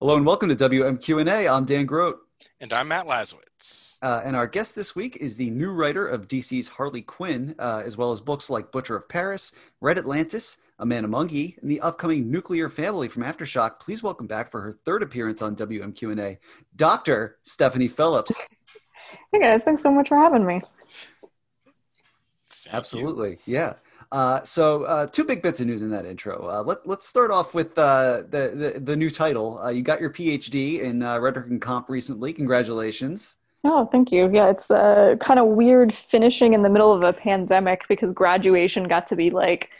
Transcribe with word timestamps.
Hello 0.00 0.16
and 0.16 0.24
welcome 0.24 0.48
to 0.48 0.56
WMQ&A. 0.56 1.46
I'm 1.46 1.66
Dan 1.66 1.84
Grote. 1.84 2.18
And 2.60 2.72
I'm 2.72 2.88
Matt 2.88 3.04
Lazowitz. 3.04 3.98
Uh, 4.00 4.22
and 4.24 4.34
our 4.34 4.46
guest 4.46 4.74
this 4.74 4.96
week 4.96 5.18
is 5.18 5.36
the 5.36 5.50
new 5.50 5.70
writer 5.70 6.06
of 6.06 6.28
DC's 6.28 6.68
Harley 6.68 7.02
Quinn, 7.02 7.54
uh, 7.58 7.82
as 7.84 7.98
well 7.98 8.10
as 8.12 8.22
books 8.22 8.48
like 8.48 8.72
Butcher 8.72 8.96
of 8.96 9.06
Paris, 9.06 9.52
Red 9.82 9.98
Atlantis, 9.98 10.56
A 10.78 10.86
Man 10.86 11.04
Among 11.04 11.28
Ye, 11.28 11.58
and 11.60 11.70
the 11.70 11.82
upcoming 11.82 12.30
Nuclear 12.30 12.70
Family 12.70 13.08
from 13.08 13.22
Aftershock. 13.22 13.80
Please 13.80 14.02
welcome 14.02 14.26
back 14.26 14.50
for 14.50 14.62
her 14.62 14.72
third 14.86 15.02
appearance 15.02 15.42
on 15.42 15.56
WMQ&A, 15.56 16.38
Dr. 16.74 17.36
Stephanie 17.42 17.88
Phillips. 17.88 18.48
Hey 19.30 19.40
guys, 19.40 19.62
thanks 19.62 19.82
so 19.82 19.90
much 19.90 20.08
for 20.08 20.16
having 20.16 20.46
me. 20.46 20.62
Thank 22.46 22.74
Absolutely, 22.74 23.32
you. 23.44 23.56
yeah. 23.56 23.74
Uh, 24.14 24.40
so, 24.44 24.84
uh, 24.84 25.08
two 25.08 25.24
big 25.24 25.42
bits 25.42 25.58
of 25.58 25.66
news 25.66 25.82
in 25.82 25.90
that 25.90 26.06
intro. 26.06 26.48
Uh, 26.48 26.62
let, 26.62 26.86
let's 26.86 27.04
start 27.04 27.32
off 27.32 27.52
with 27.52 27.76
uh, 27.76 28.22
the, 28.30 28.72
the, 28.74 28.80
the 28.80 28.94
new 28.94 29.10
title. 29.10 29.58
Uh, 29.58 29.70
you 29.70 29.82
got 29.82 30.00
your 30.00 30.10
PhD 30.10 30.78
in 30.78 31.00
rhetoric 31.00 31.50
and 31.50 31.60
comp 31.60 31.90
recently. 31.90 32.32
Congratulations. 32.32 33.34
Oh, 33.64 33.86
thank 33.86 34.12
you. 34.12 34.30
Yeah, 34.32 34.50
it's 34.50 34.68
kind 34.68 35.40
of 35.40 35.48
weird 35.48 35.92
finishing 35.92 36.52
in 36.52 36.62
the 36.62 36.68
middle 36.68 36.92
of 36.92 37.02
a 37.02 37.12
pandemic 37.12 37.88
because 37.88 38.12
graduation 38.12 38.84
got 38.84 39.08
to 39.08 39.16
be 39.16 39.30
like 39.30 39.70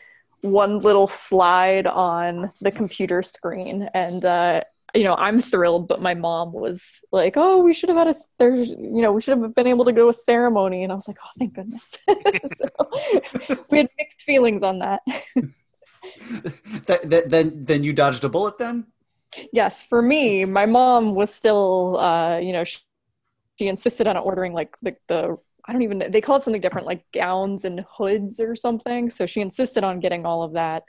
one 0.41 0.81
little 0.81 1.07
slide 1.07 1.87
on 1.87 2.51
the 2.61 2.73
computer 2.73 3.23
screen, 3.23 3.89
and 3.95 4.25
you 4.95 5.03
know, 5.03 5.17
I'm 5.17 5.41
thrilled, 5.41 5.89
but 5.89 6.01
my 6.01 6.15
mom 6.15 6.53
was 6.53 7.05
like, 7.11 7.35
"Oh, 7.37 7.63
we 7.63 7.75
should 7.75 7.89
have 7.89 7.99
had 7.99 8.09
a 8.09 8.15
there's, 8.39 8.71
you 8.71 9.03
know, 9.03 9.13
we 9.13 9.21
should 9.21 9.37
have 9.37 9.55
been 9.55 9.67
able 9.67 9.85
to 9.85 9.93
go 9.93 10.05
to 10.05 10.09
a 10.09 10.13
ceremony." 10.13 10.85
And 10.85 10.93
I 10.93 10.95
was 10.95 11.09
like, 11.09 11.19
"Oh, 11.25 11.31
thank 11.39 11.55
goodness." 11.55 11.97
so 12.55 13.65
we 13.71 13.79
had 13.79 13.89
mixed 13.99 14.23
feelings 14.23 14.63
on 14.63 14.79
that. 14.79 15.01
that, 16.87 17.09
that. 17.11 17.31
Then, 17.31 17.65
then 17.65 17.83
you 17.83 17.93
dodged 17.93 18.23
a 18.23 18.29
bullet. 18.29 18.57
Then. 18.59 18.87
Yes, 19.53 19.85
for 19.85 20.01
me, 20.01 20.45
my 20.45 20.67
mom 20.67 21.15
was 21.15 21.35
still, 21.35 21.99
uh, 21.99 22.39
you 22.39 22.53
know, 22.53 22.63
she, 22.63 22.79
she 23.59 23.67
insisted 23.67 24.07
on 24.07 24.17
ordering 24.17 24.53
like 24.53 24.77
the, 24.81 24.95
the 25.09 25.37
I 25.67 25.73
don't 25.73 25.83
even 25.83 26.05
they 26.11 26.21
call 26.21 26.37
it 26.37 26.43
something 26.43 26.61
different, 26.61 26.87
like 26.87 27.05
gowns 27.13 27.65
and 27.65 27.85
hoods 27.97 28.39
or 28.39 28.55
something. 28.55 29.11
So 29.11 29.27
she 29.27 29.41
insisted 29.41 29.83
on 29.83 29.99
getting 29.99 30.25
all 30.25 30.43
of 30.43 30.53
that. 30.53 30.85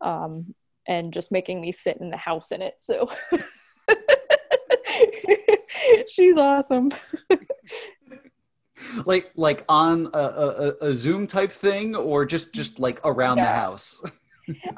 Um, 0.00 0.54
and 0.88 1.12
just 1.12 1.32
making 1.32 1.60
me 1.60 1.72
sit 1.72 1.98
in 1.98 2.10
the 2.10 2.16
house 2.16 2.52
in 2.52 2.62
it. 2.62 2.74
So 2.78 3.10
she's 6.08 6.36
awesome. 6.36 6.90
like 9.06 9.30
like 9.34 9.64
on 9.68 10.08
a, 10.14 10.18
a, 10.18 10.74
a, 10.88 10.94
Zoom 10.94 11.26
type 11.26 11.52
thing, 11.52 11.94
or 11.94 12.24
just 12.24 12.54
just 12.54 12.78
like 12.78 13.00
around 13.04 13.38
yeah. 13.38 13.44
the 13.44 13.58
house. 13.58 14.02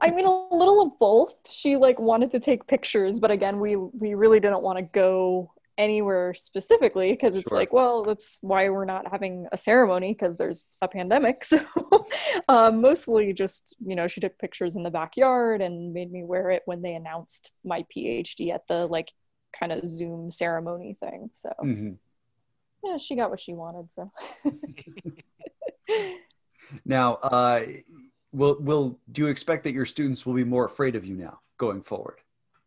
I 0.01 0.11
mean, 0.11 0.27
a 0.27 0.55
little 0.55 0.83
of 0.83 0.99
both. 0.99 1.35
She 1.49 1.77
like 1.77 1.99
wanted 1.99 2.31
to 2.33 2.41
take 2.41 2.67
pictures, 2.67 3.21
but 3.21 3.31
again, 3.31 3.61
we 3.61 3.77
we 3.77 4.15
really 4.15 4.41
didn't 4.41 4.63
want 4.63 4.79
to 4.79 4.83
go 4.83 5.53
anywhere 5.83 6.33
specifically 6.33 7.11
because 7.13 7.35
it's 7.35 7.49
sure. 7.49 7.59
like 7.59 7.73
well 7.73 8.05
that's 8.05 8.39
why 8.41 8.69
we're 8.69 8.85
not 8.85 9.11
having 9.11 9.49
a 9.51 9.57
ceremony 9.57 10.13
because 10.13 10.37
there's 10.37 10.65
a 10.81 10.87
pandemic 10.87 11.45
so 11.45 11.61
um, 12.49 12.81
mostly 12.81 13.33
just 13.33 13.75
you 13.85 13.97
know 13.97 14.07
she 14.07 14.21
took 14.21 14.39
pictures 14.39 14.77
in 14.77 14.85
the 14.85 14.91
backyard 14.91 15.61
and 15.61 15.93
made 15.93 16.13
me 16.13 16.23
wear 16.23 16.51
it 16.51 16.63
when 16.67 16.83
they 16.83 16.95
announced 16.95 17.51
my 17.65 17.85
phd 17.95 18.55
at 18.55 18.67
the 18.69 18.87
like 18.87 19.11
kind 19.59 19.73
of 19.73 19.87
zoom 19.87 20.31
ceremony 20.31 20.97
thing 21.01 21.29
so 21.33 21.53
mm-hmm. 21.63 21.93
yeah 22.85 22.97
she 22.97 23.17
got 23.17 23.29
what 23.31 23.41
she 23.41 23.53
wanted 23.53 23.91
so 23.91 24.13
now 26.85 27.15
uh 27.15 27.65
will 28.33 28.57
will 28.61 29.01
do 29.11 29.23
you 29.23 29.29
expect 29.29 29.65
that 29.65 29.73
your 29.73 29.85
students 29.85 30.25
will 30.25 30.35
be 30.35 30.45
more 30.45 30.65
afraid 30.65 30.95
of 30.95 31.05
you 31.05 31.17
now 31.17 31.41
going 31.59 31.83
forward 31.83 32.21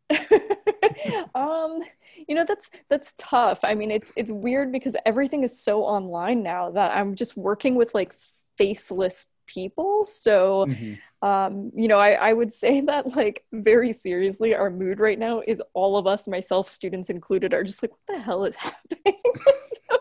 um 1.35 1.81
you 2.27 2.35
know 2.35 2.45
that's 2.45 2.69
that's 2.89 3.13
tough. 3.17 3.59
I 3.63 3.73
mean 3.75 3.91
it's 3.91 4.11
it's 4.15 4.31
weird 4.31 4.71
because 4.71 4.95
everything 5.05 5.43
is 5.43 5.59
so 5.59 5.83
online 5.83 6.43
now 6.43 6.71
that 6.71 6.95
i'm 6.95 7.15
just 7.15 7.35
working 7.37 7.75
with 7.75 7.93
like 7.93 8.13
faceless 8.57 9.25
people. 9.47 10.05
So 10.05 10.65
mm-hmm. 10.67 11.27
um 11.27 11.71
you 11.75 11.87
know 11.87 11.99
I, 11.99 12.11
I 12.13 12.33
would 12.33 12.51
say 12.51 12.81
that 12.89 13.15
like 13.15 13.43
very 13.51 13.93
seriously 13.93 14.55
our 14.55 14.69
mood 14.69 14.99
right 14.99 15.19
now 15.19 15.41
is 15.45 15.61
all 15.73 15.97
of 15.97 16.07
us 16.07 16.27
myself 16.27 16.67
students 16.67 17.09
included 17.09 17.53
are 17.53 17.63
just 17.63 17.83
like 17.83 17.91
what 17.91 18.15
the 18.15 18.19
hell 18.19 18.45
is 18.45 18.55
happening? 18.67 19.21
So, 19.57 19.97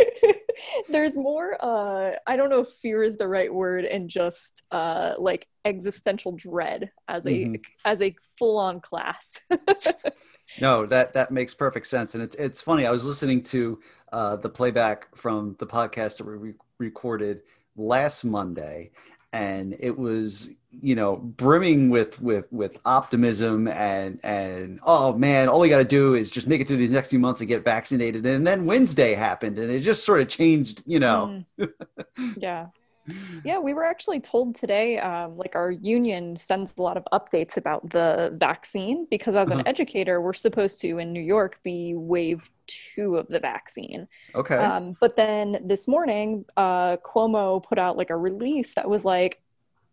there's 0.88 1.16
more 1.16 1.56
uh 1.60 2.12
i 2.26 2.36
don't 2.36 2.50
know 2.50 2.60
if 2.60 2.68
fear 2.68 3.02
is 3.02 3.16
the 3.16 3.28
right 3.28 3.52
word 3.52 3.84
and 3.84 4.08
just 4.08 4.62
uh 4.70 5.14
like 5.18 5.46
existential 5.64 6.32
dread 6.32 6.90
as 7.08 7.26
a 7.26 7.30
mm-hmm. 7.30 7.54
as 7.84 8.02
a 8.02 8.14
full-on 8.38 8.80
class 8.80 9.40
no 10.60 10.86
that 10.86 11.12
that 11.12 11.30
makes 11.30 11.54
perfect 11.54 11.86
sense 11.86 12.14
and 12.14 12.22
it's 12.22 12.36
it's 12.36 12.60
funny 12.60 12.86
i 12.86 12.90
was 12.90 13.04
listening 13.04 13.42
to 13.42 13.78
uh 14.12 14.36
the 14.36 14.48
playback 14.48 15.14
from 15.16 15.56
the 15.58 15.66
podcast 15.66 16.18
that 16.18 16.26
we 16.26 16.34
re- 16.34 16.54
recorded 16.78 17.42
last 17.76 18.24
monday 18.24 18.90
and 19.32 19.76
it 19.80 19.98
was 19.98 20.50
you 20.80 20.94
know 20.94 21.16
brimming 21.16 21.90
with 21.90 22.20
with 22.20 22.50
with 22.50 22.80
optimism 22.84 23.68
and 23.68 24.18
and 24.22 24.80
oh 24.84 25.12
man 25.12 25.48
all 25.48 25.60
we 25.60 25.68
got 25.68 25.78
to 25.78 25.84
do 25.84 26.14
is 26.14 26.30
just 26.30 26.46
make 26.46 26.60
it 26.60 26.66
through 26.66 26.76
these 26.76 26.90
next 26.90 27.10
few 27.10 27.18
months 27.18 27.40
and 27.40 27.48
get 27.48 27.62
vaccinated 27.62 28.24
and 28.24 28.46
then 28.46 28.64
wednesday 28.64 29.14
happened 29.14 29.58
and 29.58 29.70
it 29.70 29.80
just 29.80 30.04
sort 30.04 30.20
of 30.20 30.28
changed 30.28 30.82
you 30.86 30.98
know 30.98 31.44
mm. 31.58 31.72
yeah 32.38 32.66
yeah 33.44 33.58
we 33.58 33.74
were 33.74 33.84
actually 33.84 34.20
told 34.20 34.54
today 34.54 34.98
um, 34.98 35.36
like 35.36 35.56
our 35.56 35.70
union 35.70 36.36
sends 36.36 36.76
a 36.78 36.82
lot 36.82 36.96
of 36.96 37.04
updates 37.12 37.56
about 37.56 37.90
the 37.90 38.32
vaccine 38.36 39.06
because 39.10 39.34
as 39.34 39.50
an 39.50 39.60
uh-huh. 39.60 39.68
educator 39.68 40.20
we're 40.20 40.32
supposed 40.32 40.80
to 40.80 40.98
in 40.98 41.12
new 41.12 41.20
york 41.20 41.58
be 41.62 41.94
wave 41.94 42.48
two 42.94 43.16
of 43.16 43.28
the 43.28 43.40
vaccine. 43.40 44.06
Okay. 44.34 44.56
Um, 44.56 44.96
but 45.00 45.16
then 45.16 45.60
this 45.64 45.86
morning 45.88 46.44
uh, 46.56 46.96
cuomo 46.98 47.62
put 47.62 47.78
out 47.78 47.96
like 47.96 48.10
a 48.10 48.16
release 48.16 48.74
that 48.74 48.88
was 48.88 49.04
like 49.04 49.40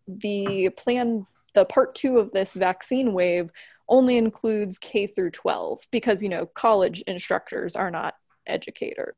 the 0.06 0.70
plan 0.70 1.26
the 1.54 1.64
part 1.64 1.94
two 1.94 2.18
of 2.18 2.30
this 2.32 2.54
vaccine 2.54 3.12
wave 3.12 3.50
only 3.88 4.16
includes 4.16 4.78
K 4.78 5.06
through 5.06 5.30
12 5.30 5.80
because 5.90 6.22
you 6.22 6.28
know 6.28 6.46
college 6.46 7.02
instructors 7.02 7.74
are 7.76 7.90
not 7.90 8.14
educators. 8.46 9.14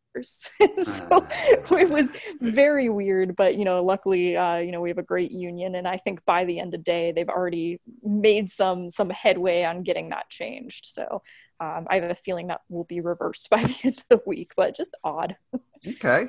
So 0.82 1.06
uh. 1.10 1.26
it 1.78 1.88
was 1.88 2.12
very 2.40 2.88
weird 2.88 3.34
but 3.34 3.56
you 3.56 3.64
know 3.64 3.82
luckily 3.82 4.36
uh, 4.36 4.56
you 4.56 4.72
know 4.72 4.80
we 4.80 4.90
have 4.90 4.98
a 4.98 5.02
great 5.02 5.30
union 5.30 5.74
and 5.76 5.88
i 5.88 5.96
think 5.96 6.22
by 6.26 6.44
the 6.44 6.58
end 6.60 6.74
of 6.74 6.80
the 6.80 6.84
day 6.84 7.12
they've 7.12 7.28
already 7.28 7.80
made 8.02 8.50
some 8.50 8.90
some 8.90 9.10
headway 9.10 9.64
on 9.64 9.82
getting 9.82 10.10
that 10.10 10.28
changed. 10.28 10.86
So 10.86 11.22
um, 11.62 11.86
i 11.90 11.96
have 11.96 12.10
a 12.10 12.14
feeling 12.14 12.48
that 12.48 12.60
will 12.68 12.84
be 12.84 13.00
reversed 13.00 13.48
by 13.50 13.62
the 13.62 13.78
end 13.84 13.98
of 13.98 14.08
the 14.08 14.22
week 14.26 14.52
but 14.56 14.74
just 14.74 14.96
odd 15.04 15.36
okay 15.86 16.28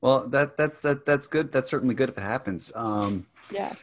well 0.00 0.28
that 0.28 0.56
that, 0.56 0.82
that 0.82 1.06
that's 1.06 1.28
good 1.28 1.52
that's 1.52 1.70
certainly 1.70 1.94
good 1.94 2.08
if 2.08 2.18
it 2.18 2.22
happens 2.22 2.72
um, 2.74 3.26
yeah 3.50 3.74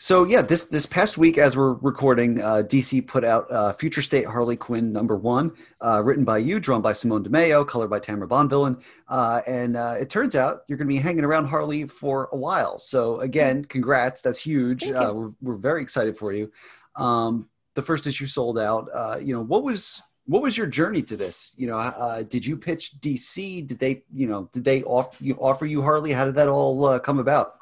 so 0.00 0.22
yeah, 0.22 0.42
this 0.42 0.68
this 0.68 0.86
past 0.86 1.18
week, 1.18 1.38
as 1.38 1.56
we're 1.56 1.72
recording, 1.72 2.40
uh, 2.40 2.62
DC 2.64 3.04
put 3.04 3.24
out 3.24 3.50
uh, 3.50 3.72
Future 3.72 4.00
State 4.00 4.26
Harley 4.26 4.56
Quinn 4.56 4.92
number 4.92 5.16
one, 5.16 5.50
uh, 5.80 6.00
written 6.04 6.24
by 6.24 6.38
you, 6.38 6.60
drawn 6.60 6.80
by 6.80 6.92
Simone 6.92 7.24
Di 7.24 7.30
Meo, 7.30 7.64
colored 7.64 7.90
by 7.90 7.98
Tamara 7.98 8.28
Bonvillain, 8.28 8.80
uh, 9.08 9.42
and 9.48 9.76
uh, 9.76 9.96
it 9.98 10.08
turns 10.08 10.36
out 10.36 10.60
you're 10.68 10.78
going 10.78 10.86
to 10.86 10.94
be 10.94 11.00
hanging 11.00 11.24
around 11.24 11.46
Harley 11.46 11.84
for 11.88 12.28
a 12.30 12.36
while. 12.36 12.78
So 12.78 13.18
again, 13.18 13.64
congrats! 13.64 14.20
That's 14.20 14.38
huge. 14.38 14.88
Uh, 14.88 15.12
we're 15.12 15.32
we're 15.42 15.56
very 15.56 15.82
excited 15.82 16.16
for 16.16 16.32
you. 16.32 16.52
Um, 16.94 17.48
the 17.74 17.82
first 17.82 18.06
issue 18.06 18.26
sold 18.26 18.56
out. 18.56 18.88
you 19.20 19.34
know 19.34 19.42
what 19.42 19.64
was 19.64 20.00
what 20.28 20.42
was 20.42 20.56
your 20.58 20.66
journey 20.66 21.02
to 21.02 21.16
this? 21.16 21.54
You 21.56 21.68
know, 21.68 22.26
did 22.28 22.46
you 22.46 22.56
pitch 22.56 23.00
DC? 23.00 23.66
Did 23.66 23.78
they 23.78 24.02
you 24.12 24.28
know 24.28 24.48
did 24.52 24.62
they 24.62 24.82
offer 24.84 25.16
you 25.24 25.34
offer 25.34 25.66
you 25.66 25.82
Harley? 25.82 26.12
How 26.12 26.24
did 26.24 26.34
that 26.34 26.48
all 26.48 26.98
come 27.00 27.18
about? 27.18 27.56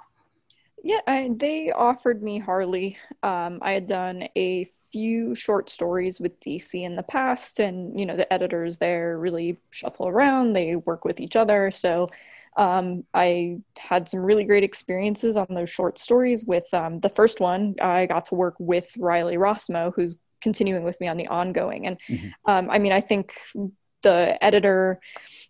Yeah, 0.82 1.00
I, 1.06 1.30
they 1.34 1.70
offered 1.72 2.22
me 2.22 2.38
Harley. 2.38 2.98
Um, 3.22 3.58
I 3.62 3.72
had 3.72 3.86
done 3.86 4.28
a 4.36 4.68
few 4.92 5.34
short 5.34 5.68
stories 5.68 6.20
with 6.20 6.38
DC 6.40 6.82
in 6.82 6.96
the 6.96 7.02
past, 7.02 7.60
and 7.60 7.98
you 7.98 8.04
know 8.04 8.16
the 8.16 8.30
editors 8.32 8.78
there 8.78 9.18
really 9.18 9.58
shuffle 9.70 10.08
around. 10.08 10.52
They 10.52 10.76
work 10.76 11.04
with 11.04 11.20
each 11.20 11.36
other, 11.36 11.70
so 11.70 12.10
um, 12.56 13.04
I 13.14 13.58
had 13.78 14.08
some 14.08 14.24
really 14.24 14.44
great 14.44 14.64
experiences 14.64 15.36
on 15.36 15.46
those 15.50 15.70
short 15.70 15.98
stories. 15.98 16.44
With 16.44 16.72
um, 16.74 16.98
the 17.00 17.10
first 17.10 17.38
one, 17.40 17.76
I 17.80 18.06
got 18.06 18.24
to 18.26 18.34
work 18.34 18.54
with 18.58 18.96
Riley 18.96 19.36
Rossmo, 19.36 19.92
who's 19.94 20.18
continuing 20.46 20.84
with 20.84 21.00
me 21.00 21.08
on 21.08 21.16
the 21.16 21.26
ongoing. 21.26 21.88
And 21.88 21.96
mm-hmm. 22.08 22.28
um, 22.44 22.70
I 22.70 22.78
mean, 22.78 22.92
I 22.92 23.00
think 23.00 23.32
the 24.02 24.38
editor, 24.40 25.00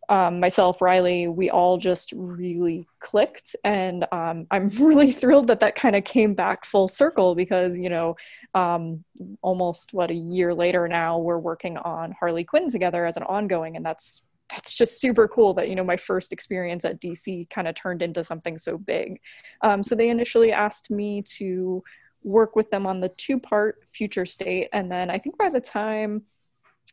um, 0.09 0.41
myself, 0.41 0.81
Riley, 0.81 1.29
we 1.29 1.51
all 1.51 1.77
just 1.77 2.15
really 2.17 2.87
clicked. 2.99 3.55
And 3.63 4.07
um, 4.11 4.47
I'm 4.51 4.69
really 4.89 5.13
thrilled 5.13 5.49
that 5.49 5.61
that 5.61 5.75
kind 5.75 5.95
of 5.95 6.05
came 6.05 6.33
back 6.33 6.65
full 6.65 6.89
circle 6.89 7.35
because, 7.35 7.79
you 7.79 7.91
know, 7.91 8.17
um, 8.55 9.05
almost 9.43 9.93
what 9.93 10.11
a 10.11 10.15
year 10.15 10.55
later 10.55 10.89
now, 10.89 11.19
we're 11.19 11.39
working 11.51 11.77
on 11.77 12.15
Harley 12.19 12.45
Quinn 12.45 12.71
together 12.71 13.05
as 13.05 13.19
an 13.19 13.25
ongoing. 13.25 13.77
And 13.77 13.85
that's 13.85 14.23
that's 14.49 14.75
just 14.75 15.01
super 15.01 15.27
cool 15.27 15.55
that 15.55 15.69
you 15.69 15.75
know 15.75 15.83
my 15.83 15.97
first 15.97 16.33
experience 16.33 16.85
at 16.85 17.01
dc 17.01 17.51
kind 17.51 17.67
of 17.67 17.75
turned 17.75 18.01
into 18.01 18.23
something 18.23 18.57
so 18.57 18.79
big 18.79 19.21
um, 19.63 19.83
so 19.83 19.97
they 19.97 20.09
initially 20.09 20.53
asked 20.53 20.89
me 20.89 21.21
to 21.23 21.83
work 22.27 22.57
with 22.57 22.71
them 22.71 22.87
on 22.87 23.01
the 23.01 23.09
two 23.09 23.39
part 23.39 23.79
future 23.93 24.27
state. 24.27 24.69
And 24.73 24.91
then 24.91 25.11
I 25.11 25.19
think 25.19 25.39
by 25.39 25.49
the 25.49 25.61
time 25.61 26.23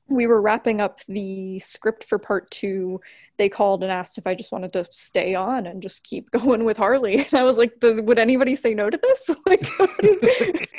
we 0.07 0.27
were 0.27 0.41
wrapping 0.41 0.79
up 0.79 0.99
the 1.07 1.59
script 1.59 2.03
for 2.03 2.19
part 2.19 2.51
two, 2.51 3.01
they 3.37 3.49
called 3.49 3.81
and 3.83 3.91
asked 3.91 4.17
if 4.17 4.27
I 4.27 4.35
just 4.35 4.51
wanted 4.51 4.71
to 4.73 4.85
stay 4.91 5.33
on 5.33 5.65
and 5.65 5.81
just 5.81 6.03
keep 6.03 6.29
going 6.31 6.63
with 6.63 6.77
Harley. 6.77 7.25
And 7.25 7.33
I 7.33 7.43
was 7.43 7.57
like, 7.57 7.79
Does, 7.79 7.99
would 8.01 8.19
anybody 8.19 8.55
say 8.55 8.73
no 8.73 8.89
to 8.89 8.97
this? 9.01 9.29
Like, 9.45 9.67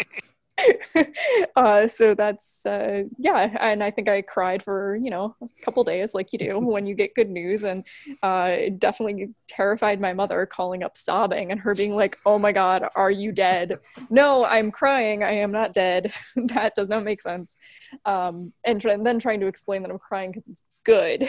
uh, 1.57 1.89
so 1.89 2.15
that's 2.15 2.65
uh, 2.67 3.03
yeah, 3.19 3.57
and 3.61 3.83
I 3.83 3.91
think 3.91 4.09
I 4.09 4.23
cried 4.23 4.63
for 4.63 4.97
you 4.97 5.11
know 5.11 5.37
a 5.43 5.63
couple 5.63 5.83
days, 5.85 6.15
like 6.15 6.33
you 6.33 6.39
do 6.39 6.59
when 6.61 6.87
you 6.87 6.95
get 6.95 7.15
good 7.15 7.31
news, 7.31 7.65
and 7.65 7.85
uh, 8.23 8.51
it 8.53 8.79
definitely 8.79 9.31
terrified 9.49 10.01
my 10.01 10.13
mother 10.13 10.47
calling 10.47 10.83
up 10.83 10.97
sobbing 10.97 11.51
and 11.51 11.61
her 11.61 11.75
being 11.75 11.97
like, 11.97 12.19
"Oh 12.25 12.39
my 12.39 12.53
God, 12.53 12.89
are 12.95 13.11
you 13.11 13.33
dead?" 13.33 13.79
no, 14.11 14.45
I'm 14.45 14.71
crying. 14.71 15.23
I 15.23 15.33
am 15.33 15.51
not 15.51 15.73
dead. 15.73 16.13
that 16.37 16.75
does 16.75 16.89
not 16.89 17.05
make 17.05 17.21
sense. 17.21 17.57
Um, 18.05 18.53
and, 18.65 18.85
and 18.85 19.07
then 19.07 19.19
trying 19.19 19.41
to 19.41 19.47
explain 19.47 19.83
that 19.83 19.91
I'm 19.91 19.99
crying 19.99 20.31
because 20.33 20.49
it's 20.49 20.63
good. 20.85 21.29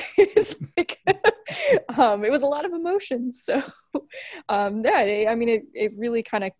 like, 0.77 0.99
um, 1.97 2.23
it 2.25 2.31
was 2.31 2.43
a 2.43 2.47
lot 2.47 2.65
of 2.65 2.73
emotions. 2.73 3.41
So 3.43 3.61
um, 4.49 4.81
yeah, 4.83 5.29
I 5.29 5.35
mean, 5.35 5.49
it, 5.49 5.63
it 5.73 5.93
really 5.97 6.23
kind 6.23 6.43
of 6.43 6.51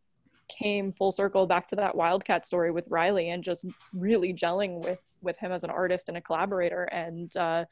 came 0.47 0.91
full 0.91 1.11
circle 1.11 1.45
back 1.45 1.67
to 1.67 1.75
that 1.75 1.95
wildcat 1.95 2.45
story 2.45 2.71
with 2.71 2.85
riley 2.89 3.29
and 3.29 3.43
just 3.43 3.65
really 3.95 4.33
gelling 4.33 4.83
with 4.83 4.99
with 5.21 5.37
him 5.37 5.51
as 5.51 5.63
an 5.63 5.69
artist 5.69 6.09
and 6.09 6.17
a 6.17 6.21
collaborator. 6.21 6.83
And 6.83 7.35
uh, 7.37 7.65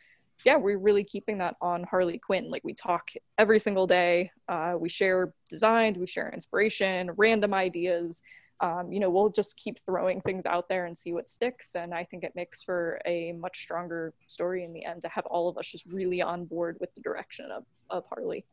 yeah 0.46 0.58
we're 0.58 0.80
really 0.80 1.04
keeping 1.04 1.38
that 1.38 1.56
on 1.62 1.84
harley 1.84 2.18
quinn. 2.18 2.50
Like 2.50 2.64
we 2.64 2.74
talk 2.74 3.12
every 3.38 3.60
single 3.60 3.88
day 3.88 4.32
uh, 4.50 4.76
we 4.78 4.90
share 4.90 5.34
designs 5.50 5.98
we 5.98 6.08
share 6.08 6.30
inspiration 6.32 7.12
random 7.18 7.54
ideas. 7.54 8.22
Um, 8.60 8.92
you 8.92 9.00
know 9.00 9.10
we'll 9.10 9.30
just 9.30 9.58
keep 9.58 9.78
throwing 9.80 10.22
things 10.22 10.46
out 10.46 10.70
there 10.70 10.86
and 10.86 10.98
see 10.98 11.14
what 11.14 11.30
sticks. 11.30 11.76
And 11.76 11.94
i 11.94 12.04
think 12.04 12.24
it 12.24 12.34
makes 12.36 12.64
for 12.64 13.00
a 13.06 13.34
much 13.34 13.60
stronger 13.62 14.14
story 14.28 14.64
in 14.64 14.74
the 14.74 14.86
end 14.86 15.02
to 15.04 15.10
have 15.10 15.26
all 15.26 15.50
of 15.50 15.58
us 15.58 15.68
just 15.68 15.86
really 15.86 16.22
on 16.22 16.46
board 16.46 16.78
with 16.80 16.94
the 16.96 17.02
direction 17.02 17.52
of, 17.52 17.66
of 17.90 18.06
harley 18.08 18.46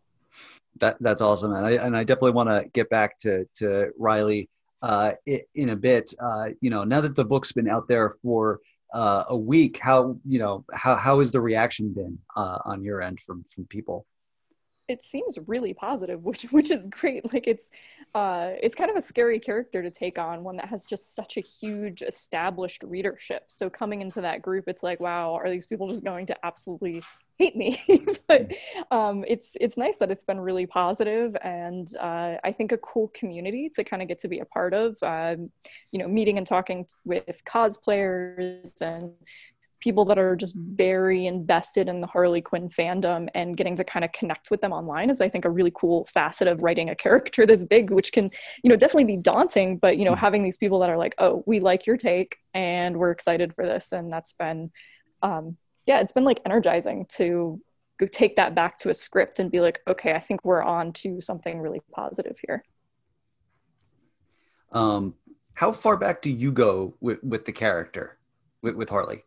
that 0.79 0.97
that's 1.01 1.21
awesome, 1.21 1.53
and 1.53 1.67
I 1.67 1.73
and 1.73 1.97
I 1.97 2.05
definitely 2.05 2.33
want 2.33 2.49
to 2.49 2.69
get 2.73 2.89
back 2.91 3.19
to 3.21 3.47
to 3.57 3.91
Riley 3.99 4.49
uh, 4.83 5.13
in 5.55 5.71
a 5.71 5.77
bit. 5.77 6.15
Uh, 6.21 6.49
you 6.61 6.71
know, 6.71 6.85
now 6.85 7.01
that 7.01 7.17
the 7.17 7.25
book's 7.25 7.53
been 7.53 7.69
out 7.69 7.89
there 7.89 8.17
for 8.23 8.61
uh, 8.93 9.25
a 9.29 9.37
week, 9.37 9.79
how 9.79 10.19
you 10.25 10.39
know 10.39 10.65
how 10.73 10.97
how 10.97 11.19
has 11.19 11.33
the 11.33 11.41
reaction 11.41 11.93
been 11.93 12.19
uh, 12.37 12.59
on 12.65 12.83
your 12.83 13.03
end 13.03 13.21
from 13.21 13.45
from 13.55 13.67
people? 13.67 14.07
It 14.91 15.03
seems 15.03 15.39
really 15.47 15.73
positive 15.73 16.23
which 16.31 16.43
which 16.51 16.71
is 16.71 16.89
great. 16.89 17.33
Like 17.33 17.47
it's 17.47 17.71
uh 18.15 18.51
it's 18.63 18.75
kind 18.75 18.91
of 18.91 18.97
a 18.97 19.01
scary 19.01 19.39
character 19.39 19.83
to 19.83 19.91
take 19.91 20.19
on 20.19 20.43
one 20.45 20.57
that 20.57 20.69
has 20.69 20.85
just 20.85 21.15
such 21.15 21.37
a 21.37 21.41
huge 21.41 22.03
established 22.03 22.83
readership. 22.83 23.45
So 23.47 23.71
coming 23.71 24.03
into 24.03 24.21
that 24.23 24.43
group 24.43 24.65
it's 24.67 24.83
like 24.83 25.01
wow 25.01 25.35
are 25.35 25.51
these 25.51 25.67
people 25.67 25.89
just 25.89 26.05
going 26.05 26.27
to 26.27 26.47
absolutely 26.47 27.03
hate 27.39 27.57
me? 27.57 27.81
But 28.29 28.53
um 28.91 29.25
it's 29.27 29.57
it's 29.61 29.77
nice 29.77 29.99
that 29.99 30.11
it's 30.11 30.25
been 30.25 30.39
really 30.41 30.67
positive 30.67 31.37
and 31.43 31.89
uh 31.99 32.37
i 32.45 32.53
think 32.53 32.71
a 32.71 32.79
cool 32.79 33.09
community 33.09 33.69
to 33.75 33.83
kind 33.83 34.03
of 34.03 34.09
get 34.09 34.19
to 34.21 34.29
be 34.29 34.39
a 34.39 34.45
part 34.45 34.73
of 34.73 34.97
um 35.03 35.51
you 35.91 35.99
know 35.99 36.07
meeting 36.07 36.39
and 36.39 36.47
talking 36.47 36.87
with 37.05 37.43
cosplayers 37.45 38.81
and 38.81 39.13
people 39.81 40.05
that 40.05 40.19
are 40.19 40.37
just 40.37 40.55
very 40.55 41.27
invested 41.27 41.89
in 41.89 42.01
the 42.01 42.07
Harley 42.07 42.41
Quinn 42.41 42.69
fandom 42.69 43.29
and 43.35 43.57
getting 43.57 43.75
to 43.77 43.85
kind 43.85 44.05
of 44.05 44.13
connect 44.13 44.51
with 44.51 44.61
them 44.61 44.73
online 44.73 45.11
is 45.11 45.21
I 45.21 45.29
think 45.29 45.45
a 45.45 45.51
really 45.51 45.73
cool 45.75 46.07
facet 46.07 46.47
of 46.47 46.63
writing 46.63 46.91
a 46.91 46.95
character 47.01 47.47
this 47.47 47.65
big 47.65 47.91
which 47.91 48.13
can 48.13 48.31
you 48.63 48.69
know 48.69 48.77
definitely 48.77 49.05
be 49.05 49.17
daunting 49.17 49.79
but 49.79 49.97
you 49.97 50.05
know 50.05 50.13
mm-hmm. 50.13 50.21
having 50.21 50.43
these 50.43 50.59
people 50.59 50.79
that 50.81 50.91
are 50.91 50.99
like 50.99 51.15
oh 51.19 51.43
we 51.47 51.61
like 51.61 51.87
your 51.87 51.97
take 51.97 52.39
and 52.55 52.97
we're 52.97 53.11
excited 53.11 53.55
for 53.55 53.67
this 53.67 53.93
and 53.93 54.13
that's 54.13 54.35
been 54.35 54.71
um 55.23 55.57
yeah 55.87 56.01
it's 56.01 56.13
been 56.13 56.25
like 56.25 56.41
energizing 56.45 57.07
to 57.07 57.61
take 58.13 58.37
that 58.37 58.55
back 58.55 58.79
to 58.79 58.89
a 58.89 58.95
script 58.95 59.41
and 59.41 59.51
be 59.51 59.61
like 59.61 59.81
okay 59.89 60.15
I 60.15 60.21
think 60.21 60.45
we're 60.45 60.63
on 60.63 60.93
to 60.95 61.21
something 61.21 61.61
really 61.61 61.81
positive 61.93 62.39
here 62.47 62.65
um 64.73 65.15
how 65.55 65.73
far 65.73 65.97
back 65.99 66.23
do 66.23 66.31
you 66.31 66.51
go 66.51 66.95
with, 67.01 67.23
with 67.23 67.45
the 67.45 67.53
character 67.53 68.19
with, 68.63 68.77
with 68.77 68.89
Harley 68.89 69.23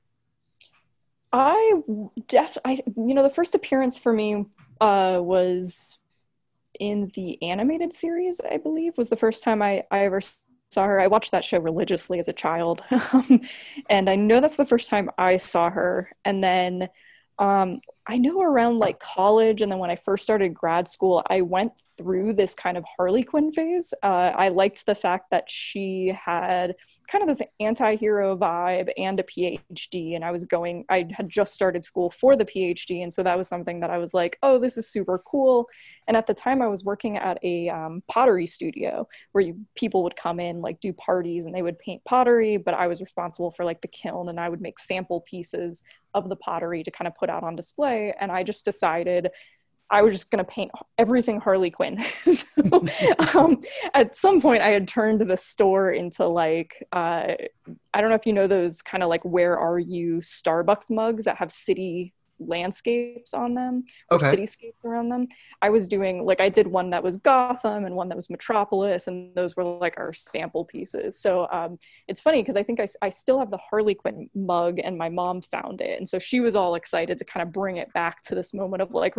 I 1.34 1.82
def 2.28 2.58
I 2.64 2.84
you 2.96 3.14
know 3.16 3.24
the 3.24 3.30
first 3.30 3.56
appearance 3.56 4.00
for 4.00 4.14
me 4.14 4.46
uh, 4.80 5.20
was 5.22 5.98
in 6.80 7.12
the 7.16 7.42
animated 7.42 7.92
series. 7.92 8.40
I 8.50 8.58
believe 8.58 8.98
was 8.98 9.10
the 9.10 9.18
first 9.18 9.44
time 9.44 9.62
I 9.62 9.84
I 9.90 10.06
ever 10.06 10.22
saw 10.70 10.86
her. 10.86 11.02
I 11.02 11.08
watched 11.08 11.32
that 11.32 11.44
show 11.44 11.58
religiously 11.60 12.20
as 12.20 12.28
a 12.28 12.34
child, 12.34 12.84
and 13.90 14.10
I 14.10 14.16
know 14.16 14.42
that's 14.42 14.58
the 14.58 14.66
first 14.66 14.90
time 14.90 15.10
I 15.18 15.38
saw 15.38 15.72
her. 15.72 16.12
And 16.24 16.44
then 16.44 16.90
um, 17.40 17.82
I 18.06 18.18
know 18.18 18.42
around 18.42 18.80
like 18.80 19.00
college 19.00 19.62
and 19.62 19.72
then 19.72 19.80
when 19.80 19.90
I 19.90 19.96
first 19.96 20.24
started 20.24 20.54
grad 20.54 20.90
school, 20.90 21.24
I 21.30 21.42
went 21.42 21.72
through 21.98 22.34
this 22.34 22.54
kind 22.54 22.76
of 22.76 22.84
Harley 22.98 23.24
Quinn 23.24 23.52
phase. 23.52 23.94
Uh, 24.04 24.32
I 24.36 24.50
liked 24.50 24.86
the 24.86 24.96
fact 24.96 25.30
that 25.32 25.50
she 25.50 26.14
had 26.14 26.76
kind 27.08 27.22
of 27.22 27.30
this 27.30 27.46
anti 27.62 27.96
hero 27.96 28.38
vibe 28.38 28.90
and 28.98 29.20
a 29.20 29.24
PhD. 29.24 30.16
And 30.16 30.26
I 30.26 30.32
was 30.32 30.44
going, 30.44 30.84
I 30.90 31.08
had 31.12 31.30
just 31.30 31.54
started 31.54 31.84
school 31.84 32.12
for 32.12 32.36
the 32.36 32.46
PhD. 32.46 33.04
And 33.04 33.14
so 33.14 33.24
that 33.24 33.38
was 33.38 33.48
something 33.48 33.80
that 33.80 33.90
I 33.90 33.98
was 34.00 34.14
like, 34.14 34.38
oh, 34.44 34.60
this 34.60 34.78
is 34.78 34.90
super 34.90 35.22
cool. 35.26 35.70
And 36.08 36.18
at 36.18 36.28
the 36.28 36.34
time, 36.34 36.62
I 36.62 36.68
was 36.68 36.84
working 36.84 37.18
at 37.18 37.38
a 37.44 37.70
um, 37.70 38.04
pottery 38.10 38.48
studio 38.48 39.08
where 39.32 39.44
you, 39.44 39.66
people 39.76 40.04
would 40.04 40.18
come 40.18 40.40
in, 40.40 40.62
like 40.62 40.82
do 40.82 40.92
parties, 40.92 41.46
and 41.46 41.56
they 41.56 41.62
would 41.62 41.80
paint 41.80 42.04
pottery. 42.04 42.58
But 42.58 42.74
I 42.74 42.88
was 42.88 43.00
responsible 43.00 43.52
for 43.52 43.64
like 43.64 43.82
the 43.82 43.88
kiln 43.88 44.28
and 44.28 44.40
I 44.40 44.50
would 44.50 44.62
make 44.62 44.80
sample 44.80 45.22
pieces 45.22 45.84
of 46.14 46.30
the 46.30 46.36
pottery 46.36 46.84
to 46.84 46.92
kind 46.92 47.08
of 47.08 47.16
put 47.16 47.30
out 47.30 47.44
on 47.44 47.56
display. 47.56 47.93
And 47.94 48.32
I 48.32 48.44
just 48.44 48.66
decided 48.66 49.32
I 49.90 50.02
was 50.02 50.14
just 50.14 50.32
going 50.32 50.44
to 50.44 50.50
paint 50.52 50.72
everything 50.98 51.40
Harley 51.40 51.70
Quinn. 51.70 52.04
so, 52.24 52.88
um, 53.38 53.62
at 53.94 54.16
some 54.16 54.42
point, 54.42 54.62
I 54.62 54.70
had 54.70 54.88
turned 54.88 55.22
the 55.22 55.38
store 55.38 55.92
into 55.92 56.26
like, 56.26 56.84
uh, 56.92 57.34
I 57.94 58.02
don't 58.02 58.10
know 58.10 58.16
if 58.16 58.26
you 58.26 58.34
know 58.34 58.48
those 58.48 58.82
kind 58.82 59.04
of 59.04 59.10
like, 59.10 59.24
where 59.24 59.58
are 59.58 59.80
you 59.80 60.18
Starbucks 60.18 60.90
mugs 60.90 61.26
that 61.26 61.38
have 61.38 61.52
city 61.52 62.14
landscapes 62.40 63.34
on 63.34 63.54
them 63.54 63.86
or 64.10 64.18
okay. 64.18 64.36
cityscapes 64.36 64.84
around 64.84 65.10
them. 65.10 65.28
I 65.62 65.70
was 65.70 65.88
doing 65.88 66.26
like 66.26 66.42
I 66.42 66.50
did 66.50 66.68
one 66.68 66.90
that 66.92 67.04
was 67.04 67.18
Gotham 67.18 67.86
and 67.86 67.96
one 67.96 68.10
that 68.10 68.16
was 68.16 68.30
Metropolis, 68.30 69.08
and 69.08 69.34
those 69.36 69.56
were 69.56 69.64
like 69.64 69.96
our 69.98 70.14
sample 70.14 70.66
pieces. 70.66 71.20
So 71.20 71.48
um, 71.52 71.78
it's 72.08 72.22
funny 72.22 72.42
because 72.42 72.56
I 72.56 72.64
think 72.64 72.80
I, 72.80 72.88
I 73.02 73.10
still 73.10 73.40
have 73.40 73.52
the 73.52 73.58
Harley 73.58 73.96
Quinn 73.96 74.30
mug, 74.36 74.80
and 74.84 74.98
my 74.98 75.10
mom 75.10 75.42
found 75.42 75.82
it, 75.82 75.98
and 75.98 76.08
so 76.08 76.20
she 76.20 76.40
was 76.40 76.56
all 76.56 76.76
excited 76.76 77.18
to 77.18 77.26
kind 77.26 77.42
of 77.46 77.52
bring 77.52 77.78
it 77.78 77.92
back 77.94 78.24
to 78.24 78.36
this 78.36 78.54
moment 78.54 78.82
of 78.82 78.92
like 78.92 79.16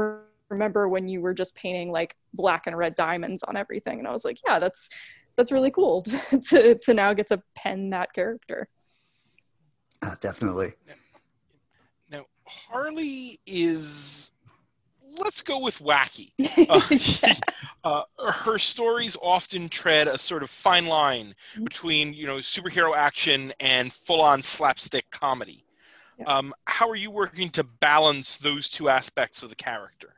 remember 0.49 0.89
when 0.89 1.09
you 1.09 1.21
were 1.21 1.35
just 1.35 1.55
painting 1.55 1.91
like 1.91 2.17
black 2.33 2.67
and 2.67 2.77
red 2.77 2.95
diamonds 2.95 3.43
on 3.43 3.57
everything, 3.57 3.99
and 3.99 4.09
I 4.09 4.13
was 4.13 4.25
like, 4.25 4.39
yeah, 4.47 4.59
that's 4.59 4.89
that's 5.37 5.53
really 5.53 5.71
cool 5.71 6.03
to 6.03 6.39
to, 6.51 6.75
to 6.77 6.95
now 6.95 7.13
get 7.13 7.29
to 7.29 7.43
pen 7.55 7.91
that 7.91 8.13
character. 8.13 8.69
Uh, 10.03 10.15
definitely. 10.21 10.75
Harley 12.69 13.39
is 13.47 14.31
let's 15.19 15.43
go 15.43 15.59
with 15.59 15.79
wacky. 15.79 16.31
Uh, 17.85 18.03
uh, 18.25 18.33
her 18.33 18.59
stories 18.59 19.17
often 19.21 19.69
tread 19.69 20.09
a 20.09 20.17
sort 20.17 20.43
of 20.43 20.49
fine 20.49 20.87
line 20.87 21.35
between 21.63 22.15
you 22.15 22.27
know 22.27 22.37
superhero 22.37 22.97
action 22.97 23.53
and 23.61 23.93
full-on 23.93 24.41
slapstick 24.41 25.11
comedy. 25.11 25.63
Yeah. 26.19 26.27
Um, 26.27 26.55
how 26.67 26.89
are 26.89 26.97
you 26.97 27.11
working 27.11 27.51
to 27.51 27.65
balance 27.65 28.39
those 28.39 28.71
two 28.71 28.89
aspects 28.89 29.43
of 29.43 29.51
the 29.51 29.57
character? 29.57 30.15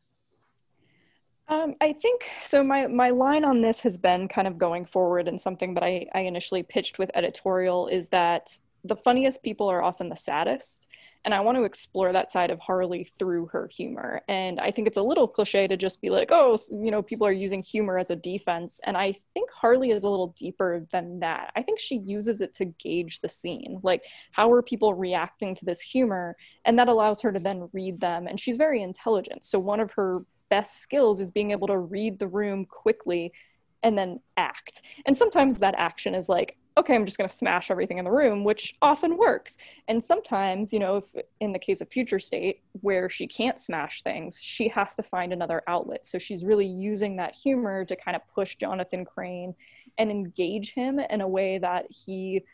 Um, 1.49 1.75
I 1.81 1.93
think 1.93 2.28
so. 2.43 2.62
My 2.62 2.87
my 2.87 3.11
line 3.11 3.45
on 3.45 3.61
this 3.61 3.81
has 3.81 3.99
been 3.99 4.28
kind 4.28 4.47
of 4.47 4.59
going 4.59 4.85
forward, 4.85 5.26
and 5.28 5.40
something 5.40 5.75
that 5.75 5.83
I, 5.83 6.07
I 6.14 6.21
initially 6.21 6.62
pitched 6.62 6.99
with 6.99 7.11
editorial 7.14 7.88
is 7.88 8.09
that 8.11 8.59
the 8.87 8.97
funniest 8.97 9.43
people 9.43 9.69
are 9.69 9.83
often 9.83 10.09
the 10.09 10.16
saddest 10.16 10.87
and 11.26 11.35
I 11.35 11.40
want 11.40 11.59
to 11.59 11.64
explore 11.64 12.12
that 12.12 12.31
side 12.31 12.52
of 12.52 12.61
Harley 12.61 13.11
through 13.19 13.47
her 13.47 13.66
humor. 13.66 14.23
And 14.28 14.61
I 14.61 14.71
think 14.71 14.87
it's 14.87 14.97
a 14.97 15.02
little 15.02 15.26
cliche 15.26 15.66
to 15.66 15.76
just 15.76 16.00
be 16.00 16.09
like, 16.09 16.31
oh, 16.31 16.57
you 16.71 16.93
know, 16.93 17.02
people 17.02 17.26
are 17.26 17.33
using 17.33 17.61
humor 17.61 17.99
as 17.99 18.11
a 18.11 18.16
defense. 18.16 18.81
And 18.85 18.97
I 18.97 19.12
think 19.35 19.50
Harley 19.50 19.90
is 19.90 20.05
a 20.05 20.09
little 20.09 20.28
deeper 20.38 20.87
than 20.93 21.19
that. 21.19 21.50
I 21.57 21.62
think 21.62 21.81
she 21.81 21.97
uses 21.97 22.40
it 22.40 22.55
to 22.55 22.66
gauge 22.66 23.21
the 23.21 23.28
scene. 23.28 23.81
Like, 23.83 24.05
how 24.31 24.52
are 24.52 24.62
people 24.62 24.95
reacting 24.95 25.57
to 25.57 25.64
this 25.64 25.81
humor? 25.81 26.37
And 26.64 26.78
that 26.78 26.87
allows 26.87 27.21
her 27.23 27.33
to 27.33 27.40
then 27.40 27.71
read 27.73 28.00
them. 28.00 28.28
And 28.28 28.38
she's 28.38 28.57
very 28.57 28.81
intelligent. 28.81 29.43
So, 29.43 29.59
one 29.59 29.81
of 29.81 29.90
her 29.93 30.25
best 30.49 30.81
skills 30.81 31.21
is 31.21 31.33
being 31.33 31.50
able 31.50 31.66
to 31.66 31.78
read 31.78 32.21
the 32.21 32.28
room 32.28 32.64
quickly 32.64 33.33
and 33.83 33.99
then 33.99 34.21
act. 34.37 34.83
And 35.07 35.16
sometimes 35.16 35.59
that 35.59 35.75
action 35.76 36.14
is 36.14 36.28
like, 36.28 36.57
okay, 36.78 36.95
I'm 36.95 37.06
just 37.06 37.16
going 37.16 37.28
to 37.28 37.35
smash 37.35 37.71
everything 37.71 37.99
in 37.99 38.04
the 38.04 38.12
room, 38.12 38.45
which 38.45 38.75
often 38.83 39.16
works. 39.16 39.56
And 39.88 40.02
sometimes, 40.02 40.73
you 40.73 40.78
know, 40.78 40.97
if 40.97 41.14
in 41.40 41.52
the 41.52 41.59
case 41.59 41.80
of 41.80 41.88
Future 41.88 42.18
State, 42.18 42.62
where 42.83 43.09
she 43.09 43.26
can't 43.26 43.59
smash 43.59 44.02
things, 44.02 44.38
she 44.40 44.68
has 44.68 44.95
to 44.97 45.02
find 45.02 45.33
another 45.33 45.62
outlet. 45.66 46.04
So 46.04 46.18
she's 46.18 46.45
really 46.45 46.66
using 46.66 47.16
that 47.16 47.35
humor 47.35 47.85
to 47.87 47.97
kind 47.97 48.14
of 48.14 48.23
push 48.35 48.56
Jonathan 48.56 49.04
Crane 49.04 49.54
and 49.97 50.11
engage 50.11 50.75
him 50.75 50.99
in 50.99 51.23
a 51.23 51.28
way 51.28 51.59
that 51.59 51.87
he 51.90 52.45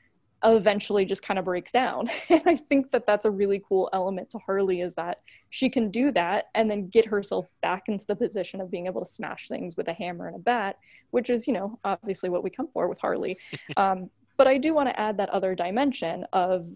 eventually 0.45 1.05
just 1.05 1.23
kind 1.23 1.39
of 1.39 1.45
breaks 1.45 1.73
down. 1.73 2.11
And 2.31 2.43
I 2.47 2.57
think 2.57 2.91
that 2.93 3.07
that's 3.07 3.25
a 3.25 3.31
really 3.31 3.63
cool 3.69 3.89
element 3.93 4.31
to 4.31 4.39
Harley 4.39 4.81
is 4.81 4.95
that 4.95 5.21
she 5.51 5.69
can 5.69 5.91
do 5.91 6.11
that 6.13 6.47
and 6.55 6.71
then 6.71 6.89
get 6.89 7.05
herself 7.05 7.47
back 7.61 7.85
into 7.89 8.07
the 8.07 8.17
position 8.17 8.61
of 8.61 8.71
being 8.71 8.87
able 8.87 9.01
to 9.01 9.11
smash 9.11 9.49
things 9.49 9.77
with 9.77 9.89
a 9.89 9.93
hammer 9.93 10.27
and 10.27 10.37
a 10.37 10.41
bat, 10.41 10.79
which 11.11 11.31
is, 11.31 11.47
you 11.47 11.53
know, 11.53 11.79
obviously 11.85 12.31
what 12.31 12.43
we 12.43 12.51
come 12.51 12.69
for 12.69 12.89
with 12.89 12.99
Harley. 13.01 13.39
Um, 13.77 14.11
but 14.37 14.47
I 14.49 14.59
do 14.59 14.75
want 14.75 14.89
to 14.89 14.99
add 14.99 15.19
that 15.19 15.29
other 15.31 15.55
dimension 15.55 16.27
of 16.33 16.67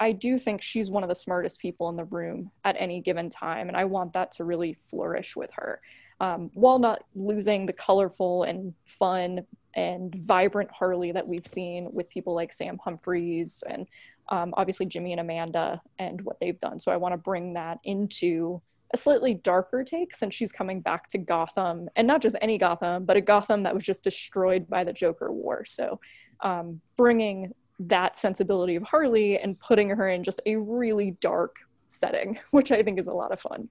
I 0.00 0.12
do 0.12 0.38
think 0.38 0.62
she's 0.62 0.90
one 0.90 1.02
of 1.02 1.08
the 1.08 1.14
smartest 1.14 1.60
people 1.60 1.88
in 1.88 1.96
the 1.96 2.04
room 2.04 2.50
at 2.64 2.76
any 2.78 3.00
given 3.00 3.30
time, 3.30 3.68
and 3.68 3.76
I 3.76 3.84
want 3.84 4.12
that 4.12 4.30
to 4.32 4.44
really 4.44 4.76
flourish 4.88 5.34
with 5.34 5.50
her. 5.54 5.80
Um, 6.20 6.50
while 6.54 6.78
not 6.78 7.04
losing 7.14 7.66
the 7.66 7.72
colorful 7.72 8.42
and 8.42 8.74
fun 8.84 9.46
and 9.74 10.14
vibrant 10.14 10.70
Harley 10.70 11.12
that 11.12 11.26
we've 11.26 11.46
seen 11.46 11.88
with 11.92 12.08
people 12.08 12.34
like 12.34 12.52
Sam 12.52 12.78
Humphries 12.82 13.62
and 13.68 13.86
um, 14.28 14.52
obviously 14.56 14.86
Jimmy 14.86 15.12
and 15.12 15.20
Amanda 15.20 15.80
and 15.98 16.20
what 16.22 16.38
they've 16.40 16.58
done. 16.58 16.78
So 16.78 16.92
I 16.92 16.96
want 16.96 17.12
to 17.12 17.18
bring 17.18 17.54
that 17.54 17.78
into 17.84 18.60
a 18.92 18.96
slightly 18.96 19.34
darker 19.34 19.84
take 19.84 20.14
since 20.14 20.34
she's 20.34 20.52
coming 20.52 20.80
back 20.80 21.08
to 21.08 21.18
Gotham 21.18 21.88
and 21.96 22.06
not 22.06 22.22
just 22.22 22.36
any 22.40 22.58
Gotham, 22.58 23.04
but 23.04 23.16
a 23.16 23.20
Gotham 23.20 23.62
that 23.64 23.74
was 23.74 23.82
just 23.82 24.02
destroyed 24.02 24.68
by 24.68 24.84
the 24.84 24.92
Joker 24.92 25.30
War. 25.32 25.64
So 25.66 26.00
um, 26.40 26.80
bringing 26.96 27.52
that 27.80 28.16
sensibility 28.16 28.76
of 28.76 28.82
Harley 28.82 29.38
and 29.38 29.58
putting 29.58 29.90
her 29.90 30.08
in 30.08 30.24
just 30.24 30.40
a 30.46 30.56
really 30.56 31.12
dark 31.20 31.56
setting, 31.88 32.38
which 32.50 32.72
I 32.72 32.82
think 32.82 32.98
is 32.98 33.08
a 33.08 33.12
lot 33.12 33.32
of 33.32 33.40
fun. 33.40 33.68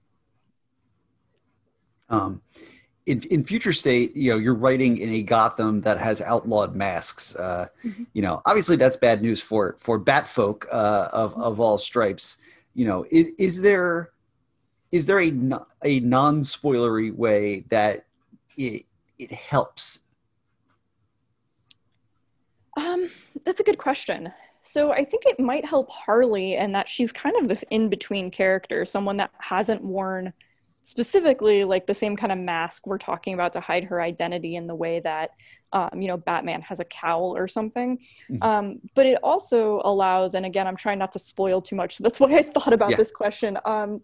Um, 2.10 2.40
in, 3.08 3.22
in 3.30 3.42
future 3.42 3.72
state, 3.72 4.14
you 4.14 4.30
know, 4.30 4.36
you're 4.36 4.54
writing 4.54 4.98
in 4.98 5.08
a 5.08 5.22
Gotham 5.22 5.80
that 5.80 5.98
has 5.98 6.20
outlawed 6.20 6.76
masks. 6.76 7.34
Uh, 7.34 7.68
mm-hmm. 7.82 8.04
You 8.12 8.22
know, 8.22 8.42
obviously 8.44 8.76
that's 8.76 8.96
bad 8.96 9.22
news 9.22 9.40
for 9.40 9.76
for 9.78 9.98
Batfolk 9.98 10.66
uh, 10.70 11.08
of 11.12 11.34
of 11.36 11.58
all 11.58 11.78
stripes. 11.78 12.36
You 12.74 12.86
know, 12.86 13.06
is 13.10 13.32
is 13.38 13.60
there 13.62 14.10
is 14.92 15.06
there 15.06 15.20
a 15.20 15.32
a 15.82 16.00
non 16.00 16.42
spoilery 16.42 17.14
way 17.14 17.64
that 17.70 18.04
it 18.58 18.84
it 19.18 19.32
helps? 19.32 20.00
Um, 22.76 23.08
that's 23.44 23.60
a 23.60 23.64
good 23.64 23.78
question. 23.78 24.32
So 24.60 24.92
I 24.92 25.02
think 25.02 25.24
it 25.24 25.40
might 25.40 25.64
help 25.64 25.90
Harley 25.90 26.56
and 26.56 26.74
that 26.74 26.88
she's 26.88 27.10
kind 27.10 27.34
of 27.36 27.48
this 27.48 27.64
in 27.70 27.88
between 27.88 28.30
character, 28.30 28.84
someone 28.84 29.16
that 29.16 29.30
hasn't 29.38 29.82
worn 29.82 30.34
specifically 30.88 31.64
like 31.64 31.86
the 31.86 31.94
same 31.94 32.16
kind 32.16 32.32
of 32.32 32.38
mask 32.38 32.86
we're 32.86 32.96
talking 32.96 33.34
about 33.34 33.52
to 33.52 33.60
hide 33.60 33.84
her 33.84 34.00
identity 34.00 34.56
in 34.56 34.66
the 34.66 34.74
way 34.74 35.00
that 35.00 35.32
um, 35.74 35.90
you 36.00 36.08
know 36.08 36.16
batman 36.16 36.62
has 36.62 36.80
a 36.80 36.84
cowl 36.86 37.36
or 37.36 37.46
something 37.46 37.98
mm-hmm. 37.98 38.42
um, 38.42 38.80
but 38.94 39.04
it 39.04 39.18
also 39.22 39.82
allows 39.84 40.34
and 40.34 40.46
again 40.46 40.66
i'm 40.66 40.76
trying 40.76 40.98
not 40.98 41.12
to 41.12 41.18
spoil 41.18 41.60
too 41.60 41.76
much 41.76 41.96
so 41.96 42.02
that's 42.02 42.18
why 42.20 42.34
i 42.34 42.42
thought 42.42 42.72
about 42.72 42.90
yeah. 42.90 42.96
this 42.96 43.10
question 43.10 43.58
um, 43.66 44.00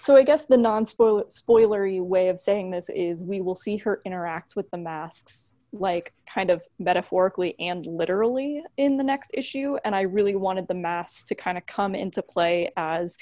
so 0.00 0.16
i 0.16 0.22
guess 0.24 0.46
the 0.46 0.56
non-spoilery 0.56 2.02
way 2.02 2.28
of 2.28 2.40
saying 2.40 2.72
this 2.72 2.90
is 2.90 3.22
we 3.22 3.40
will 3.40 3.54
see 3.54 3.76
her 3.76 4.00
interact 4.04 4.56
with 4.56 4.68
the 4.70 4.78
masks 4.78 5.54
like 5.72 6.12
kind 6.26 6.50
of 6.50 6.64
metaphorically 6.80 7.54
and 7.60 7.86
literally 7.86 8.62
in 8.78 8.96
the 8.96 9.04
next 9.04 9.30
issue 9.32 9.76
and 9.84 9.94
i 9.94 10.02
really 10.02 10.34
wanted 10.34 10.66
the 10.66 10.74
masks 10.74 11.24
to 11.24 11.36
kind 11.36 11.56
of 11.56 11.64
come 11.66 11.94
into 11.94 12.20
play 12.20 12.70
as 12.76 13.16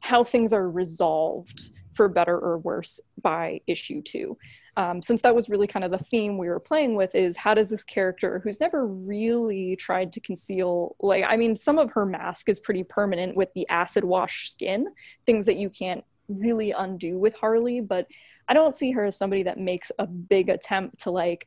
how 0.00 0.24
things 0.24 0.52
are 0.52 0.68
resolved 0.68 1.70
for 1.92 2.08
better 2.08 2.38
or 2.38 2.58
worse 2.58 3.00
by 3.20 3.60
issue 3.66 4.02
two. 4.02 4.36
Um, 4.76 5.02
since 5.02 5.20
that 5.22 5.34
was 5.34 5.50
really 5.50 5.66
kind 5.66 5.84
of 5.84 5.90
the 5.90 5.98
theme 5.98 6.38
we 6.38 6.48
were 6.48 6.60
playing 6.60 6.96
with 6.96 7.14
is 7.14 7.36
how 7.36 7.52
does 7.52 7.68
this 7.68 7.84
character 7.84 8.40
who's 8.42 8.58
never 8.58 8.86
really 8.86 9.76
tried 9.76 10.12
to 10.12 10.20
conceal 10.20 10.96
like 10.98 11.24
i 11.28 11.36
mean 11.36 11.54
some 11.54 11.78
of 11.78 11.90
her 11.90 12.06
mask 12.06 12.48
is 12.48 12.58
pretty 12.58 12.82
permanent 12.82 13.36
with 13.36 13.50
the 13.54 13.68
acid 13.68 14.02
wash 14.02 14.50
skin 14.50 14.86
things 15.26 15.44
that 15.44 15.56
you 15.56 15.68
can't 15.68 16.02
really 16.28 16.70
undo 16.70 17.18
with 17.18 17.34
harley 17.34 17.82
but 17.82 18.06
i 18.48 18.54
don't 18.54 18.74
see 18.74 18.92
her 18.92 19.04
as 19.04 19.18
somebody 19.18 19.42
that 19.42 19.58
makes 19.58 19.92
a 19.98 20.06
big 20.06 20.48
attempt 20.48 21.00
to 21.00 21.10
like 21.10 21.46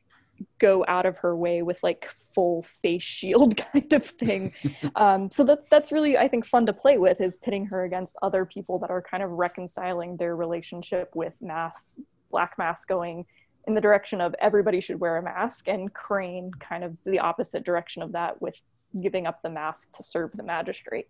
go 0.58 0.84
out 0.88 1.06
of 1.06 1.18
her 1.18 1.36
way 1.36 1.62
with 1.62 1.82
like 1.82 2.10
full 2.34 2.62
face 2.62 3.02
shield 3.02 3.56
kind 3.72 3.92
of 3.92 4.04
thing. 4.04 4.52
um, 4.96 5.30
so 5.30 5.44
that 5.44 5.68
that's 5.70 5.92
really 5.92 6.16
I 6.16 6.28
think 6.28 6.46
fun 6.46 6.66
to 6.66 6.72
play 6.72 6.98
with 6.98 7.20
is 7.20 7.36
pitting 7.36 7.66
her 7.66 7.84
against 7.84 8.16
other 8.22 8.44
people 8.44 8.78
that 8.80 8.90
are 8.90 9.02
kind 9.02 9.22
of 9.22 9.30
reconciling 9.30 10.16
their 10.16 10.36
relationship 10.36 11.10
with 11.14 11.34
mass 11.40 11.98
black 12.30 12.58
mask 12.58 12.88
going 12.88 13.24
in 13.66 13.74
the 13.74 13.80
direction 13.80 14.20
of 14.20 14.34
everybody 14.40 14.80
should 14.80 15.00
wear 15.00 15.16
a 15.16 15.22
mask 15.22 15.68
and 15.68 15.92
crane 15.92 16.50
kind 16.60 16.84
of 16.84 16.96
the 17.04 17.18
opposite 17.18 17.64
direction 17.64 18.02
of 18.02 18.12
that 18.12 18.40
with 18.40 18.60
giving 19.00 19.26
up 19.26 19.42
the 19.42 19.50
mask 19.50 19.92
to 19.92 20.02
serve 20.02 20.32
the 20.32 20.42
magistrate. 20.42 21.08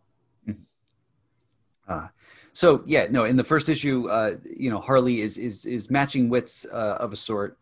Mm-hmm. 0.49 0.63
Uh, 1.89 2.09
so 2.53 2.83
yeah, 2.87 3.07
no. 3.11 3.25
In 3.25 3.37
the 3.37 3.45
first 3.45 3.69
issue, 3.69 4.09
uh, 4.09 4.37
you 4.45 4.71
know, 4.71 4.81
Harley 4.81 5.21
is 5.21 5.39
is 5.39 5.67
is 5.67 5.91
matching 5.91 6.29
wits 6.29 6.67
uh, 6.73 6.97
of 6.99 7.13
a 7.13 7.17
sort, 7.17 7.59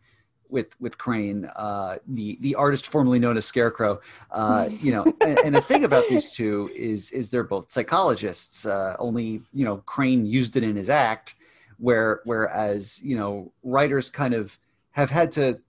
with 0.49 0.79
with 0.79 0.97
Crane, 0.97 1.45
uh, 1.55 1.97
the 2.07 2.37
the 2.41 2.55
artist 2.55 2.87
formerly 2.87 3.19
known 3.19 3.37
as 3.37 3.45
Scarecrow. 3.45 3.99
Uh, 4.31 4.69
you 4.81 4.91
know, 4.91 5.03
and, 5.21 5.37
and, 5.39 5.55
the 5.55 5.61
thing 5.61 5.83
about 5.83 6.07
these 6.09 6.31
two 6.31 6.69
is 6.75 7.11
is 7.11 7.29
they're 7.29 7.43
both 7.43 7.71
psychologists. 7.71 8.65
Uh, 8.65 8.95
only 8.99 9.41
you 9.53 9.65
know 9.65 9.77
Crane 9.85 10.25
used 10.25 10.55
it 10.57 10.63
in 10.63 10.75
his 10.75 10.89
act, 10.89 11.35
where 11.77 12.21
whereas 12.25 13.01
you 13.03 13.17
know 13.17 13.51
writers 13.63 14.09
kind 14.09 14.33
of 14.33 14.57
have 14.91 15.09
had 15.09 15.31
to 15.33 15.59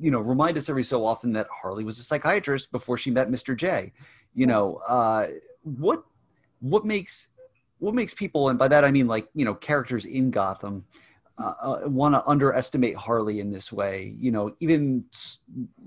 you 0.00 0.10
know 0.10 0.20
remind 0.20 0.56
us 0.58 0.68
every 0.68 0.84
so 0.84 1.04
often 1.04 1.32
that 1.32 1.46
Harley 1.50 1.84
was 1.84 1.98
a 1.98 2.02
psychiatrist 2.02 2.70
before 2.72 2.98
she 2.98 3.10
met 3.10 3.30
Mister 3.30 3.54
J. 3.54 3.92
You 4.34 4.46
know 4.46 4.76
uh, 4.88 5.28
what 5.62 6.04
what 6.60 6.84
makes 6.84 7.28
what 7.78 7.94
makes 7.94 8.14
people, 8.14 8.48
and 8.48 8.58
by 8.58 8.68
that 8.68 8.84
I 8.84 8.90
mean 8.90 9.06
like 9.06 9.28
you 9.34 9.44
know 9.44 9.54
characters 9.54 10.06
in 10.06 10.30
Gotham 10.30 10.84
uh, 11.38 11.54
uh 11.60 11.80
want 11.86 12.14
to 12.14 12.24
underestimate 12.26 12.96
Harley 12.96 13.40
in 13.40 13.50
this 13.50 13.72
way. 13.72 14.14
You 14.18 14.30
know, 14.30 14.54
even 14.60 15.04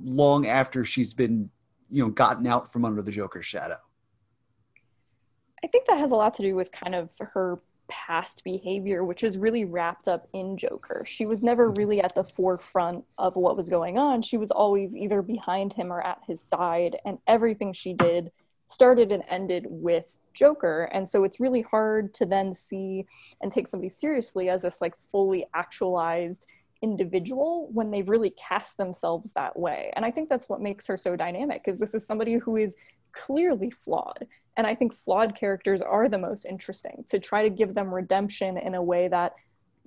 long 0.01 0.47
after 0.47 0.85
she's 0.85 1.13
been, 1.13 1.49
you 1.89 2.03
know, 2.03 2.09
gotten 2.09 2.47
out 2.47 2.71
from 2.71 2.85
under 2.85 3.01
the 3.01 3.11
Joker's 3.11 3.45
shadow. 3.45 3.77
I 5.63 5.67
think 5.67 5.87
that 5.87 5.97
has 5.97 6.11
a 6.11 6.15
lot 6.15 6.33
to 6.35 6.43
do 6.43 6.55
with 6.55 6.71
kind 6.71 6.95
of 6.95 7.09
her 7.19 7.59
past 7.87 8.43
behavior, 8.43 9.03
which 9.03 9.23
is 9.23 9.37
really 9.37 9.65
wrapped 9.65 10.07
up 10.07 10.27
in 10.33 10.57
Joker. 10.57 11.03
She 11.05 11.25
was 11.25 11.41
never 11.41 11.73
really 11.77 12.01
at 12.01 12.13
the 12.15 12.23
forefront 12.23 13.05
of 13.17 13.35
what 13.35 13.55
was 13.55 13.69
going 13.69 13.97
on. 13.97 14.21
She 14.21 14.37
was 14.37 14.51
always 14.51 14.95
either 14.95 15.21
behind 15.21 15.73
him 15.73 15.91
or 15.91 16.01
at 16.01 16.21
his 16.27 16.41
side, 16.41 16.97
and 17.05 17.17
everything 17.27 17.73
she 17.73 17.93
did 17.93 18.31
started 18.65 19.11
and 19.11 19.23
ended 19.29 19.65
with 19.69 20.17
Joker. 20.37 20.89
And 20.93 21.07
so 21.07 21.23
it's 21.23 21.39
really 21.39 21.61
hard 21.61 22.13
to 22.15 22.25
then 22.25 22.53
see 22.53 23.05
and 23.41 23.51
take 23.51 23.67
somebody 23.67 23.89
seriously 23.89 24.49
as 24.49 24.61
this 24.61 24.81
like 24.81 24.93
fully 25.11 25.45
actualized 25.53 26.47
individual 26.81 27.69
when 27.73 27.89
they 27.89 28.03
really 28.03 28.29
cast 28.31 28.77
themselves 28.77 29.33
that 29.33 29.57
way. 29.57 29.91
And 29.95 30.05
I 30.05 30.11
think 30.11 30.29
that's 30.29 30.47
what 30.47 30.61
makes 30.61 30.85
her 30.87 30.97
so 30.97 31.15
dynamic 31.15 31.63
because 31.63 31.79
this 31.79 31.95
is 31.95 32.05
somebody 32.05 32.35
who 32.35 32.57
is 32.57 32.75
clearly 33.11 33.71
flawed. 33.71 34.27
And 34.57 34.67
I 34.67 34.75
think 34.75 34.93
flawed 34.93 35.35
characters 35.35 35.81
are 35.81 36.07
the 36.07 36.17
most 36.17 36.45
interesting 36.45 37.03
to 37.09 37.19
try 37.19 37.43
to 37.43 37.49
give 37.49 37.73
them 37.73 37.93
redemption 37.93 38.57
in 38.57 38.75
a 38.75 38.83
way 38.83 39.07
that 39.07 39.33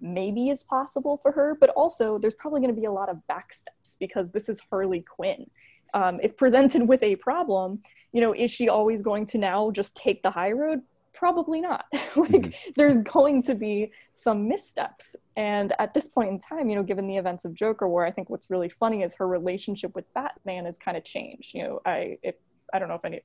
maybe 0.00 0.48
is 0.48 0.64
possible 0.64 1.18
for 1.18 1.30
her, 1.32 1.56
but 1.60 1.70
also 1.70 2.18
there's 2.18 2.34
probably 2.34 2.60
going 2.60 2.74
to 2.74 2.80
be 2.80 2.86
a 2.86 2.92
lot 2.92 3.08
of 3.08 3.18
backsteps 3.30 3.96
because 3.98 4.30
this 4.30 4.48
is 4.48 4.60
Harley 4.70 5.02
Quinn. 5.02 5.48
Um, 5.94 6.20
if 6.22 6.36
presented 6.36 6.86
with 6.86 7.02
a 7.02 7.16
problem, 7.16 7.80
you 8.12 8.20
know, 8.20 8.34
is 8.34 8.50
she 8.50 8.68
always 8.68 9.02
going 9.02 9.26
to 9.26 9.38
now 9.38 9.70
just 9.70 9.96
take 9.96 10.22
the 10.22 10.30
high 10.30 10.52
road? 10.52 10.82
Probably 11.12 11.60
not. 11.60 11.84
like, 11.92 12.06
mm-hmm. 12.16 12.70
there's 12.76 13.02
going 13.02 13.42
to 13.42 13.54
be 13.54 13.92
some 14.12 14.48
missteps. 14.48 15.16
And 15.36 15.72
at 15.78 15.94
this 15.94 16.08
point 16.08 16.30
in 16.30 16.38
time, 16.38 16.68
you 16.68 16.76
know, 16.76 16.82
given 16.82 17.06
the 17.06 17.16
events 17.16 17.44
of 17.44 17.54
Joker 17.54 17.88
War, 17.88 18.06
I 18.06 18.10
think 18.10 18.30
what's 18.30 18.50
really 18.50 18.68
funny 18.68 19.02
is 19.02 19.14
her 19.14 19.28
relationship 19.28 19.94
with 19.94 20.12
Batman 20.14 20.64
has 20.64 20.78
kind 20.78 20.96
of 20.96 21.04
changed. 21.04 21.54
You 21.54 21.64
know, 21.64 21.80
I 21.84 22.18
if 22.22 22.36
I 22.72 22.78
don't 22.78 22.88
know 22.88 22.94
if 22.94 23.04
any 23.04 23.20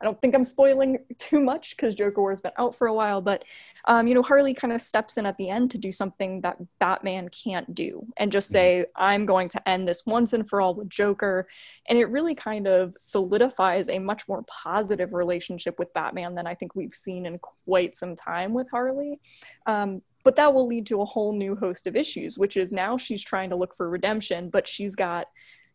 I 0.00 0.04
don't 0.04 0.20
think 0.20 0.34
I'm 0.34 0.44
spoiling 0.44 0.98
too 1.18 1.40
much 1.40 1.76
because 1.76 1.94
Joker 1.94 2.20
War 2.20 2.30
has 2.30 2.40
been 2.40 2.52
out 2.58 2.74
for 2.74 2.86
a 2.86 2.94
while, 2.94 3.20
but 3.20 3.44
um, 3.86 4.06
you 4.06 4.14
know, 4.14 4.22
Harley 4.22 4.54
kind 4.54 4.72
of 4.72 4.80
steps 4.80 5.16
in 5.16 5.26
at 5.26 5.36
the 5.36 5.50
end 5.50 5.70
to 5.72 5.78
do 5.78 5.90
something 5.90 6.40
that 6.42 6.58
Batman 6.78 7.28
can't 7.28 7.74
do 7.74 8.06
and 8.16 8.30
just 8.30 8.50
say, 8.50 8.86
I'm 8.96 9.26
going 9.26 9.48
to 9.50 9.68
end 9.68 9.88
this 9.88 10.04
once 10.06 10.32
and 10.32 10.48
for 10.48 10.60
all 10.60 10.74
with 10.74 10.88
Joker. 10.88 11.48
And 11.88 11.98
it 11.98 12.06
really 12.06 12.34
kind 12.34 12.66
of 12.66 12.94
solidifies 12.98 13.88
a 13.88 13.98
much 13.98 14.28
more 14.28 14.42
positive 14.46 15.12
relationship 15.12 15.78
with 15.78 15.92
Batman 15.94 16.34
than 16.34 16.46
I 16.46 16.54
think 16.54 16.74
we've 16.74 16.94
seen 16.94 17.26
in 17.26 17.38
quite 17.38 17.96
some 17.96 18.14
time 18.14 18.52
with 18.52 18.68
Harley. 18.70 19.18
Um, 19.66 20.02
but 20.24 20.36
that 20.36 20.52
will 20.52 20.66
lead 20.66 20.86
to 20.86 21.00
a 21.00 21.06
whole 21.06 21.32
new 21.32 21.56
host 21.56 21.86
of 21.86 21.96
issues, 21.96 22.36
which 22.36 22.56
is 22.56 22.70
now 22.70 22.96
she's 22.96 23.22
trying 23.22 23.50
to 23.50 23.56
look 23.56 23.76
for 23.76 23.88
redemption, 23.88 24.50
but 24.50 24.68
she's 24.68 24.94
got, 24.94 25.26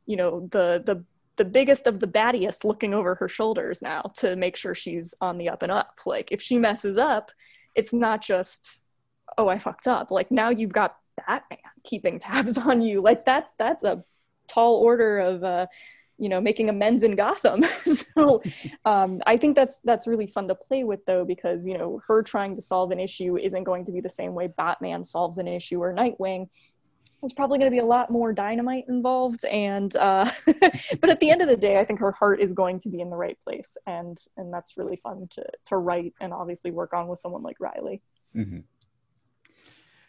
you 0.06 0.16
know, 0.16 0.48
the 0.52 0.84
the 0.86 1.04
the 1.36 1.46
biggest 1.46 1.88
of 1.88 2.00
the 2.00 2.08
baddiest 2.08 2.64
looking 2.64 2.94
over 2.94 3.16
her 3.16 3.28
shoulders 3.28 3.82
now 3.82 4.12
to 4.18 4.36
make 4.36 4.56
sure 4.56 4.76
she's 4.76 5.16
on 5.20 5.38
the 5.38 5.50
up 5.50 5.64
and 5.64 5.72
up. 5.72 6.00
Like 6.06 6.32
if 6.32 6.42
she 6.42 6.58
messes 6.58 6.98
up, 6.98 7.32
it's 7.76 7.94
not 7.94 8.22
just 8.22 8.84
oh 9.38 9.48
I 9.48 9.58
fucked 9.58 9.88
up. 9.88 10.12
Like 10.12 10.32
now 10.32 10.50
you've 10.50 10.74
got 10.74 10.96
Batman 11.28 11.60
keeping 11.84 12.20
tabs 12.20 12.58
on 12.58 12.82
you. 12.82 13.02
Like 13.02 13.26
that's 13.26 13.54
that's 13.58 13.84
a 13.84 14.04
tall 14.48 14.76
order 14.76 15.20
of 15.20 15.44
uh 15.44 15.66
you 16.18 16.30
know 16.30 16.40
making 16.40 16.70
amends 16.70 17.04
in 17.04 17.16
gotham 17.16 17.64
so 18.14 18.42
um, 18.86 19.22
i 19.26 19.36
think 19.36 19.56
that's 19.56 19.80
that's 19.84 20.08
really 20.08 20.28
fun 20.28 20.48
to 20.48 20.56
play 20.56 20.84
with 20.84 21.04
though 21.06 21.26
because 21.26 21.66
you 21.66 21.78
know 21.78 22.02
her 22.08 22.22
trying 22.22 22.56
to 22.56 22.62
solve 22.62 22.92
an 22.92 23.00
issue 23.00 23.38
isn't 23.38 23.64
going 23.64 23.84
to 23.84 23.92
be 23.92 24.00
the 24.00 24.10
same 24.10 24.34
way 24.34 24.48
batman 24.48 25.04
solves 25.04 25.38
an 25.38 25.48
issue 25.48 25.82
or 25.82 25.94
nightwing 25.94 26.48
there's 27.24 27.34
probably 27.34 27.58
going 27.58 27.72
to 27.72 27.74
be 27.74 27.80
a 27.80 27.86
lot 27.86 28.10
more 28.10 28.34
dynamite 28.34 28.84
involved 28.90 29.46
and 29.46 29.96
uh, 29.96 30.30
but 31.00 31.10
at 31.10 31.22
the 31.22 31.30
end 31.30 31.42
of 31.42 31.48
the 31.48 31.56
day 31.56 31.80
i 31.80 31.84
think 31.84 32.00
her 32.00 32.12
heart 32.12 32.42
is 32.42 32.52
going 32.52 32.78
to 32.78 32.90
be 32.90 33.00
in 33.00 33.10
the 33.10 33.16
right 33.16 33.38
place 33.42 33.78
and 33.88 34.26
and 34.36 34.54
that's 34.54 34.78
really 34.78 34.98
fun 34.98 35.26
to 35.30 35.44
to 35.64 35.78
write 35.78 36.14
and 36.20 36.34
obviously 36.34 36.70
work 36.70 36.94
on 36.94 37.08
with 37.08 37.18
someone 37.18 37.42
like 37.42 37.56
riley 37.60 38.02
mm-hmm. 38.36 38.60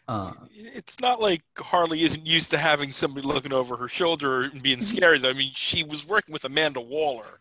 Uh, 0.07 0.33
it's 0.53 0.99
not 0.99 1.19
like 1.19 1.41
Harley 1.57 2.03
isn't 2.03 2.27
used 2.27 2.51
to 2.51 2.59
having 2.59 2.91
somebody 2.91 3.25
looking 3.25 3.51
over 3.51 3.75
her 3.75 3.87
shoulder 3.87 4.43
and 4.43 4.61
being 4.61 4.83
scary. 4.83 5.17
Though 5.17 5.31
I 5.31 5.33
mean, 5.33 5.51
she 5.55 5.83
was 5.83 6.07
working 6.07 6.31
with 6.31 6.45
Amanda 6.45 6.79
Waller, 6.79 7.39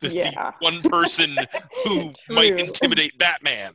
the, 0.00 0.10
yeah. 0.10 0.30
the 0.30 0.54
one 0.60 0.80
person 0.82 1.36
who 1.84 2.12
might 2.30 2.58
intimidate 2.58 3.18
Batman. 3.18 3.74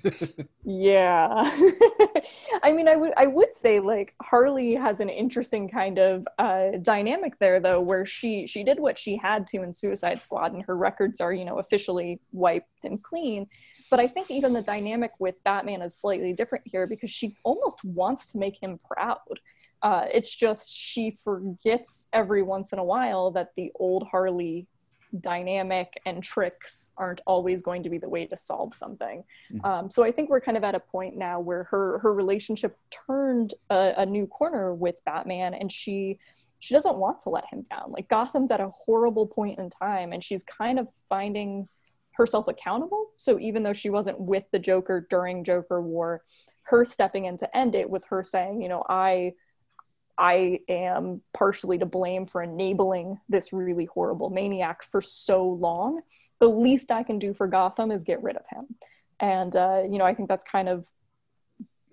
yeah, 0.64 1.28
I 2.62 2.72
mean, 2.72 2.88
I 2.88 2.96
would 2.96 3.12
I 3.16 3.26
would 3.26 3.54
say 3.54 3.80
like 3.80 4.14
Harley 4.22 4.74
has 4.74 5.00
an 5.00 5.08
interesting 5.08 5.68
kind 5.68 5.98
of 5.98 6.26
uh, 6.38 6.78
dynamic 6.82 7.38
there, 7.38 7.60
though, 7.60 7.80
where 7.80 8.06
she 8.06 8.46
she 8.46 8.64
did 8.64 8.80
what 8.80 8.98
she 8.98 9.16
had 9.16 9.46
to 9.48 9.62
in 9.62 9.72
Suicide 9.72 10.22
Squad, 10.22 10.52
and 10.52 10.62
her 10.64 10.76
records 10.76 11.20
are 11.20 11.32
you 11.32 11.44
know 11.44 11.58
officially 11.58 12.20
wiped 12.32 12.84
and 12.84 13.02
clean 13.02 13.46
but 13.90 13.98
I 13.98 14.06
think 14.06 14.30
even 14.30 14.52
the 14.52 14.62
dynamic 14.62 15.10
with 15.18 15.34
Batman 15.42 15.82
is 15.82 15.96
slightly 15.96 16.32
different 16.32 16.64
here 16.64 16.86
because 16.86 17.10
she 17.10 17.34
almost 17.42 17.84
wants 17.84 18.30
to 18.30 18.38
make 18.38 18.56
him 18.62 18.78
proud. 18.88 19.18
Uh, 19.82 20.04
it's 20.12 20.34
just 20.34 20.72
she 20.72 21.16
forgets 21.24 22.06
every 22.12 22.42
once 22.42 22.72
in 22.72 22.78
a 22.78 22.84
while 22.84 23.30
that 23.32 23.50
the 23.56 23.72
old 23.74 24.06
Harley 24.10 24.66
dynamic 25.18 26.00
and 26.06 26.22
tricks 26.22 26.90
aren't 26.96 27.20
always 27.26 27.62
going 27.62 27.82
to 27.82 27.90
be 27.90 27.98
the 27.98 28.08
way 28.08 28.26
to 28.26 28.36
solve 28.36 28.74
something. 28.74 29.24
Mm-hmm. 29.52 29.64
Um, 29.64 29.90
so 29.90 30.04
I 30.04 30.12
think 30.12 30.30
we're 30.30 30.40
kind 30.40 30.56
of 30.56 30.64
at 30.64 30.74
a 30.74 30.80
point 30.80 31.16
now 31.16 31.40
where 31.40 31.64
her 31.64 31.98
her 31.98 32.14
relationship 32.14 32.76
turned 32.90 33.54
a, 33.70 33.94
a 33.98 34.06
new 34.06 34.26
corner 34.26 34.74
with 34.74 34.96
Batman, 35.04 35.54
and 35.54 35.70
she 35.70 36.18
she 36.60 36.74
doesn't 36.74 36.96
want 36.96 37.18
to 37.20 37.30
let 37.30 37.46
him 37.50 37.62
down. 37.62 37.90
Like 37.90 38.08
Gotham's 38.08 38.50
at 38.50 38.60
a 38.60 38.68
horrible 38.68 39.26
point 39.26 39.58
in 39.58 39.70
time, 39.70 40.12
and 40.12 40.22
she's 40.22 40.44
kind 40.44 40.78
of 40.78 40.88
finding 41.08 41.68
herself 42.12 42.48
accountable. 42.48 43.10
So 43.16 43.38
even 43.38 43.62
though 43.62 43.72
she 43.72 43.90
wasn't 43.90 44.20
with 44.20 44.44
the 44.52 44.58
Joker 44.58 45.06
during 45.08 45.42
Joker 45.42 45.80
War, 45.80 46.22
her 46.64 46.84
stepping 46.84 47.24
in 47.24 47.36
to 47.38 47.56
end 47.56 47.74
it 47.74 47.88
was 47.88 48.04
her 48.06 48.22
saying, 48.22 48.60
you 48.60 48.68
know, 48.68 48.84
I 48.88 49.32
I 50.18 50.60
am 50.68 51.22
partially 51.32 51.78
to 51.78 51.86
blame 51.86 52.26
for 52.26 52.42
enabling 52.42 53.18
this 53.28 53.52
really 53.52 53.86
horrible 53.86 54.30
maniac 54.30 54.82
for 54.82 55.00
so 55.00 55.44
long. 55.44 56.00
The 56.38 56.48
least 56.48 56.90
I 56.90 57.02
can 57.02 57.18
do 57.18 57.34
for 57.34 57.46
Gotham 57.46 57.90
is 57.90 58.02
get 58.02 58.22
rid 58.22 58.36
of 58.36 58.44
him. 58.50 58.74
And 59.18 59.54
uh, 59.54 59.82
you 59.90 59.98
know, 59.98 60.04
I 60.04 60.14
think 60.14 60.28
that's 60.28 60.44
kind 60.44 60.68
of 60.68 60.86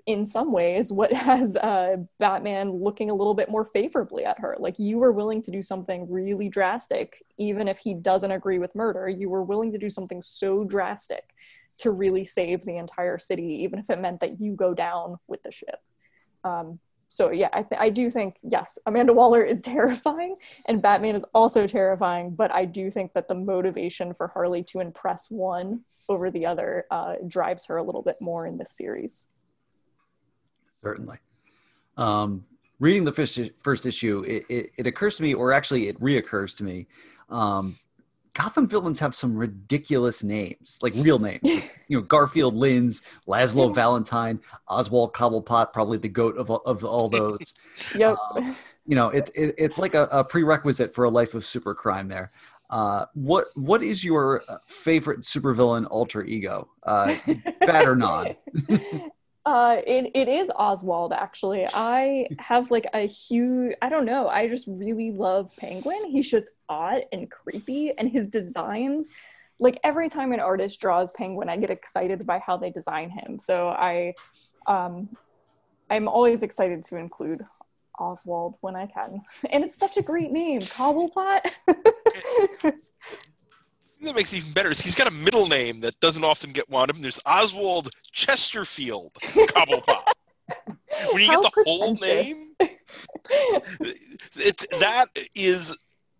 in 0.07 0.25
some 0.25 0.51
ways 0.51 0.91
what 0.91 1.12
has 1.29 1.55
uh, 1.57 1.97
batman 2.17 2.71
looking 2.71 3.12
a 3.12 3.13
little 3.13 3.33
bit 3.36 3.51
more 3.51 3.65
favorably 3.65 4.25
at 4.25 4.39
her 4.39 4.55
like 4.57 4.79
you 4.79 4.97
were 4.97 5.12
willing 5.12 5.41
to 5.41 5.51
do 5.51 5.62
something 5.62 6.09
really 6.09 6.50
drastic 6.50 7.24
even 7.38 7.67
if 7.67 7.77
he 7.77 7.93
doesn't 7.93 8.31
agree 8.31 8.57
with 8.57 8.74
murder 8.74 9.07
you 9.07 9.29
were 9.29 9.43
willing 9.43 9.71
to 9.71 9.77
do 9.77 9.89
something 9.89 10.24
so 10.24 10.63
drastic 10.63 11.36
to 11.77 11.91
really 11.91 12.25
save 12.25 12.65
the 12.65 12.77
entire 12.77 13.19
city 13.19 13.59
even 13.63 13.77
if 13.77 13.89
it 13.89 14.00
meant 14.00 14.21
that 14.21 14.41
you 14.41 14.53
go 14.53 14.74
down 14.74 15.17
with 15.27 15.43
the 15.43 15.51
ship 15.51 15.81
um, 16.43 16.79
so 17.09 17.31
yeah 17.31 17.49
I, 17.53 17.63
th- 17.63 17.79
I 17.79 17.89
do 17.89 18.09
think 18.11 18.35
yes 18.43 18.77
amanda 18.85 19.13
waller 19.13 19.43
is 19.43 19.61
terrifying 19.73 20.35
and 20.67 20.81
batman 20.81 21.15
is 21.15 21.25
also 21.33 21.67
terrifying 21.67 22.31
but 22.31 22.53
i 22.53 22.65
do 22.65 22.91
think 22.91 23.13
that 23.13 23.27
the 23.27 23.35
motivation 23.35 24.13
for 24.13 24.27
harley 24.27 24.63
to 24.63 24.79
impress 24.79 25.29
one 25.29 25.81
over 26.09 26.31
the 26.31 26.45
other 26.45 26.85
uh, 26.89 27.15
drives 27.27 27.65
her 27.65 27.77
a 27.77 27.83
little 27.83 28.01
bit 28.01 28.15
more 28.21 28.47
in 28.47 28.57
this 28.57 28.71
series 28.71 29.27
certainly. 30.82 31.17
Um, 31.97 32.45
reading 32.79 33.03
the 33.03 33.12
first, 33.12 33.39
first 33.60 33.86
issue, 33.86 34.23
it, 34.27 34.45
it, 34.49 34.71
it, 34.77 34.88
occurs 34.88 35.17
to 35.17 35.23
me, 35.23 35.34
or 35.34 35.51
actually 35.51 35.88
it 35.88 35.99
reoccurs 35.99 36.55
to 36.58 36.63
me, 36.63 36.88
um, 37.29 37.77
Gotham 38.38 38.67
villains 38.67 39.00
have 39.00 39.15
some 39.15 39.36
ridiculous 39.36 40.23
names, 40.23 40.78
like 40.84 40.93
real 40.95 41.19
names. 41.19 41.41
Like, 41.58 41.71
you 41.88 41.97
know, 41.97 42.04
Garfield 42.04 42.54
Lynns, 42.54 43.02
Lazlo 43.28 43.73
Valentin, 43.73 44.41
Oswald 44.67 45.13
Cobblepot, 45.13 45.71
probably 45.71 45.97
the 45.97 46.10
goat 46.10 46.38
of, 46.38 46.52
of 46.52 46.84
all 46.84 47.08
those. 47.08 47.54
yep. 47.97 48.17
Um, 48.36 48.56
you 48.86 48.95
know, 48.95 49.08
it, 49.08 49.32
it, 49.34 49.56
it's 49.58 49.80
like 49.80 49.95
a, 49.95 50.10
a, 50.12 50.23
prerequisite 50.23 50.93
for 50.93 51.06
a 51.06 51.10
life 51.10 51.34
of 51.34 51.45
super 51.45 51.73
crime 51.73 52.10
there. 52.10 52.32
Uh, 52.69 53.06
what 53.13 53.47
what 53.56 53.82
is 53.82 54.04
your 54.04 54.43
favorite 54.65 55.21
supervillain 55.21 55.88
alter 55.89 56.26
ego, 56.26 56.67
uh, 56.84 57.15
bad 57.62 57.88
or 57.88 57.95
not? 58.08 58.36
Uh, 59.47 59.77
it, 59.88 60.12
it 60.13 60.27
is 60.27 60.51
Oswald, 60.57 61.13
actually. 61.13 61.65
I 61.73 62.27
have 62.38 62.69
like 62.69 62.86
a 62.93 63.07
huge, 63.07 63.75
I 63.81 63.88
don't 63.88 64.03
know, 64.03 64.27
I 64.27 64.49
just 64.49 64.67
really 64.67 65.12
love 65.12 65.55
Penguin. 65.55 66.03
He's 66.07 66.29
just 66.29 66.49
odd 66.67 67.03
and 67.13 67.31
creepy, 67.31 67.97
and 67.97 68.10
his 68.10 68.27
designs, 68.27 69.10
like 69.57 69.79
every 69.86 70.10
time 70.10 70.33
an 70.33 70.41
artist 70.41 70.81
draws 70.81 71.13
Penguin, 71.13 71.47
I 71.47 71.55
get 71.55 71.69
excited 71.69 72.25
by 72.27 72.39
how 72.39 72.57
they 72.57 72.71
design 72.71 73.10
him. 73.10 73.39
So 73.39 73.69
I, 73.69 74.15
um, 74.67 75.15
I'm 75.89 76.10
always 76.10 76.43
excited 76.43 76.83
to 76.83 76.97
include 76.97 77.45
Oswald 77.97 78.55
when 78.60 78.75
I 78.75 78.88
can. 78.88 79.21
And 79.49 79.63
it's 79.63 79.77
such 79.77 79.95
a 79.95 80.01
great 80.01 80.33
name, 80.33 80.60
Cobblepot. 80.60 81.49
that 84.01 84.15
makes 84.15 84.33
it 84.33 84.38
even 84.38 84.53
better 84.53 84.69
is 84.69 84.81
he's 84.81 84.95
got 84.95 85.07
a 85.07 85.12
middle 85.12 85.47
name 85.47 85.81
that 85.81 85.99
doesn't 85.99 86.23
often 86.23 86.51
get 86.51 86.65
of 86.69 86.88
them. 86.88 87.01
There's 87.01 87.19
Oswald 87.25 87.89
Chesterfield 88.12 89.13
Cobblepot. 89.15 90.03
when 91.12 91.21
you 91.21 91.27
How 91.27 91.41
get 91.41 91.53
the 91.53 91.63
whole 91.65 91.93
name, 91.95 92.43
it's 94.36 94.67
that 94.79 95.07
is 95.36 95.75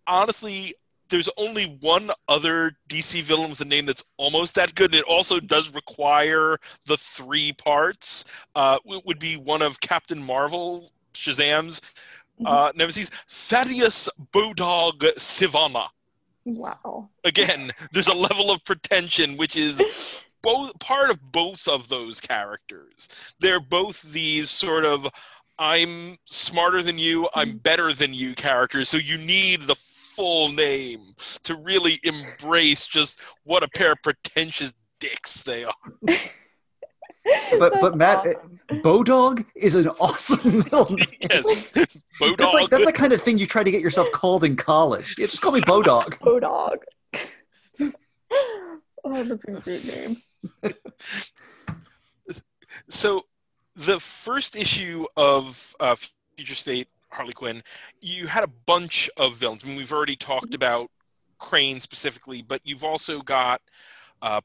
honestly 0.06 0.74
there's 1.10 1.30
only 1.38 1.78
one 1.80 2.10
other 2.28 2.74
DC 2.90 3.22
villain 3.24 3.50
with 3.50 3.62
a 3.62 3.66
name 3.66 3.86
that's 3.86 4.04
almost 4.18 4.56
that 4.56 4.76
good. 4.76 4.92
And 4.92 5.00
it 5.00 5.06
also 5.06 5.40
does 5.40 5.74
require 5.74 6.58
the 6.86 6.98
three 6.98 7.54
parts. 7.54 8.26
Uh, 8.56 8.80
it 8.86 9.06
would 9.06 9.20
be 9.20 9.38
one 9.38 9.62
of 9.62 9.80
Captain 9.80 10.22
Marvel, 10.22 10.90
Shazam's 11.14 11.82
uh, 12.46 12.68
mm-hmm. 12.68 12.78
nemesis, 12.78 13.10
Thaddeus 13.28 14.10
Bodog 14.34 15.00
Sivana. 15.18 15.88
Wow. 16.48 17.10
Again, 17.26 17.72
there's 17.92 18.08
a 18.08 18.14
level 18.14 18.52
of 18.52 18.64
pretension 18.64 19.36
which 19.36 19.58
is 19.58 19.82
both 20.42 20.80
part 20.80 21.10
of 21.10 21.20
both 21.32 21.68
of 21.68 21.90
those 21.90 22.22
characters. 22.22 23.10
They're 23.40 23.60
both 23.60 24.02
these 24.02 24.50
sort 24.50 24.86
of 24.86 25.08
I'm 25.60 26.18
smarter 26.26 26.82
than 26.82 26.98
you, 26.98 27.28
I'm 27.34 27.50
mm-hmm. 27.50 27.58
better 27.58 27.92
than 27.92 28.14
you 28.14 28.34
characters. 28.34 28.88
So 28.88 28.98
you 28.98 29.18
need 29.18 29.64
the 29.64 29.76
full 29.76 30.54
name 30.54 31.16
to 31.44 31.56
really 31.56 32.00
embrace 32.04 32.88
just 32.88 33.20
what 33.44 33.64
a 33.64 33.68
pair 33.68 33.92
of 33.92 34.02
pretentious 34.02 34.74
dicks 35.00 35.44
they 35.44 35.66
are. 35.66 35.74
but 37.60 37.74
but 37.82 37.98
Matt, 37.98 38.20
awesome. 38.20 38.57
Bodog 38.70 39.46
is 39.56 39.76
an 39.76 39.88
awesome 40.00 40.58
middle 40.60 40.92
name. 40.92 41.08
Yes, 41.30 41.72
Bodog. 42.20 42.38
That's 42.38 42.54
like 42.54 42.70
that's 42.70 42.86
the 42.86 42.94
kind 42.94 43.14
of 43.14 43.22
thing 43.22 43.38
you 43.38 43.48
try 43.48 43.64
to 43.64 43.72
get 43.72 43.82
yourself 43.82 44.12
called 44.12 44.44
in 44.44 44.56
college. 44.56 45.16
Yeah, 45.18 45.28
just 45.28 45.42
call 45.42 45.54
me 45.54 45.62
Bodog. 45.62 46.18
Bodog. 46.20 46.78
oh, 49.06 49.24
that's 49.24 49.46
a 49.46 49.52
great 49.52 49.86
name. 49.86 50.18
so, 52.90 53.26
the 53.76 54.00
first 54.00 54.58
issue 54.58 55.06
of 55.16 55.76
uh, 55.80 55.96
Future 56.36 56.56
State 56.56 56.90
Harley 57.10 57.34
Quinn, 57.34 57.64
you 58.02 58.28
had 58.28 58.44
a 58.44 58.52
bunch 58.66 59.10
of 59.16 59.36
villains. 59.36 59.64
I 59.64 59.68
mean, 59.68 59.78
we've 59.78 59.94
already 59.94 60.18
talked 60.18 60.54
about 60.54 60.92
Crane 61.38 61.80
specifically, 61.80 62.42
but 62.42 62.62
you've 62.66 62.84
also 62.84 63.22
got 63.22 63.62
uh, 64.22 64.42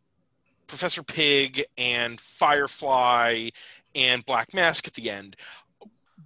Professor 0.69 1.03
Pig 1.03 1.65
and 1.77 2.21
Firefly 2.21 3.51
and 3.95 4.25
Black 4.25 4.55
Mask 4.55 4.87
at 4.87 4.95
the 4.95 5.11
end. 5.11 5.37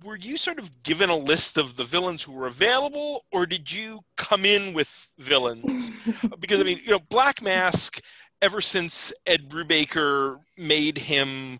Were 0.04 0.16
you 0.16 0.36
sort 0.36 0.58
of 0.58 0.82
given 0.82 1.10
a 1.10 1.16
list 1.16 1.56
of 1.56 1.76
the 1.76 1.84
villains 1.84 2.22
who 2.22 2.32
were 2.32 2.46
available, 2.46 3.24
or 3.32 3.46
did 3.46 3.72
you 3.72 4.00
come 4.16 4.44
in 4.44 4.74
with 4.74 5.10
villains? 5.18 5.90
because 6.38 6.60
I 6.60 6.64
mean, 6.64 6.80
you 6.84 6.90
know, 6.90 7.00
Black 7.08 7.42
Mask, 7.42 8.00
ever 8.42 8.60
since 8.60 9.12
Ed 9.24 9.48
Brubaker 9.48 10.38
made 10.56 10.98
him 10.98 11.58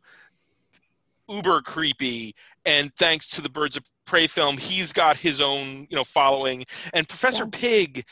uber 1.29 1.63
creepy, 1.63 2.35
and 2.65 2.95
thanks 2.97 3.27
to 3.29 3.41
the 3.41 3.49
Birds 3.49 3.77
of 3.77 3.85
Prey 4.05 4.27
film, 4.27 4.59
he's 4.59 4.93
got 4.93 5.17
his 5.17 5.41
own, 5.41 5.87
you 5.89 5.97
know, 5.97 6.05
following. 6.05 6.65
And 6.93 7.09
Professor 7.09 7.45
yeah. 7.45 7.51
Pig 7.53 8.05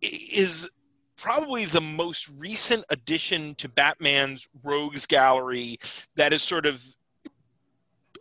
is 0.00 0.68
probably 1.16 1.64
the 1.64 1.80
most 1.80 2.30
recent 2.38 2.84
addition 2.90 3.54
to 3.56 3.68
Batman's 3.68 4.48
rogues 4.62 5.06
gallery 5.06 5.78
that 6.14 6.32
is 6.32 6.42
sort 6.42 6.66
of 6.66 6.84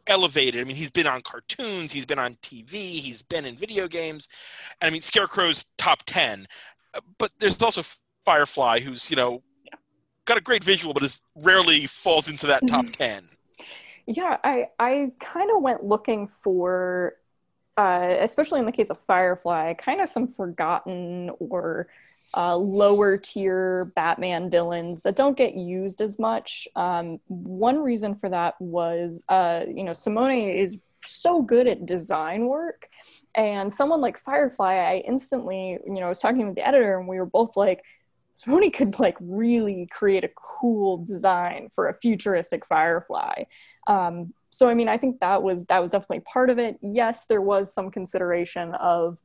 elevated. 0.08 0.62
I 0.62 0.64
mean, 0.64 0.76
he's 0.76 0.92
been 0.92 1.08
on 1.08 1.22
cartoons, 1.22 1.92
he's 1.92 2.06
been 2.06 2.20
on 2.20 2.36
TV, 2.36 2.74
he's 2.74 3.24
been 3.24 3.46
in 3.46 3.56
video 3.56 3.88
games. 3.88 4.28
And 4.82 4.90
I 4.90 4.92
mean, 4.92 5.02
Scarecrow's 5.02 5.66
top 5.78 6.04
10. 6.06 6.48
But 7.18 7.32
there's 7.40 7.62
also 7.62 7.84
Firefly, 8.24 8.80
who's, 8.80 9.10
you 9.10 9.16
know, 9.16 9.44
got 10.26 10.38
a 10.38 10.42
great 10.42 10.64
visual, 10.64 10.94
but 10.94 11.04
is 11.04 11.22
rarely 11.44 11.86
falls 11.86 12.28
into 12.28 12.48
that 12.48 12.66
top 12.68 12.86
10. 12.88 13.28
Yeah, 14.08 14.38
I, 14.44 14.70
I 14.80 15.12
kind 15.20 15.50
of 15.52 15.62
went 15.62 15.84
looking 15.84 16.30
for, 16.44 17.16
uh, 17.78 18.16
especially 18.20 18.60
in 18.60 18.66
the 18.66 18.72
case 18.72 18.90
of 18.90 19.00
Firefly, 19.00 19.74
kind 19.76 20.02
of 20.02 20.10
some 20.10 20.28
forgotten 20.28 21.32
or 21.40 21.88
uh, 22.34 22.56
lower 22.56 23.18
tier 23.18 23.92
Batman 23.96 24.50
villains 24.50 25.02
that 25.04 25.16
don't 25.16 25.38
get 25.38 25.56
used 25.56 26.02
as 26.02 26.20
much. 26.20 26.68
Um, 26.76 27.20
one 27.28 27.78
reason 27.80 28.16
for 28.16 28.30
that 28.30 28.56
was, 28.60 29.24
uh, 29.30 29.62
you 29.68 29.84
know, 29.84 29.94
Simone 29.94 30.50
is 30.50 30.78
so 31.06 31.42
good 31.42 31.68
at 31.68 31.86
design 31.86 32.48
work. 32.48 32.90
And 33.36 33.72
someone 33.72 34.02
like 34.02 34.18
Firefly, 34.18 34.74
I 34.76 35.04
instantly, 35.08 35.78
you 35.86 35.94
know, 35.94 36.06
I 36.06 36.10
was 36.10 36.20
talking 36.20 36.46
with 36.48 36.56
the 36.56 36.68
editor 36.68 36.98
and 36.98 37.08
we 37.08 37.20
were 37.20 37.26
both 37.26 37.56
like, 37.56 37.84
Simone 38.34 38.70
could 38.70 39.00
like 39.00 39.18
really 39.22 39.88
create 39.92 40.26
a 40.26 40.30
cool 40.36 40.98
design 40.98 41.70
for 41.74 41.88
a 41.88 41.98
futuristic 42.02 42.66
Firefly. 42.66 43.44
Um, 43.88 44.34
so 44.50 44.68
I 44.68 44.74
mean, 44.74 44.90
I 44.90 44.98
think 44.98 45.20
that 45.20 45.42
was 45.42 45.66
that 45.66 45.82
was 45.82 45.92
definitely 45.92 46.22
part 46.22 46.50
of 46.50 46.60
it. 46.60 46.78
Yes, 46.82 47.26
there 47.28 47.42
was 47.42 47.74
some 47.74 47.92
consideration 47.92 48.74
of 48.76 49.18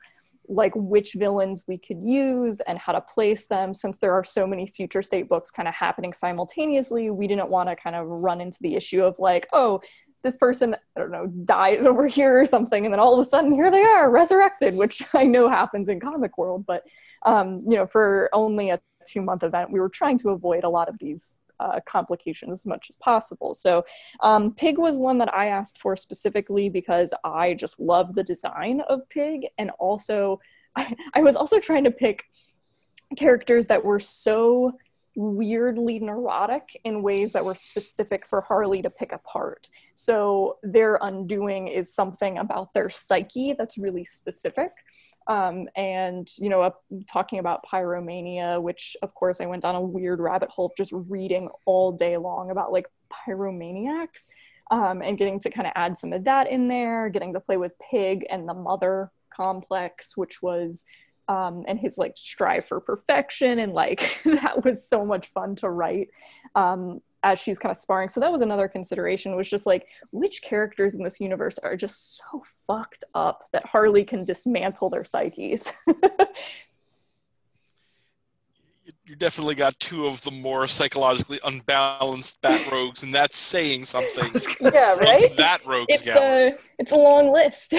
like 0.48 0.72
which 0.74 1.14
villains 1.14 1.64
we 1.68 1.78
could 1.78 2.02
use 2.02 2.60
and 2.60 2.78
how 2.78 2.92
to 2.92 3.00
place 3.00 3.46
them. 3.46 3.72
Since 3.74 3.98
there 3.98 4.12
are 4.12 4.24
so 4.24 4.46
many 4.46 4.66
future 4.66 5.02
state 5.02 5.28
books 5.28 5.50
kind 5.50 5.68
of 5.68 5.74
happening 5.74 6.12
simultaneously 6.12 7.10
we 7.10 7.26
didn't 7.26 7.50
want 7.50 7.68
to 7.68 7.76
kind 7.76 7.96
of 7.96 8.06
run 8.06 8.40
into 8.40 8.58
the 8.60 8.74
issue 8.74 9.02
of 9.02 9.18
like 9.18 9.46
oh 9.52 9.80
this 10.22 10.36
person 10.36 10.76
i 10.96 11.00
don't 11.00 11.10
know 11.10 11.26
dies 11.44 11.86
over 11.86 12.06
here 12.06 12.40
or 12.40 12.46
something 12.46 12.84
and 12.84 12.92
then 12.92 13.00
all 13.00 13.14
of 13.14 13.20
a 13.20 13.28
sudden 13.28 13.52
here 13.52 13.70
they 13.70 13.82
are 13.82 14.10
resurrected 14.10 14.74
which 14.74 15.02
i 15.14 15.24
know 15.24 15.48
happens 15.48 15.88
in 15.88 16.00
comic 16.00 16.36
world. 16.38 16.64
But 16.66 16.84
um, 17.26 17.58
you 17.60 17.76
know 17.76 17.86
for 17.86 18.28
only 18.32 18.70
a 18.70 18.80
two 19.06 19.22
month 19.22 19.42
event 19.42 19.70
we 19.70 19.80
were 19.80 19.88
trying 19.88 20.18
to 20.18 20.30
avoid 20.30 20.64
a 20.64 20.68
lot 20.68 20.88
of 20.88 20.98
these 20.98 21.34
uh, 21.60 21.80
complications 21.86 22.60
as 22.60 22.66
much 22.66 22.88
as 22.90 22.96
possible. 22.96 23.54
So, 23.54 23.84
um, 24.20 24.54
Pig 24.54 24.78
was 24.78 24.98
one 24.98 25.18
that 25.18 25.32
I 25.34 25.46
asked 25.46 25.78
for 25.78 25.94
specifically 25.94 26.68
because 26.68 27.14
I 27.22 27.54
just 27.54 27.78
love 27.78 28.14
the 28.14 28.24
design 28.24 28.80
of 28.88 29.08
Pig, 29.08 29.46
and 29.58 29.70
also 29.78 30.40
I, 30.76 30.94
I 31.14 31.22
was 31.22 31.36
also 31.36 31.60
trying 31.60 31.84
to 31.84 31.90
pick 31.90 32.24
characters 33.16 33.66
that 33.66 33.84
were 33.84 34.00
so 34.00 34.72
weirdly 35.16 35.98
neurotic 35.98 36.80
in 36.84 37.02
ways 37.02 37.32
that 37.32 37.44
were 37.44 37.54
specific 37.54 38.26
for 38.26 38.40
Harley 38.40 38.82
to 38.82 38.90
pick 38.90 39.12
apart. 39.12 39.68
So 39.94 40.58
their 40.62 40.98
undoing 41.02 41.68
is 41.68 41.92
something 41.94 42.38
about 42.38 42.72
their 42.72 42.88
psyche 42.88 43.54
that's 43.56 43.78
really 43.78 44.04
specific. 44.04 44.70
Um, 45.26 45.68
and, 45.76 46.28
you 46.38 46.48
know, 46.48 46.62
uh, 46.62 46.70
talking 47.10 47.38
about 47.38 47.64
pyromania, 47.66 48.60
which 48.62 48.96
of 49.02 49.14
course 49.14 49.40
I 49.40 49.46
went 49.46 49.62
down 49.62 49.74
a 49.74 49.80
weird 49.80 50.20
rabbit 50.20 50.50
hole 50.50 50.72
just 50.76 50.92
reading 50.92 51.48
all 51.66 51.92
day 51.92 52.16
long 52.16 52.50
about 52.50 52.72
like 52.72 52.86
pyromaniacs 53.12 54.28
um, 54.70 55.02
and 55.02 55.18
getting 55.18 55.40
to 55.40 55.50
kind 55.50 55.66
of 55.66 55.72
add 55.76 55.96
some 55.96 56.12
of 56.12 56.24
that 56.24 56.50
in 56.50 56.68
there, 56.68 57.08
getting 57.08 57.32
to 57.34 57.40
play 57.40 57.56
with 57.56 57.72
Pig 57.90 58.26
and 58.30 58.48
the 58.48 58.54
mother 58.54 59.10
complex, 59.34 60.16
which 60.16 60.42
was 60.42 60.84
um, 61.30 61.64
and 61.68 61.78
his 61.78 61.96
like 61.96 62.14
strive 62.16 62.64
for 62.64 62.80
perfection 62.80 63.60
and 63.60 63.72
like 63.72 64.20
that 64.24 64.64
was 64.64 64.86
so 64.86 65.04
much 65.04 65.28
fun 65.28 65.54
to 65.54 65.70
write 65.70 66.08
um, 66.56 67.00
as 67.22 67.38
she's 67.38 67.58
kind 67.58 67.70
of 67.70 67.76
sparring 67.76 68.08
so 68.08 68.18
that 68.18 68.32
was 68.32 68.40
another 68.40 68.66
consideration 68.66 69.36
was 69.36 69.48
just 69.48 69.64
like 69.64 69.86
which 70.10 70.42
characters 70.42 70.94
in 70.96 71.04
this 71.04 71.20
universe 71.20 71.56
are 71.58 71.76
just 71.76 72.16
so 72.16 72.42
fucked 72.66 73.04
up 73.14 73.44
that 73.52 73.64
harley 73.64 74.02
can 74.02 74.24
dismantle 74.24 74.90
their 74.90 75.04
psyches 75.04 75.72
you 79.06 79.14
definitely 79.16 79.54
got 79.54 79.78
two 79.78 80.06
of 80.06 80.22
the 80.22 80.32
more 80.32 80.66
psychologically 80.66 81.40
unbalanced 81.44 82.40
bat 82.42 82.70
rogues, 82.70 83.02
and 83.02 83.12
that's 83.12 83.36
saying 83.36 83.84
something. 83.84 84.30
yeah, 84.60 84.94
right. 84.98 85.36
That 85.36 85.66
rogues 85.66 85.86
it's 85.88 86.06
a 86.06 86.54
it's 86.78 86.92
a 86.92 86.96
long 86.96 87.32
list. 87.32 87.74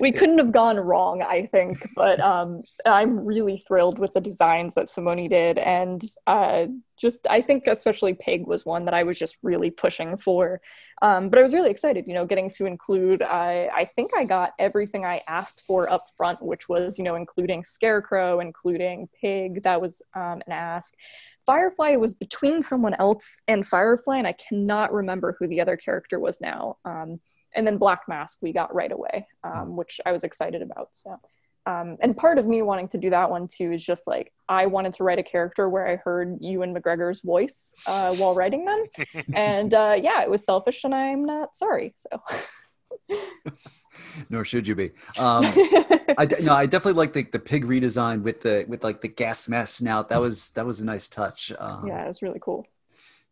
We 0.00 0.12
couldn't 0.12 0.38
have 0.38 0.52
gone 0.52 0.78
wrong, 0.78 1.22
I 1.22 1.46
think. 1.46 1.78
But 1.94 2.20
um, 2.20 2.62
I'm 2.86 3.24
really 3.24 3.62
thrilled 3.66 3.98
with 3.98 4.12
the 4.12 4.20
designs 4.20 4.74
that 4.74 4.88
Simone 4.88 5.28
did, 5.28 5.58
and 5.58 6.02
uh, 6.26 6.66
just 6.96 7.26
I 7.30 7.40
think 7.40 7.66
especially 7.66 8.14
Pig 8.14 8.46
was 8.46 8.66
one 8.66 8.84
that 8.84 8.94
I 8.94 9.02
was 9.02 9.18
just 9.18 9.38
really 9.42 9.70
pushing 9.70 10.16
for. 10.16 10.60
Um, 11.02 11.30
but 11.30 11.38
I 11.38 11.42
was 11.42 11.54
really 11.54 11.70
excited, 11.70 12.04
you 12.06 12.14
know, 12.14 12.26
getting 12.26 12.50
to 12.52 12.66
include. 12.66 13.22
I 13.22 13.68
I 13.72 13.84
think 13.96 14.10
I 14.16 14.24
got 14.24 14.52
everything 14.58 15.04
I 15.04 15.22
asked 15.28 15.62
for 15.66 15.90
up 15.90 16.06
front, 16.16 16.42
which 16.42 16.68
was 16.68 16.98
you 16.98 17.04
know 17.04 17.14
including 17.14 17.64
Scarecrow, 17.64 18.40
including 18.40 19.08
Pig. 19.20 19.62
That 19.62 19.80
was 19.80 20.02
um, 20.14 20.42
an 20.46 20.52
ask. 20.52 20.94
Firefly 21.46 21.96
was 21.96 22.14
between 22.14 22.62
someone 22.62 22.94
else 22.94 23.40
and 23.48 23.66
Firefly, 23.66 24.18
and 24.18 24.26
I 24.26 24.34
cannot 24.34 24.92
remember 24.92 25.36
who 25.38 25.48
the 25.48 25.60
other 25.60 25.76
character 25.76 26.20
was 26.20 26.40
now. 26.40 26.76
Um, 26.84 27.18
and 27.54 27.66
then 27.66 27.78
Black 27.78 28.02
Mask 28.08 28.38
we 28.42 28.52
got 28.52 28.74
right 28.74 28.92
away, 28.92 29.26
um, 29.44 29.68
hmm. 29.68 29.76
which 29.76 30.00
I 30.04 30.12
was 30.12 30.24
excited 30.24 30.62
about. 30.62 30.88
So, 30.92 31.18
um, 31.66 31.96
and 32.00 32.16
part 32.16 32.38
of 32.38 32.46
me 32.46 32.62
wanting 32.62 32.88
to 32.88 32.98
do 32.98 33.10
that 33.10 33.30
one 33.30 33.46
too 33.48 33.72
is 33.72 33.84
just 33.84 34.06
like 34.06 34.32
I 34.48 34.66
wanted 34.66 34.94
to 34.94 35.04
write 35.04 35.18
a 35.18 35.22
character 35.22 35.68
where 35.68 35.86
I 35.86 35.96
heard 35.96 36.38
Ewan 36.40 36.74
McGregor's 36.74 37.20
voice 37.20 37.74
uh, 37.86 38.14
while 38.14 38.34
writing 38.34 38.64
them, 38.64 38.84
and 39.34 39.72
uh, 39.74 39.96
yeah, 40.00 40.22
it 40.22 40.30
was 40.30 40.44
selfish, 40.44 40.84
and 40.84 40.94
I'm 40.94 41.24
not 41.24 41.54
sorry. 41.54 41.94
So. 41.96 42.22
Nor 44.30 44.44
should 44.44 44.66
you 44.66 44.74
be. 44.74 44.92
Um, 45.18 45.44
I 46.16 46.26
no, 46.40 46.54
I 46.54 46.66
definitely 46.66 46.98
like 46.98 47.12
the, 47.12 47.24
the 47.24 47.38
pig 47.38 47.64
redesign 47.64 48.22
with 48.22 48.40
the 48.40 48.64
with 48.68 48.82
like 48.82 49.00
the 49.00 49.08
gas 49.08 49.48
mask 49.48 49.76
snout. 49.76 50.08
That 50.08 50.20
was 50.20 50.50
that 50.50 50.64
was 50.64 50.80
a 50.80 50.84
nice 50.84 51.08
touch. 51.08 51.52
Um, 51.58 51.86
yeah, 51.86 52.04
it 52.04 52.08
was 52.08 52.22
really 52.22 52.40
cool. 52.40 52.66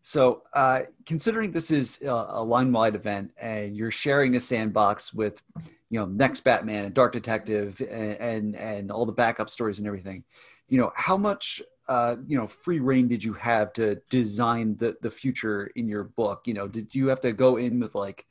So, 0.08 0.44
uh, 0.54 0.84
considering 1.04 1.52
this 1.52 1.70
is 1.70 2.00
a, 2.00 2.08
a 2.30 2.42
line-wide 2.42 2.94
event 2.94 3.30
and 3.38 3.76
you're 3.76 3.90
sharing 3.90 4.36
a 4.36 4.40
sandbox 4.40 5.12
with, 5.12 5.42
you 5.90 6.00
know, 6.00 6.06
next 6.06 6.44
Batman 6.44 6.86
and 6.86 6.94
Dark 6.94 7.12
Detective 7.12 7.78
and 7.82 8.16
and, 8.18 8.56
and 8.56 8.90
all 8.90 9.04
the 9.04 9.12
backup 9.12 9.50
stories 9.50 9.76
and 9.76 9.86
everything, 9.86 10.24
you 10.66 10.78
know, 10.78 10.92
how 10.94 11.18
much 11.18 11.60
uh, 11.88 12.16
you 12.26 12.38
know 12.38 12.46
free 12.46 12.80
reign 12.80 13.06
did 13.06 13.22
you 13.22 13.34
have 13.34 13.70
to 13.74 13.96
design 14.08 14.78
the 14.78 14.96
the 15.02 15.10
future 15.10 15.70
in 15.76 15.86
your 15.86 16.04
book? 16.04 16.40
You 16.46 16.54
know, 16.54 16.68
did 16.68 16.94
you 16.94 17.08
have 17.08 17.20
to 17.20 17.34
go 17.34 17.58
in 17.58 17.78
with 17.78 17.94
like, 17.94 18.24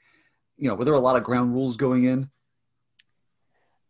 you 0.58 0.68
know, 0.68 0.74
were 0.74 0.84
there 0.84 0.96
a 0.96 1.00
lot 1.00 1.16
of 1.16 1.24
ground 1.24 1.54
rules 1.54 1.78
going 1.78 2.06
in? 2.06 2.28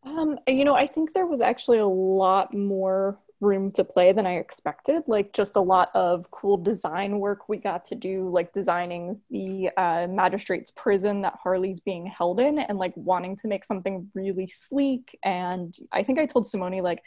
Um, 0.04 0.40
you 0.46 0.66
know, 0.66 0.76
I 0.76 0.88
think 0.88 1.14
there 1.14 1.26
was 1.26 1.40
actually 1.40 1.78
a 1.78 1.88
lot 1.88 2.54
more 2.54 3.18
room 3.40 3.72
to 3.72 3.84
play 3.84 4.12
than 4.12 4.26
I 4.26 4.36
expected. 4.36 5.04
Like 5.08 5.34
just 5.34 5.56
a 5.56 5.62
lot 5.62 5.90
of 5.94 6.30
cool 6.32 6.58
design 6.58 7.20
work 7.20 7.48
we 7.48 7.58
got 7.58 7.86
to 7.86 7.96
do, 7.96 8.30
like 8.30 8.52
designing 8.52 9.20
the 9.30 9.70
uh, 9.78 10.08
magistrate's 10.10 10.72
prison 10.72 11.22
that 11.22 11.38
Harley's 11.42 11.80
being 11.80 12.08
held 12.08 12.40
in, 12.40 12.60
and 12.60 12.78
like 12.78 12.94
wanting 12.96 13.36
to 13.38 13.48
make 13.48 13.64
something 13.64 14.10
really 14.14 14.48
sleek. 14.48 15.18
And 15.24 15.76
I 15.92 16.04
think 16.04 16.20
I 16.20 16.26
told 16.26 16.46
Simone 16.46 16.82
like. 16.82 17.04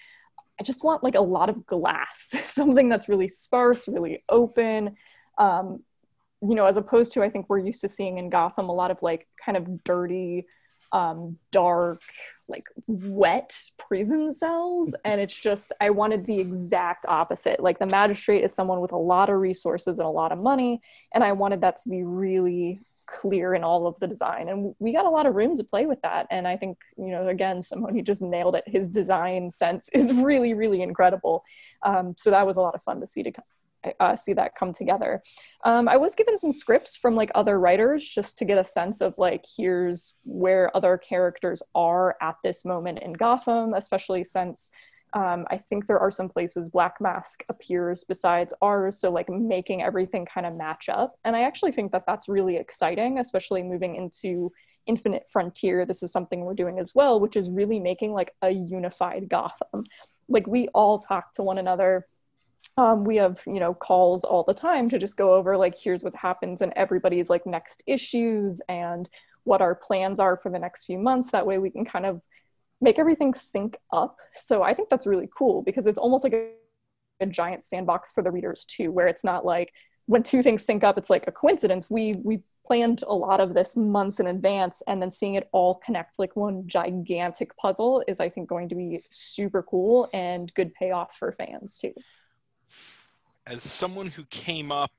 I 0.58 0.62
just 0.62 0.84
want 0.84 1.02
like 1.02 1.14
a 1.14 1.22
lot 1.22 1.48
of 1.48 1.64
glass, 1.64 2.34
something 2.44 2.90
that's 2.90 3.08
really 3.08 3.28
sparse, 3.28 3.88
really 3.88 4.22
open. 4.28 4.94
Um, 5.38 5.82
you 6.42 6.54
know, 6.54 6.66
as 6.66 6.76
opposed 6.76 7.14
to 7.14 7.22
I 7.22 7.30
think 7.30 7.46
we're 7.48 7.60
used 7.60 7.80
to 7.80 7.88
seeing 7.88 8.18
in 8.18 8.28
Gotham 8.28 8.68
a 8.68 8.74
lot 8.74 8.90
of 8.90 9.02
like 9.02 9.26
kind 9.42 9.56
of 9.56 9.82
dirty, 9.84 10.46
um, 10.92 11.38
dark, 11.50 12.02
like 12.50 12.68
wet 12.86 13.54
prison 13.78 14.32
cells. 14.32 14.94
And 15.04 15.20
it's 15.20 15.38
just, 15.38 15.72
I 15.80 15.90
wanted 15.90 16.26
the 16.26 16.40
exact 16.40 17.06
opposite. 17.08 17.60
Like 17.60 17.78
the 17.78 17.86
magistrate 17.86 18.44
is 18.44 18.52
someone 18.52 18.80
with 18.80 18.92
a 18.92 18.98
lot 18.98 19.30
of 19.30 19.38
resources 19.38 19.98
and 19.98 20.06
a 20.06 20.10
lot 20.10 20.32
of 20.32 20.38
money. 20.38 20.80
And 21.14 21.24
I 21.24 21.32
wanted 21.32 21.60
that 21.62 21.76
to 21.76 21.88
be 21.88 22.02
really 22.02 22.80
clear 23.06 23.54
in 23.54 23.64
all 23.64 23.86
of 23.86 23.98
the 23.98 24.06
design. 24.06 24.48
And 24.48 24.74
we 24.78 24.92
got 24.92 25.04
a 25.04 25.10
lot 25.10 25.26
of 25.26 25.34
room 25.34 25.56
to 25.56 25.64
play 25.64 25.86
with 25.86 26.00
that. 26.02 26.26
And 26.30 26.46
I 26.46 26.56
think, 26.56 26.78
you 26.96 27.08
know, 27.08 27.28
again, 27.28 27.60
someone 27.62 27.94
who 27.94 28.02
just 28.02 28.22
nailed 28.22 28.54
it. 28.54 28.64
His 28.66 28.88
design 28.88 29.50
sense 29.50 29.88
is 29.92 30.12
really, 30.14 30.54
really 30.54 30.82
incredible. 30.82 31.44
Um, 31.82 32.14
so 32.16 32.30
that 32.30 32.46
was 32.46 32.56
a 32.56 32.60
lot 32.60 32.74
of 32.74 32.82
fun 32.82 33.00
to 33.00 33.06
see 33.06 33.22
to 33.22 33.32
uh, 33.98 34.16
see 34.16 34.32
that 34.34 34.54
come 34.54 34.72
together. 34.72 35.22
Um, 35.64 35.88
I 35.88 35.96
was 35.96 36.14
given 36.14 36.36
some 36.36 36.52
scripts 36.52 36.96
from 36.96 37.14
like 37.14 37.30
other 37.34 37.58
writers 37.58 38.06
just 38.06 38.38
to 38.38 38.44
get 38.44 38.58
a 38.58 38.64
sense 38.64 39.00
of 39.00 39.14
like 39.18 39.44
here's 39.56 40.14
where 40.24 40.74
other 40.76 40.98
characters 40.98 41.62
are 41.74 42.16
at 42.20 42.36
this 42.44 42.64
moment 42.64 43.00
in 43.00 43.12
Gotham, 43.12 43.74
especially 43.74 44.24
since 44.24 44.70
um, 45.12 45.46
I 45.50 45.58
think 45.58 45.86
there 45.86 45.98
are 45.98 46.10
some 46.10 46.28
places 46.28 46.68
Black 46.68 47.00
Mask 47.00 47.42
appears 47.48 48.04
besides 48.04 48.54
ours, 48.62 49.00
so 49.00 49.10
like 49.10 49.28
making 49.28 49.82
everything 49.82 50.24
kind 50.24 50.46
of 50.46 50.54
match 50.54 50.88
up. 50.88 51.16
And 51.24 51.34
I 51.34 51.42
actually 51.42 51.72
think 51.72 51.90
that 51.92 52.04
that's 52.06 52.28
really 52.28 52.56
exciting, 52.56 53.18
especially 53.18 53.64
moving 53.64 53.96
into 53.96 54.52
Infinite 54.86 55.26
Frontier, 55.30 55.84
this 55.84 56.02
is 56.02 56.12
something 56.12 56.40
we're 56.40 56.54
doing 56.54 56.78
as 56.78 56.94
well, 56.94 57.20
which 57.20 57.36
is 57.36 57.50
really 57.50 57.78
making 57.78 58.12
like 58.12 58.32
a 58.42 58.50
unified 58.50 59.28
Gotham. 59.28 59.84
Like 60.28 60.46
we 60.46 60.68
all 60.68 60.98
talk 60.98 61.32
to 61.34 61.42
one 61.42 61.58
another. 61.58 62.06
Um, 62.76 63.04
we 63.04 63.16
have 63.16 63.42
you 63.46 63.60
know 63.60 63.74
calls 63.74 64.24
all 64.24 64.44
the 64.44 64.54
time 64.54 64.88
to 64.88 64.98
just 64.98 65.16
go 65.16 65.34
over 65.34 65.56
like 65.56 65.76
here's 65.76 66.02
what 66.02 66.14
happens 66.14 66.62
and 66.62 66.72
everybody's 66.76 67.28
like 67.28 67.44
next 67.46 67.82
issues 67.86 68.62
and 68.68 69.08
what 69.44 69.60
our 69.60 69.74
plans 69.74 70.20
are 70.20 70.36
for 70.36 70.50
the 70.50 70.58
next 70.58 70.84
few 70.84 70.98
months. 70.98 71.30
That 71.30 71.46
way 71.46 71.58
we 71.58 71.70
can 71.70 71.84
kind 71.84 72.06
of 72.06 72.20
make 72.80 72.98
everything 72.98 73.34
sync 73.34 73.76
up. 73.92 74.16
So 74.32 74.62
I 74.62 74.74
think 74.74 74.88
that's 74.88 75.06
really 75.06 75.28
cool 75.36 75.62
because 75.62 75.86
it's 75.86 75.98
almost 75.98 76.24
like 76.24 76.32
a, 76.32 76.50
a 77.20 77.26
giant 77.26 77.64
sandbox 77.64 78.12
for 78.12 78.22
the 78.22 78.30
readers 78.30 78.64
too, 78.64 78.90
where 78.90 79.06
it's 79.06 79.24
not 79.24 79.44
like 79.44 79.72
when 80.06 80.22
two 80.22 80.42
things 80.42 80.64
sync 80.64 80.82
up, 80.82 80.98
it's 80.98 81.10
like 81.10 81.26
a 81.28 81.32
coincidence. 81.32 81.88
We 81.88 82.14
we 82.14 82.42
planned 82.66 83.04
a 83.06 83.14
lot 83.14 83.40
of 83.40 83.54
this 83.54 83.76
months 83.76 84.20
in 84.20 84.26
advance, 84.26 84.82
and 84.88 85.00
then 85.00 85.10
seeing 85.10 85.34
it 85.34 85.48
all 85.52 85.76
connect 85.76 86.18
like 86.18 86.34
one 86.34 86.66
gigantic 86.66 87.56
puzzle 87.56 88.02
is, 88.08 88.18
I 88.18 88.28
think, 88.28 88.48
going 88.48 88.68
to 88.70 88.74
be 88.74 89.04
super 89.10 89.62
cool 89.62 90.08
and 90.12 90.52
good 90.54 90.74
payoff 90.74 91.16
for 91.16 91.30
fans 91.32 91.78
too. 91.78 91.94
As 93.50 93.64
someone 93.64 94.06
who 94.06 94.24
came 94.26 94.70
up 94.70 94.92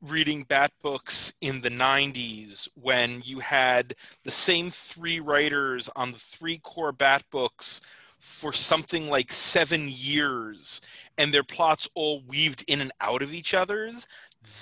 reading 0.00 0.42
bat 0.42 0.72
books 0.82 1.34
in 1.42 1.60
the 1.60 1.68
90s 1.68 2.66
when 2.80 3.20
you 3.26 3.40
had 3.40 3.94
the 4.24 4.30
same 4.30 4.70
three 4.70 5.20
writers 5.20 5.90
on 5.94 6.12
the 6.12 6.18
three 6.18 6.56
core 6.56 6.92
bat 6.92 7.22
books 7.30 7.82
for 8.18 8.54
something 8.54 9.10
like 9.10 9.30
seven 9.30 9.86
years 9.86 10.80
and 11.18 11.34
their 11.34 11.42
plots 11.42 11.86
all 11.94 12.22
weaved 12.26 12.64
in 12.68 12.80
and 12.80 12.92
out 13.02 13.20
of 13.20 13.34
each 13.34 13.52
other's 13.52 14.06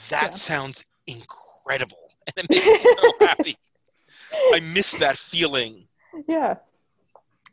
that 0.08 0.22
yeah. 0.22 0.30
sounds 0.30 0.84
incredible 1.06 2.10
and 2.36 2.44
it 2.44 2.50
makes 2.50 2.66
me 2.66 2.96
so 3.00 3.12
happy. 3.26 3.56
I 4.52 4.60
miss 4.74 4.96
that 4.96 5.16
feeling. 5.16 5.86
Yeah. 6.26 6.56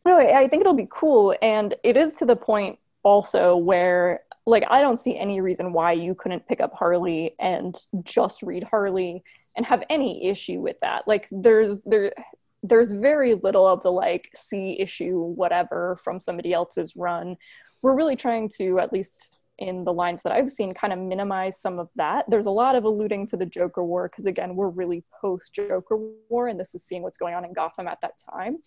Really 0.03 0.31
i 0.33 0.47
think 0.47 0.61
it'll 0.61 0.73
be 0.73 0.87
cool 0.89 1.35
and 1.43 1.75
it 1.83 1.95
is 1.95 2.15
to 2.15 2.25
the 2.25 2.35
point 2.35 2.79
also 3.03 3.55
where 3.55 4.21
like 4.45 4.65
I 4.69 4.81
don't 4.81 4.97
see 4.97 5.17
any 5.17 5.41
reason 5.41 5.73
why 5.73 5.93
you 5.93 6.15
couldn't 6.15 6.47
pick 6.47 6.61
up 6.61 6.73
Harley 6.73 7.35
and 7.39 7.75
just 8.03 8.43
read 8.43 8.63
Harley 8.63 9.23
and 9.55 9.65
have 9.65 9.83
any 9.89 10.25
issue 10.25 10.59
with 10.59 10.77
that. 10.81 11.07
Like 11.07 11.27
there's 11.31 11.83
there 11.83 12.13
there's 12.61 12.91
very 12.91 13.35
little 13.35 13.67
of 13.67 13.83
the 13.83 13.91
like 13.91 14.29
see 14.35 14.79
issue 14.79 15.19
whatever 15.19 15.99
from 16.03 16.19
somebody 16.19 16.53
else's 16.53 16.95
run. 16.95 17.37
We're 17.81 17.95
really 17.95 18.15
trying 18.15 18.49
to 18.57 18.79
at 18.79 18.93
least 18.93 19.37
in 19.59 19.83
the 19.83 19.93
lines 19.93 20.23
that 20.23 20.33
I've 20.33 20.51
seen 20.51 20.73
kind 20.73 20.91
of 20.91 20.99
minimize 20.99 21.61
some 21.61 21.77
of 21.77 21.87
that. 21.95 22.25
There's 22.27 22.47
a 22.47 22.51
lot 22.51 22.75
of 22.75 22.85
alluding 22.85 23.27
to 23.27 23.37
the 23.37 23.45
Joker 23.45 23.83
War 23.83 24.09
because 24.09 24.25
again, 24.25 24.55
we're 24.55 24.69
really 24.69 25.03
post 25.21 25.53
Joker 25.53 25.97
War 26.29 26.47
and 26.47 26.59
this 26.59 26.73
is 26.73 26.83
seeing 26.83 27.03
what's 27.03 27.17
going 27.17 27.35
on 27.35 27.45
in 27.45 27.53
Gotham 27.53 27.87
at 27.87 28.01
that 28.01 28.13
time 28.29 28.57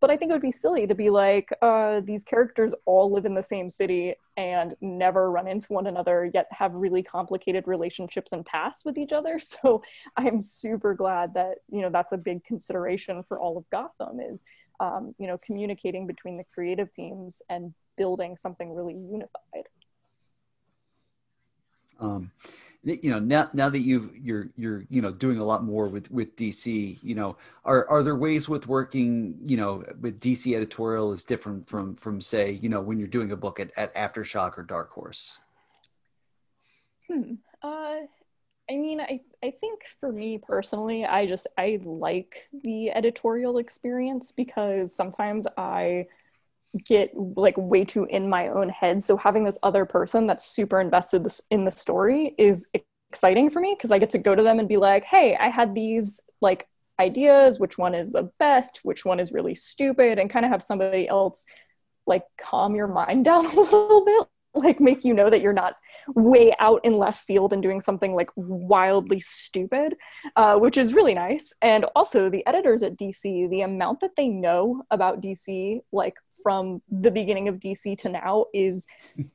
but 0.00 0.10
I 0.10 0.16
think 0.16 0.30
it 0.30 0.34
would 0.34 0.42
be 0.42 0.50
silly 0.50 0.86
to 0.86 0.94
be 0.94 1.10
like, 1.10 1.50
uh, 1.60 2.00
these 2.00 2.24
characters 2.24 2.74
all 2.86 3.12
live 3.12 3.26
in 3.26 3.34
the 3.34 3.42
same 3.42 3.68
city 3.68 4.14
and 4.36 4.74
never 4.80 5.30
run 5.30 5.46
into 5.46 5.72
one 5.72 5.86
another, 5.86 6.30
yet 6.32 6.46
have 6.50 6.72
really 6.72 7.02
complicated 7.02 7.64
relationships 7.66 8.32
and 8.32 8.44
pasts 8.44 8.84
with 8.84 8.96
each 8.98 9.12
other. 9.12 9.38
So 9.50 9.82
I'm 10.16 10.40
super 10.40 10.94
glad 10.94 11.34
that, 11.34 11.58
you 11.70 11.82
know, 11.82 11.90
that's 11.90 12.12
a 12.12 12.16
big 12.16 12.44
consideration 12.44 13.22
for 13.24 13.38
all 13.38 13.58
of 13.58 13.68
Gotham 13.70 14.20
is, 14.20 14.44
um, 14.78 15.14
you 15.18 15.26
know, 15.26 15.38
communicating 15.38 16.06
between 16.06 16.36
the 16.38 16.44
creative 16.54 16.90
teams 16.92 17.42
and 17.50 17.74
building 17.96 18.36
something 18.36 18.72
really 18.72 18.94
unified. 18.94 19.68
Um, 21.98 22.30
you 22.82 23.10
know 23.10 23.18
now 23.18 23.48
now 23.52 23.68
that 23.68 23.80
you've 23.80 24.10
you're 24.16 24.48
you're 24.56 24.84
you 24.88 25.02
know 25.02 25.10
doing 25.10 25.38
a 25.38 25.44
lot 25.44 25.62
more 25.62 25.86
with 25.86 26.10
with 26.10 26.34
dc 26.34 26.98
you 27.02 27.14
know 27.14 27.36
are 27.64 27.86
are 27.90 28.02
there 28.02 28.16
ways 28.16 28.48
with 28.48 28.66
working 28.66 29.36
you 29.42 29.56
know 29.56 29.84
with 30.00 30.18
dc 30.18 30.54
editorial 30.56 31.12
is 31.12 31.22
different 31.22 31.68
from 31.68 31.94
from 31.96 32.20
say 32.20 32.52
you 32.52 32.68
know 32.68 32.80
when 32.80 32.98
you're 32.98 33.08
doing 33.08 33.32
a 33.32 33.36
book 33.36 33.60
at, 33.60 33.70
at 33.76 33.94
aftershock 33.94 34.56
or 34.56 34.62
dark 34.62 34.90
horse? 34.90 35.38
Hmm. 37.08 37.34
Uh 37.62 37.96
i 38.70 38.76
mean 38.76 39.00
i 39.00 39.20
i 39.42 39.50
think 39.50 39.82
for 39.98 40.12
me 40.12 40.38
personally 40.38 41.04
i 41.04 41.26
just 41.26 41.46
i 41.58 41.78
like 41.84 42.48
the 42.62 42.90
editorial 42.92 43.58
experience 43.58 44.32
because 44.32 44.94
sometimes 44.94 45.46
i 45.58 46.06
get 46.86 47.10
like 47.16 47.54
way 47.56 47.84
too 47.84 48.06
in 48.10 48.28
my 48.28 48.48
own 48.48 48.68
head. 48.68 49.02
So 49.02 49.16
having 49.16 49.44
this 49.44 49.58
other 49.62 49.84
person 49.84 50.26
that's 50.26 50.46
super 50.46 50.80
invested 50.80 51.26
in 51.50 51.64
the 51.64 51.70
story 51.70 52.34
is 52.38 52.68
exciting 53.12 53.50
for 53.50 53.58
me 53.58 53.74
because 53.76 53.90
i 53.90 53.98
get 53.98 54.10
to 54.10 54.18
go 54.18 54.36
to 54.36 54.42
them 54.44 54.60
and 54.60 54.68
be 54.68 54.76
like 54.76 55.02
hey 55.02 55.36
i 55.40 55.48
had 55.48 55.74
these 55.74 56.20
like 56.40 56.68
ideas. 57.00 57.58
Which 57.58 57.78
one 57.78 57.94
is 57.94 58.12
the 58.12 58.30
best? 58.38 58.80
Which 58.84 59.04
one 59.04 59.18
is 59.18 59.32
really 59.32 59.54
stupid? 59.54 60.18
And 60.18 60.30
kind 60.30 60.44
of 60.44 60.52
have 60.52 60.62
somebody 60.62 61.08
else 61.08 61.46
like 62.06 62.22
calm 62.40 62.74
your 62.76 62.86
mind 62.86 63.24
down 63.30 63.46
a 63.46 63.60
little 63.60 64.04
bit. 64.04 64.28
Like 64.52 64.80
make 64.80 65.04
you 65.04 65.14
know 65.14 65.30
that 65.30 65.42
you're 65.42 65.52
not 65.52 65.74
way 66.08 66.52
out 66.58 66.84
in 66.84 66.98
left 66.98 67.24
field 67.24 67.52
and 67.52 67.62
doing 67.62 67.80
something 67.80 68.16
like 68.16 68.30
wildly 68.34 69.20
stupid 69.20 69.94
uh, 70.34 70.56
which 70.56 70.76
is 70.76 70.92
really 70.92 71.14
nice. 71.14 71.54
And 71.62 71.84
also 71.94 72.28
the 72.28 72.44
editors 72.48 72.82
at 72.82 72.96
dc 72.98 73.22
the 73.22 73.60
amount 73.60 74.00
that 74.00 74.16
they 74.16 74.26
know 74.26 74.82
about 74.90 75.20
dc 75.22 75.80
like 75.92 76.16
from 76.42 76.82
the 76.90 77.10
beginning 77.10 77.48
of 77.48 77.56
DC 77.56 77.98
to 77.98 78.08
now 78.08 78.46
is 78.54 78.86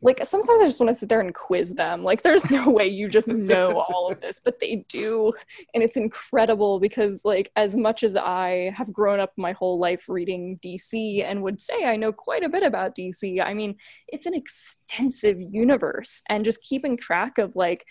like 0.02 0.26
sometimes 0.26 0.62
I 0.62 0.66
just 0.66 0.80
want 0.80 0.90
to 0.90 0.96
sit 0.96 1.10
there 1.10 1.22
and 1.22 1.34
quiz 1.34 1.74
them. 1.74 2.04
Like 2.04 2.22
there's 2.22 2.50
no 2.50 2.70
way 2.72 2.88
you 2.88 3.10
just 3.10 3.28
know 3.28 3.86
all 3.90 4.12
of 4.12 4.22
this, 4.22 4.40
but 4.40 4.60
they 4.60 4.86
do. 4.88 5.32
And 5.74 5.84
it's 5.84 5.98
incredible 5.98 6.80
because 6.80 7.24
like 7.26 7.52
as 7.56 7.76
much 7.76 8.04
as 8.04 8.16
I 8.16 8.74
have 8.76 8.94
grown 8.94 9.20
up 9.20 9.34
my 9.38 9.54
whole 9.54 9.80
life 9.80 10.08
reading 10.08 10.60
DC 10.64 11.24
and 11.24 11.44
would 11.44 11.62
say 11.62 11.86
I 11.86 11.96
know 11.96 12.12
quite 12.12 12.44
a 12.44 12.50
bit 12.50 12.64
about 12.64 12.96
DC, 12.96 13.44
I 13.44 13.54
mean, 13.54 13.76
it's 14.08 14.26
an 14.26 14.34
extensive 14.34 15.38
universe 15.40 16.22
and 16.30 16.46
just 16.46 16.64
keeping 16.64 16.98
track 16.98 17.38
of 17.38 17.56
like 17.56 17.86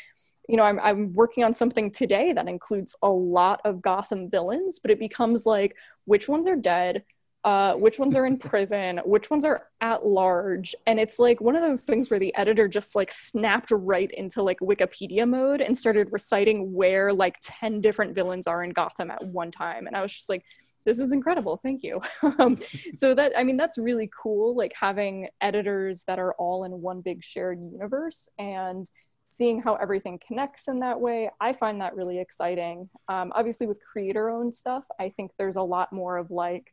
you 0.48 0.56
know, 0.56 0.62
I'm, 0.62 0.78
I'm 0.80 1.14
working 1.14 1.42
on 1.44 1.54
something 1.54 1.90
today 1.90 2.32
that 2.32 2.48
includes 2.48 2.94
a 3.02 3.08
lot 3.08 3.60
of 3.64 3.80
Gotham 3.80 4.28
villains, 4.28 4.78
but 4.78 4.90
it 4.90 4.98
becomes 4.98 5.46
like, 5.46 5.76
which 6.04 6.28
ones 6.28 6.46
are 6.46 6.56
dead? 6.56 7.02
Uh, 7.44 7.74
which 7.74 7.98
ones 7.98 8.16
are 8.16 8.24
in 8.24 8.38
prison, 8.38 8.98
which 9.04 9.28
ones 9.30 9.44
are 9.44 9.68
at 9.82 10.04
large. 10.04 10.74
And 10.86 10.98
it's 10.98 11.18
like 11.18 11.42
one 11.42 11.54
of 11.54 11.60
those 11.60 11.84
things 11.84 12.08
where 12.08 12.18
the 12.18 12.34
editor 12.36 12.68
just 12.68 12.96
like 12.96 13.12
snapped 13.12 13.70
right 13.70 14.10
into 14.10 14.42
like 14.42 14.60
Wikipedia 14.60 15.28
mode 15.28 15.60
and 15.60 15.76
started 15.76 16.08
reciting 16.10 16.72
where 16.72 17.12
like 17.12 17.36
10 17.42 17.82
different 17.82 18.14
villains 18.14 18.46
are 18.46 18.64
in 18.64 18.70
Gotham 18.70 19.10
at 19.10 19.22
one 19.26 19.50
time. 19.50 19.86
And 19.86 19.94
I 19.94 20.00
was 20.00 20.12
just 20.12 20.30
like, 20.30 20.42
this 20.86 20.98
is 20.98 21.12
incredible. 21.12 21.60
Thank 21.62 21.82
you. 21.82 22.00
um, 22.38 22.58
so 22.94 23.14
that, 23.14 23.32
I 23.36 23.44
mean, 23.44 23.58
that's 23.58 23.76
really 23.76 24.10
cool. 24.22 24.56
Like 24.56 24.72
having 24.74 25.28
editors 25.42 26.04
that 26.06 26.18
are 26.18 26.32
all 26.34 26.64
in 26.64 26.72
one 26.72 27.02
big 27.02 27.22
shared 27.22 27.60
universe 27.60 28.28
and 28.38 28.88
seeing 29.28 29.60
how 29.60 29.74
everything 29.74 30.20
connects 30.24 30.68
in 30.68 30.78
that 30.78 31.00
way 31.00 31.28
i 31.40 31.52
find 31.52 31.80
that 31.80 31.96
really 31.96 32.20
exciting 32.20 32.88
um, 33.08 33.32
obviously 33.34 33.66
with 33.66 33.80
creator 33.82 34.30
owned 34.30 34.54
stuff 34.54 34.84
i 35.00 35.08
think 35.08 35.32
there's 35.38 35.56
a 35.56 35.62
lot 35.62 35.92
more 35.92 36.18
of 36.18 36.30
like 36.30 36.72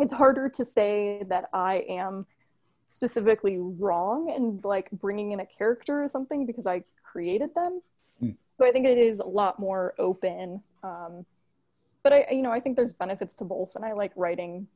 it's 0.00 0.12
harder 0.12 0.48
to 0.48 0.64
say 0.64 1.24
that 1.28 1.48
I 1.52 1.84
am 1.88 2.26
specifically 2.86 3.58
wrong 3.58 4.32
and 4.34 4.64
like 4.64 4.90
bringing 4.90 5.32
in 5.32 5.40
a 5.40 5.46
character 5.46 6.02
or 6.02 6.08
something 6.08 6.46
because 6.46 6.66
I 6.66 6.82
created 7.04 7.54
them. 7.54 7.80
Mm. 8.22 8.36
So 8.50 8.66
I 8.66 8.72
think 8.72 8.86
it 8.86 8.98
is 8.98 9.20
a 9.20 9.26
lot 9.26 9.58
more 9.58 9.94
open. 9.98 10.62
Um, 10.82 11.24
but 12.02 12.12
I, 12.12 12.26
you 12.30 12.42
know, 12.42 12.50
I 12.50 12.60
think 12.60 12.76
there's 12.76 12.92
benefits 12.92 13.34
to 13.36 13.44
both, 13.44 13.76
and 13.76 13.84
I 13.84 13.92
like 13.92 14.12
writing 14.16 14.66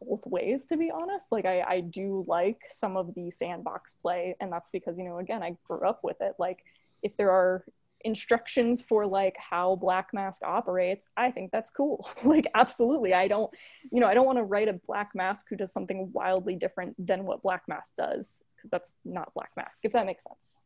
both 0.00 0.26
ways 0.26 0.66
to 0.66 0.76
be 0.76 0.90
honest. 0.90 1.30
Like 1.30 1.46
I, 1.46 1.62
I 1.62 1.80
do 1.80 2.24
like 2.26 2.60
some 2.68 2.96
of 2.96 3.14
the 3.14 3.30
sandbox 3.30 3.94
play, 3.94 4.36
and 4.40 4.52
that's 4.52 4.70
because 4.70 4.98
you 4.98 5.04
know, 5.04 5.18
again, 5.18 5.42
I 5.42 5.56
grew 5.66 5.86
up 5.86 6.00
with 6.02 6.20
it. 6.20 6.34
Like 6.38 6.64
if 7.02 7.16
there 7.16 7.30
are 7.30 7.64
instructions 8.04 8.82
for 8.82 9.06
like 9.06 9.36
how 9.38 9.76
black 9.76 10.08
mask 10.12 10.42
operates 10.44 11.08
i 11.16 11.30
think 11.30 11.50
that's 11.50 11.70
cool. 11.70 12.08
Like 12.24 12.46
absolutely. 12.54 13.14
I 13.14 13.28
don't 13.28 13.50
you 13.90 14.00
know 14.00 14.06
i 14.06 14.14
don't 14.14 14.26
want 14.26 14.38
to 14.38 14.44
write 14.44 14.68
a 14.68 14.74
black 14.86 15.10
mask 15.14 15.46
who 15.48 15.56
does 15.56 15.72
something 15.72 16.10
wildly 16.12 16.56
different 16.56 16.94
than 16.98 17.24
what 17.24 17.42
black 17.42 17.62
mask 17.68 17.94
does 17.98 18.42
because 18.56 18.70
that's 18.70 18.94
not 19.04 19.34
black 19.34 19.50
mask 19.56 19.84
if 19.84 19.92
that 19.92 20.06
makes 20.06 20.24
sense. 20.24 20.62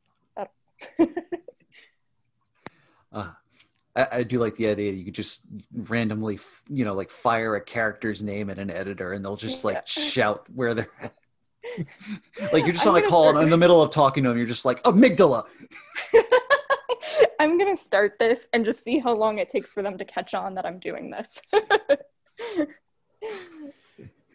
Uh, 3.13 3.31
I, 3.95 4.09
I, 4.13 4.23
do 4.25 4.39
like 4.39 4.57
the 4.57 4.67
idea 4.67 4.91
that 4.91 4.99
you 4.99 5.05
could 5.05 5.15
just 5.15 5.47
randomly 5.73 6.39
you 6.69 6.85
know 6.85 6.93
like 6.93 7.09
fire 7.09 7.55
a 7.55 7.61
character's 7.61 8.23
name 8.23 8.51
at 8.51 8.59
an 8.59 8.71
editor 8.71 9.13
and 9.13 9.25
they'll 9.25 9.37
just 9.37 9.65
like 9.65 9.77
yeah. 9.77 9.83
shout 9.87 10.47
where 10.55 10.75
they're 10.75 10.91
at. 11.01 11.15
Like 12.53 12.65
you're 12.65 12.75
just 12.75 12.87
on 12.87 12.97
a 12.97 13.03
call 13.03 13.39
in 13.39 13.49
the 13.49 13.57
middle 13.57 13.81
of 13.81 13.91
talking 13.91 14.25
to 14.25 14.31
them 14.31 14.39
you're 14.39 14.47
just 14.47 14.65
like 14.65 14.83
amygdala 14.83 15.45
I'm 17.39 17.59
gonna 17.59 17.77
start 17.77 18.19
this 18.19 18.49
and 18.53 18.65
just 18.65 18.83
see 18.83 18.99
how 18.99 19.15
long 19.15 19.39
it 19.39 19.49
takes 19.49 19.73
for 19.73 19.83
them 19.83 19.99
to 19.99 20.05
catch 20.05 20.35
on 20.35 20.55
that 20.55 20.67
I'm 20.67 20.79
doing 20.79 21.11
this. 21.11 21.41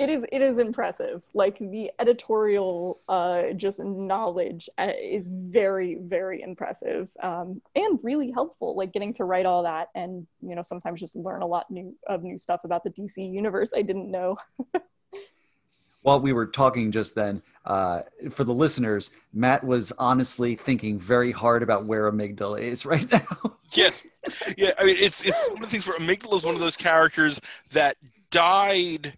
it 0.02 0.10
is 0.10 0.26
it 0.32 0.42
is 0.42 0.58
impressive 0.58 1.22
like 1.36 1.60
the 1.60 1.92
editorial 2.00 3.00
uh 3.08 3.52
just 3.56 3.80
knowledge 3.80 4.68
uh, 4.80 4.92
is 5.00 5.30
very 5.30 6.00
very 6.02 6.42
impressive 6.42 7.12
um 7.22 7.62
and 7.76 8.00
really 8.02 8.32
helpful 8.32 8.76
like 8.76 8.92
getting 8.94 9.14
to 9.14 9.26
write 9.26 9.46
all 9.46 9.62
that 9.62 9.90
and 9.94 10.26
you 10.42 10.56
know 10.56 10.64
sometimes 10.64 11.00
just 11.00 11.16
learn 11.16 11.44
a 11.44 11.46
lot 11.46 11.70
new 11.70 11.96
of 12.08 12.24
new 12.24 12.40
stuff 12.40 12.62
about 12.64 12.84
the 12.84 12.90
dc 12.90 13.16
universe 13.18 13.74
i 13.76 13.82
didn't 13.82 14.10
know 14.10 14.36
while 16.02 16.20
we 16.20 16.34
were 16.34 16.46
talking 16.46 16.92
just 16.92 17.16
then 17.16 17.42
uh 17.66 18.02
for 18.32 18.44
the 18.44 18.54
listeners 18.54 19.12
matt 19.34 19.64
was 19.64 19.92
honestly 20.00 20.56
thinking 20.56 21.00
very 21.00 21.32
hard 21.32 21.62
about 21.64 21.86
where 21.86 22.12
amygdala 22.12 22.60
is 22.60 22.86
right 22.86 23.12
now 23.12 23.58
yes 23.74 24.02
yeah 24.58 24.72
i 24.80 24.86
mean 24.86 24.96
it's 25.00 25.24
it's 25.24 25.48
one 25.50 25.58
of 25.58 25.64
the 25.64 25.68
things 25.68 25.88
where 25.88 25.98
amygdala 25.98 26.36
is 26.36 26.44
one 26.44 26.56
of 26.56 26.62
those 26.62 26.78
characters 26.78 27.40
that 27.72 27.96
died 28.32 29.14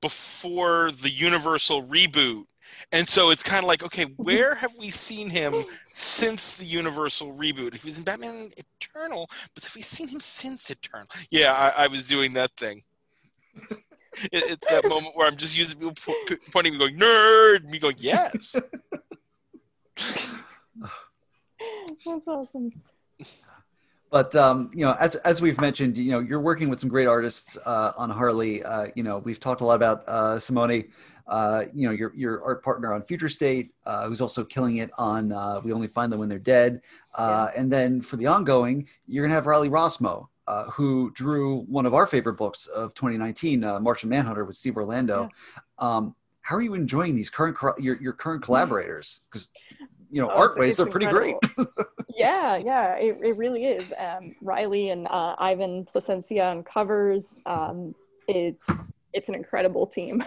before 0.00 0.90
the 0.92 1.10
Universal 1.10 1.84
reboot. 1.84 2.44
And 2.92 3.08
so 3.08 3.30
it's 3.30 3.42
kind 3.42 3.64
of 3.64 3.68
like, 3.68 3.82
okay, 3.82 4.04
where 4.16 4.54
have 4.54 4.72
we 4.78 4.90
seen 4.90 5.30
him 5.30 5.54
since 5.90 6.56
the 6.56 6.64
Universal 6.64 7.32
reboot? 7.34 7.74
He 7.74 7.84
was 7.84 7.98
in 7.98 8.04
Batman 8.04 8.50
Eternal, 8.56 9.28
but 9.54 9.64
have 9.64 9.74
we 9.74 9.82
seen 9.82 10.08
him 10.08 10.20
since 10.20 10.70
Eternal? 10.70 11.08
Yeah, 11.30 11.52
I, 11.52 11.84
I 11.84 11.86
was 11.88 12.06
doing 12.06 12.34
that 12.34 12.52
thing. 12.56 12.84
It, 14.24 14.50
it's 14.50 14.68
that 14.68 14.88
moment 14.88 15.16
where 15.16 15.26
I'm 15.26 15.36
just 15.36 15.56
using 15.56 15.78
people 15.78 15.94
pointing 16.52 16.74
me 16.74 16.78
going, 16.78 16.96
nerd, 16.96 17.64
me 17.64 17.78
going, 17.78 17.96
yes. 17.98 18.56
That's 22.04 22.28
awesome 22.28 22.72
but 24.10 24.34
um, 24.36 24.70
you 24.72 24.84
know, 24.84 24.96
as 24.98 25.16
as 25.16 25.42
we've 25.42 25.60
mentioned, 25.60 25.98
you 25.98 26.10
know, 26.10 26.20
you're 26.20 26.40
working 26.40 26.70
with 26.70 26.80
some 26.80 26.88
great 26.88 27.06
artists 27.06 27.58
uh, 27.66 27.92
on 27.96 28.08
Harley. 28.08 28.62
Uh, 28.62 28.86
you 28.94 29.02
know, 29.02 29.18
we've 29.18 29.40
talked 29.40 29.60
a 29.60 29.64
lot 29.64 29.74
about 29.74 30.08
uh, 30.08 30.38
Simone. 30.38 30.84
Uh, 31.26 31.64
you 31.74 31.86
know, 31.86 31.92
your 31.92 32.14
your 32.14 32.42
art 32.42 32.62
partner 32.62 32.94
on 32.94 33.02
Future 33.02 33.28
State, 33.28 33.74
uh, 33.84 34.08
who's 34.08 34.20
also 34.20 34.44
killing 34.44 34.76
it 34.76 34.90
on 34.96 35.32
uh, 35.32 35.60
We 35.64 35.72
Only 35.72 35.88
Find 35.88 36.12
Them 36.12 36.20
When 36.20 36.28
They're 36.28 36.38
Dead. 36.38 36.82
Yeah. 37.18 37.50
And 37.56 37.70
then 37.70 38.00
for 38.00 38.16
the 38.16 38.26
ongoing, 38.26 38.88
you're 39.06 39.24
gonna 39.24 39.34
have 39.34 39.46
Riley 39.46 39.68
Rossmo, 40.46 40.70
who 40.72 41.10
drew 41.14 41.60
one 41.62 41.86
of 41.86 41.94
our 41.94 42.06
favorite 42.06 42.34
books 42.34 42.66
of 42.66 42.94
2019, 42.94 43.60
Martian 43.82 44.08
Manhunter 44.08 44.44
with 44.44 44.56
Steve 44.56 44.76
Orlando. 44.76 45.28
Yeah. 45.30 45.96
Um, 45.96 46.14
how 46.40 46.56
are 46.56 46.62
you 46.62 46.74
enjoying 46.74 47.16
these 47.16 47.28
current 47.28 47.56
your 47.78 47.96
your 47.96 48.12
current 48.12 48.42
collaborators? 48.42 49.20
Because 49.28 49.48
you 50.10 50.22
know, 50.22 50.30
oh, 50.30 50.38
art 50.38 50.56
ways 50.56 50.76
they're 50.76 50.86
pretty 50.86 51.06
great. 51.06 51.34
yeah, 52.16 52.56
yeah, 52.56 52.94
it, 52.94 53.18
it 53.22 53.36
really 53.36 53.64
is. 53.64 53.92
Um, 53.98 54.36
Riley 54.40 54.90
and 54.90 55.08
uh, 55.08 55.34
Ivan 55.38 55.84
Plascencia 55.84 56.50
on 56.50 56.62
covers. 56.62 57.42
Um, 57.46 57.94
it's 58.28 58.92
it's 59.16 59.30
an 59.30 59.34
incredible 59.34 59.86
team. 59.86 60.22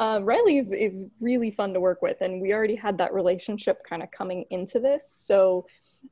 um, 0.00 0.24
Riley 0.30 0.58
is, 0.58 0.72
is 0.72 1.06
really 1.20 1.52
fun 1.52 1.72
to 1.72 1.80
work 1.80 2.02
with, 2.02 2.20
and 2.20 2.42
we 2.42 2.52
already 2.52 2.74
had 2.74 2.98
that 2.98 3.14
relationship 3.14 3.82
kind 3.88 4.02
of 4.02 4.10
coming 4.10 4.44
into 4.50 4.80
this. 4.80 5.08
So 5.08 5.64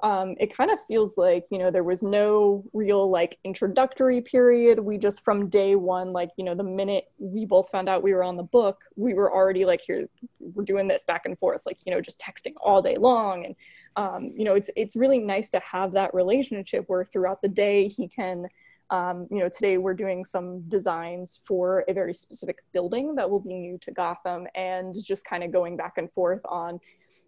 um, 0.03 0.37
it 0.39 0.55
kind 0.55 0.71
of 0.71 0.79
feels 0.87 1.19
like 1.19 1.47
you 1.51 1.59
know 1.59 1.71
there 1.71 1.83
was 1.83 2.03
no 2.03 2.63
real 2.73 3.11
like 3.11 3.39
introductory 3.43 4.21
period 4.21 4.79
we 4.79 4.99
just 4.99 5.25
from 5.25 5.49
day 5.49 5.75
one 5.77 6.13
like 6.13 6.31
you 6.37 6.45
know 6.45 6.55
the 6.55 6.63
minute 6.63 7.11
we 7.19 7.47
both 7.47 7.71
found 7.71 7.89
out 7.89 8.03
we 8.03 8.13
were 8.13 8.23
on 8.23 8.37
the 8.37 8.43
book 8.43 8.83
we 8.97 9.15
were 9.15 9.33
already 9.33 9.65
like 9.65 9.81
here 9.81 10.07
we're 10.41 10.65
doing 10.65 10.87
this 10.87 11.05
back 11.05 11.23
and 11.25 11.39
forth 11.39 11.63
like 11.65 11.79
you 11.87 11.93
know 11.93 12.03
just 12.03 12.21
texting 12.21 12.53
all 12.61 12.83
day 12.83 12.97
long 12.99 13.47
and 13.47 13.57
um, 13.97 14.31
you 14.37 14.45
know 14.45 14.55
it's 14.55 14.69
it's 14.77 14.95
really 14.95 15.21
nice 15.21 15.49
to 15.49 15.61
have 15.61 15.93
that 15.93 16.13
relationship 16.13 16.85
where 16.87 17.05
throughout 17.05 17.41
the 17.41 17.49
day 17.49 17.89
he 17.89 18.07
can 18.09 18.47
um, 18.91 19.27
you 19.31 19.39
know 19.39 19.49
today 19.49 19.79
we're 19.79 19.95
doing 19.95 20.25
some 20.25 20.61
designs 20.69 21.41
for 21.47 21.85
a 21.89 21.93
very 21.93 22.15
specific 22.15 22.59
building 22.73 23.15
that 23.15 23.29
will 23.29 23.41
be 23.41 23.55
new 23.55 23.79
to 23.79 23.91
gotham 23.93 24.47
and 24.55 24.95
just 25.05 25.25
kind 25.25 25.43
of 25.43 25.53
going 25.53 25.77
back 25.77 25.95
and 25.99 26.11
forth 26.13 26.41
on 26.45 26.79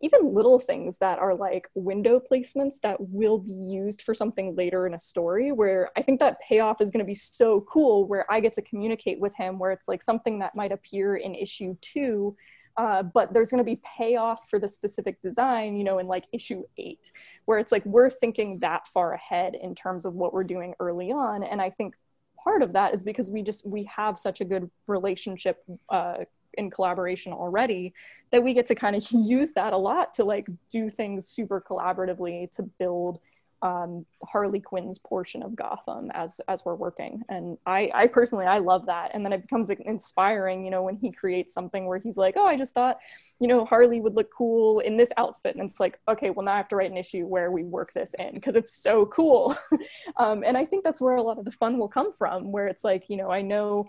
even 0.02 0.32
little 0.32 0.58
things 0.58 0.96
that 0.98 1.18
are 1.18 1.34
like 1.34 1.68
window 1.74 2.18
placements 2.18 2.80
that 2.82 2.96
will 2.98 3.36
be 3.36 3.52
used 3.52 4.00
for 4.00 4.14
something 4.14 4.56
later 4.56 4.86
in 4.86 4.94
a 4.94 4.98
story 4.98 5.52
where 5.52 5.90
i 5.96 6.02
think 6.02 6.18
that 6.18 6.40
payoff 6.40 6.80
is 6.80 6.90
going 6.90 7.04
to 7.04 7.08
be 7.08 7.14
so 7.14 7.60
cool 7.70 8.06
where 8.06 8.30
i 8.30 8.40
get 8.40 8.52
to 8.54 8.62
communicate 8.62 9.20
with 9.20 9.34
him 9.36 9.58
where 9.58 9.70
it's 9.70 9.88
like 9.88 10.02
something 10.02 10.38
that 10.38 10.54
might 10.54 10.72
appear 10.72 11.16
in 11.16 11.34
issue 11.34 11.76
two 11.82 12.34
uh, 12.76 13.02
but 13.02 13.32
there's 13.32 13.50
going 13.50 13.58
to 13.58 13.64
be 13.64 13.80
payoff 13.98 14.48
for 14.48 14.58
the 14.58 14.68
specific 14.68 15.20
design 15.22 15.76
you 15.76 15.84
know 15.84 15.98
in 15.98 16.06
like 16.06 16.26
issue 16.32 16.62
eight 16.78 17.12
where 17.44 17.58
it's 17.58 17.72
like 17.72 17.84
we're 17.84 18.10
thinking 18.10 18.58
that 18.60 18.86
far 18.88 19.12
ahead 19.14 19.54
in 19.54 19.74
terms 19.74 20.04
of 20.04 20.14
what 20.14 20.32
we're 20.32 20.44
doing 20.44 20.74
early 20.80 21.10
on. 21.10 21.42
And 21.42 21.60
i 21.60 21.70
think 21.70 21.94
part 22.42 22.62
of 22.62 22.72
that 22.72 22.94
is 22.94 23.02
because 23.02 23.30
we 23.30 23.42
just 23.42 23.66
we 23.66 23.84
have 23.84 24.18
such 24.18 24.40
a 24.40 24.44
good 24.44 24.70
relationship 24.86 25.62
uh, 25.88 26.18
in 26.54 26.70
collaboration 26.70 27.32
already 27.32 27.92
that 28.30 28.42
we 28.42 28.54
get 28.54 28.66
to 28.66 28.74
kind 28.74 28.96
of 28.96 29.06
use 29.10 29.52
that 29.52 29.72
a 29.72 29.76
lot 29.76 30.14
to 30.14 30.24
like 30.24 30.46
do 30.70 30.88
things 30.88 31.28
super 31.28 31.60
collaboratively 31.60 32.50
to 32.56 32.62
build 32.62 33.20
um, 33.62 34.06
Harley 34.24 34.60
Quinn's 34.60 34.98
portion 34.98 35.42
of 35.42 35.54
Gotham 35.54 36.10
as 36.14 36.40
as 36.48 36.64
we're 36.64 36.74
working, 36.74 37.22
and 37.28 37.58
I 37.66 37.90
I 37.94 38.06
personally 38.06 38.46
I 38.46 38.58
love 38.58 38.86
that, 38.86 39.10
and 39.14 39.24
then 39.24 39.32
it 39.32 39.42
becomes 39.42 39.70
inspiring, 39.70 40.64
you 40.64 40.70
know, 40.70 40.82
when 40.82 40.96
he 40.96 41.12
creates 41.12 41.52
something 41.52 41.86
where 41.86 41.98
he's 41.98 42.16
like, 42.16 42.34
oh, 42.36 42.46
I 42.46 42.56
just 42.56 42.74
thought, 42.74 42.98
you 43.38 43.48
know, 43.48 43.64
Harley 43.64 44.00
would 44.00 44.14
look 44.14 44.30
cool 44.32 44.80
in 44.80 44.96
this 44.96 45.12
outfit, 45.16 45.56
and 45.56 45.68
it's 45.68 45.80
like, 45.80 45.98
okay, 46.08 46.30
well 46.30 46.44
now 46.44 46.54
I 46.54 46.56
have 46.58 46.68
to 46.68 46.76
write 46.76 46.90
an 46.90 46.96
issue 46.96 47.26
where 47.26 47.50
we 47.50 47.62
work 47.64 47.92
this 47.92 48.14
in 48.18 48.34
because 48.34 48.56
it's 48.56 48.74
so 48.74 49.06
cool, 49.06 49.56
um, 50.16 50.42
and 50.44 50.56
I 50.56 50.64
think 50.64 50.84
that's 50.84 51.00
where 51.00 51.16
a 51.16 51.22
lot 51.22 51.38
of 51.38 51.44
the 51.44 51.52
fun 51.52 51.78
will 51.78 51.88
come 51.88 52.12
from, 52.12 52.52
where 52.52 52.66
it's 52.66 52.84
like, 52.84 53.04
you 53.08 53.16
know, 53.16 53.30
I 53.30 53.42
know 53.42 53.88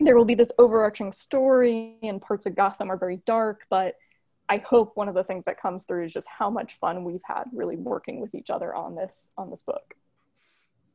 there 0.00 0.16
will 0.16 0.24
be 0.24 0.34
this 0.34 0.52
overarching 0.58 1.12
story 1.12 1.98
and 2.02 2.22
parts 2.22 2.46
of 2.46 2.54
gotham 2.56 2.90
are 2.90 2.96
very 2.96 3.18
dark 3.26 3.66
but 3.68 3.96
i 4.50 4.58
hope 4.58 4.92
one 4.94 5.08
of 5.08 5.14
the 5.14 5.24
things 5.24 5.44
that 5.44 5.60
comes 5.60 5.84
through 5.84 6.04
is 6.04 6.12
just 6.12 6.28
how 6.28 6.50
much 6.50 6.74
fun 6.74 7.04
we've 7.04 7.22
had 7.24 7.44
really 7.52 7.76
working 7.76 8.20
with 8.20 8.34
each 8.34 8.50
other 8.50 8.74
on 8.74 8.94
this 8.94 9.30
on 9.38 9.48
this 9.50 9.62
book 9.62 9.94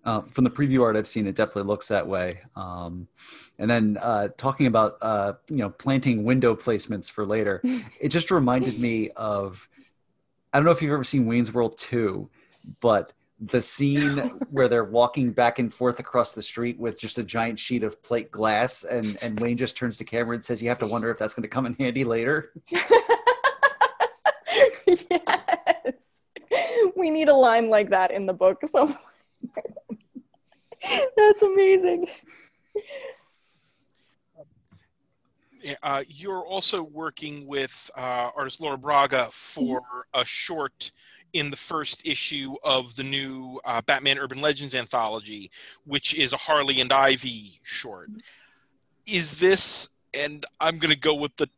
uh, 0.05 0.21
from 0.21 0.43
the 0.43 0.51
preview 0.51 0.83
art 0.83 0.95
I've 0.95 1.07
seen, 1.07 1.25
it 1.25 1.35
definitely 1.35 1.63
looks 1.63 1.87
that 1.87 2.07
way. 2.07 2.41
Um, 2.55 3.07
and 3.57 3.69
then 3.69 3.97
uh, 3.99 4.27
talking 4.37 4.67
about 4.67 4.97
uh, 5.01 5.33
you 5.49 5.57
know 5.57 5.71
planting 5.71 6.23
window 6.23 6.55
placements 6.55 7.09
for 7.09 7.25
later, 7.25 7.59
it 7.99 8.09
just 8.09 8.29
reminded 8.29 8.79
me 8.79 9.09
of 9.15 9.67
I 10.53 10.59
don't 10.59 10.65
know 10.65 10.71
if 10.71 10.81
you've 10.81 10.93
ever 10.93 11.03
seen 11.03 11.25
Wayne's 11.25 11.53
World 11.53 11.77
two, 11.77 12.29
but 12.81 13.13
the 13.39 13.61
scene 13.61 14.17
where 14.51 14.67
they're 14.67 14.85
walking 14.85 15.31
back 15.31 15.59
and 15.59 15.73
forth 15.73 15.99
across 15.99 16.33
the 16.33 16.43
street 16.43 16.79
with 16.79 16.99
just 16.99 17.17
a 17.17 17.23
giant 17.23 17.57
sheet 17.59 17.83
of 17.83 18.01
plate 18.03 18.31
glass 18.31 18.83
and 18.83 19.17
and 19.23 19.39
Wayne 19.39 19.57
just 19.57 19.75
turns 19.75 19.97
to 19.97 20.03
camera 20.03 20.35
and 20.35 20.45
says 20.45 20.61
you 20.61 20.69
have 20.69 20.79
to 20.79 20.87
wonder 20.87 21.09
if 21.09 21.17
that's 21.17 21.33
going 21.33 21.43
to 21.43 21.49
come 21.49 21.65
in 21.65 21.73
handy 21.73 22.03
later. 22.03 22.51
yes. 25.11 26.21
We 26.95 27.11
need 27.11 27.29
a 27.29 27.33
line 27.33 27.69
like 27.69 27.89
that 27.89 28.11
in 28.11 28.25
the 28.25 28.33
book 28.33 28.61
so 28.65 28.95
That's 31.17 31.41
amazing. 31.41 32.07
Uh, 35.81 36.03
you're 36.07 36.45
also 36.45 36.83
working 36.83 37.47
with 37.47 37.89
uh, 37.97 38.29
artist 38.35 38.61
Laura 38.61 38.77
Braga 38.77 39.29
for 39.31 39.81
a 40.13 40.23
short 40.23 40.91
in 41.33 41.49
the 41.49 41.57
first 41.57 42.05
issue 42.05 42.55
of 42.63 42.95
the 42.95 43.03
new 43.03 43.59
uh, 43.65 43.81
Batman 43.81 44.19
Urban 44.19 44.41
Legends 44.41 44.75
anthology, 44.75 45.49
which 45.85 46.13
is 46.15 46.33
a 46.33 46.37
Harley 46.37 46.81
and 46.81 46.93
Ivy 46.93 47.59
short. 47.63 48.09
Is 49.07 49.39
this, 49.39 49.89
and 50.13 50.45
I'm 50.59 50.77
going 50.77 50.93
to 50.93 50.99
go 50.99 51.15
with 51.15 51.35
the 51.37 51.49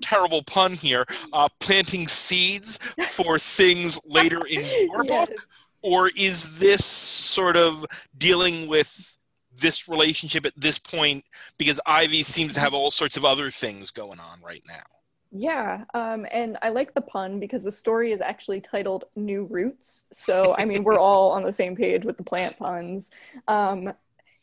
terrible 0.00 0.42
pun 0.42 0.72
here, 0.72 1.04
uh, 1.32 1.48
planting 1.60 2.06
seeds 2.08 2.78
for 3.06 3.38
things 3.38 4.00
later 4.06 4.44
in 4.46 4.64
your 4.86 5.04
yes. 5.08 5.28
book? 5.28 5.38
Or 5.82 6.10
is 6.16 6.58
this 6.58 6.84
sort 6.84 7.56
of 7.56 7.86
dealing 8.16 8.68
with 8.68 9.16
this 9.56 9.88
relationship 9.88 10.46
at 10.46 10.52
this 10.56 10.78
point 10.78 11.24
because 11.56 11.80
Ivy 11.86 12.22
seems 12.22 12.54
to 12.54 12.60
have 12.60 12.74
all 12.74 12.90
sorts 12.90 13.16
of 13.16 13.24
other 13.24 13.50
things 13.50 13.90
going 13.90 14.20
on 14.20 14.40
right 14.42 14.62
now? 14.66 14.82
Yeah, 15.30 15.84
um, 15.92 16.26
and 16.32 16.56
I 16.62 16.70
like 16.70 16.94
the 16.94 17.02
pun 17.02 17.38
because 17.38 17.62
the 17.62 17.72
story 17.72 18.12
is 18.12 18.20
actually 18.22 18.62
titled 18.62 19.04
New 19.14 19.44
Roots. 19.44 20.06
So, 20.10 20.54
I 20.56 20.64
mean, 20.64 20.84
we're 20.84 20.98
all 20.98 21.32
on 21.32 21.42
the 21.42 21.52
same 21.52 21.76
page 21.76 22.04
with 22.06 22.16
the 22.16 22.24
plant 22.24 22.58
puns. 22.58 23.10
Um, 23.46 23.92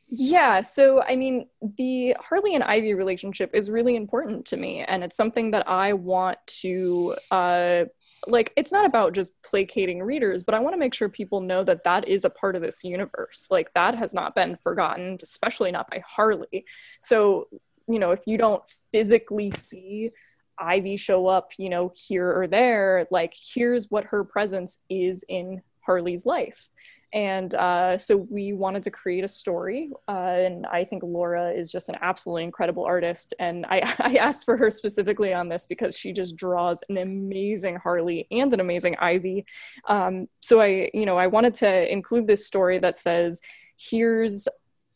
yeah, 0.08 0.62
so 0.62 1.02
I 1.02 1.16
mean, 1.16 1.48
the 1.78 2.16
Harley 2.20 2.54
and 2.54 2.64
Ivy 2.64 2.94
relationship 2.94 3.52
is 3.54 3.72
really 3.72 3.96
important 3.96 4.46
to 4.48 4.58
me, 4.58 4.82
and 4.82 5.04
it's 5.04 5.18
something 5.18 5.52
that 5.52 5.68
I 5.68 5.94
want 5.94 6.38
to, 6.62 7.16
uh, 7.32 7.86
like, 8.28 8.54
it's 8.56 8.72
not 8.72 8.86
about 8.86 9.14
just 9.14 9.32
placating 9.44 10.04
readers, 10.04 10.44
but 10.44 10.54
I 10.54 10.60
want 10.60 10.74
to 10.74 10.80
make 10.80 10.94
sure 10.94 11.10
people 11.10 11.42
know 11.42 11.64
that 11.64 11.84
that 11.86 12.08
is 12.08 12.24
a 12.24 12.30
part 12.30 12.56
of 12.56 12.62
this 12.62 12.84
universe. 12.84 13.48
Like, 13.50 13.74
that 13.74 13.96
has 13.96 14.14
not 14.14 14.36
been 14.36 14.58
forgotten, 14.64 15.18
especially 15.22 15.72
not 15.72 15.90
by 15.90 16.04
Harley. 16.06 16.66
So, 17.02 17.48
you 17.88 18.00
know, 18.00 18.12
if 18.12 18.22
you 18.26 18.38
don't 18.38 18.64
physically 18.92 19.52
see 19.52 20.12
Ivy 20.58 20.98
show 20.98 21.28
up, 21.28 21.52
you 21.58 21.70
know, 21.70 21.92
here 21.96 22.32
or 22.32 22.48
there, 22.48 23.08
like 23.12 23.34
here's 23.54 23.90
what 23.92 24.06
her 24.06 24.24
presence 24.24 24.80
is 24.90 25.26
in 25.28 25.62
Harley's 25.82 26.26
life. 26.26 26.70
And 27.14 27.54
uh, 27.56 27.98
so 27.98 28.28
we 28.30 28.54
wanted 28.54 28.84
to 28.84 28.92
create 28.92 29.24
a 29.24 29.28
story. 29.28 29.92
Uh, 30.08 30.12
and 30.12 30.66
I 30.66 30.84
think 30.84 31.04
Laura 31.04 31.52
is 31.52 31.72
just 31.72 31.90
an 31.90 31.96
absolutely 32.02 32.44
incredible 32.44 32.84
artist. 32.84 33.34
And 33.40 33.66
I, 33.68 33.94
I, 34.00 34.16
asked 34.16 34.46
for 34.46 34.58
her 34.58 34.70
specifically 34.72 35.34
on 35.34 35.50
this 35.50 35.66
because 35.66 35.98
she 35.98 36.12
just 36.12 36.36
draws 36.36 36.84
an 36.90 36.98
amazing 36.98 37.78
Harley 37.78 38.28
and 38.32 38.54
an 38.54 38.60
amazing 38.60 38.96
Ivy. 38.98 39.46
Um, 39.88 40.28
so 40.42 40.62
I, 40.62 40.90
you 40.94 41.06
know, 41.06 41.18
I 41.18 41.28
wanted 41.28 41.54
to 41.56 41.92
include 41.92 42.28
this 42.28 42.46
story 42.46 42.80
that 42.80 42.98
says, 42.98 43.42
here's 43.78 44.48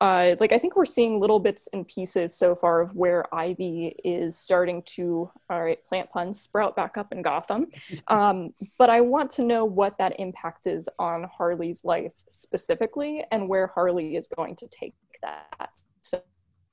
uh, 0.01 0.35
like 0.39 0.51
I 0.53 0.59
think 0.59 0.75
we're 0.75 0.85
seeing 0.85 1.19
little 1.19 1.39
bits 1.39 1.67
and 1.73 1.87
pieces 1.87 2.33
so 2.33 2.55
far 2.55 2.81
of 2.81 2.95
where 2.95 3.23
Ivy 3.35 3.95
is 4.03 4.37
starting 4.37 4.81
to, 4.95 5.29
all 5.49 5.63
right, 5.63 5.85
plant 5.87 6.09
puns, 6.09 6.39
sprout 6.39 6.75
back 6.75 6.97
up 6.97 7.11
in 7.11 7.21
Gotham. 7.21 7.67
Um, 8.07 8.53
but 8.77 8.89
I 8.89 9.01
want 9.01 9.29
to 9.31 9.43
know 9.43 9.65
what 9.65 9.97
that 9.97 10.19
impact 10.19 10.67
is 10.67 10.89
on 10.97 11.27
Harley's 11.35 11.83
life 11.83 12.13
specifically 12.29 13.23
and 13.31 13.47
where 13.47 13.67
Harley 13.67 14.15
is 14.15 14.27
going 14.27 14.55
to 14.57 14.67
take 14.67 14.93
that. 15.21 15.69
So, 16.01 16.21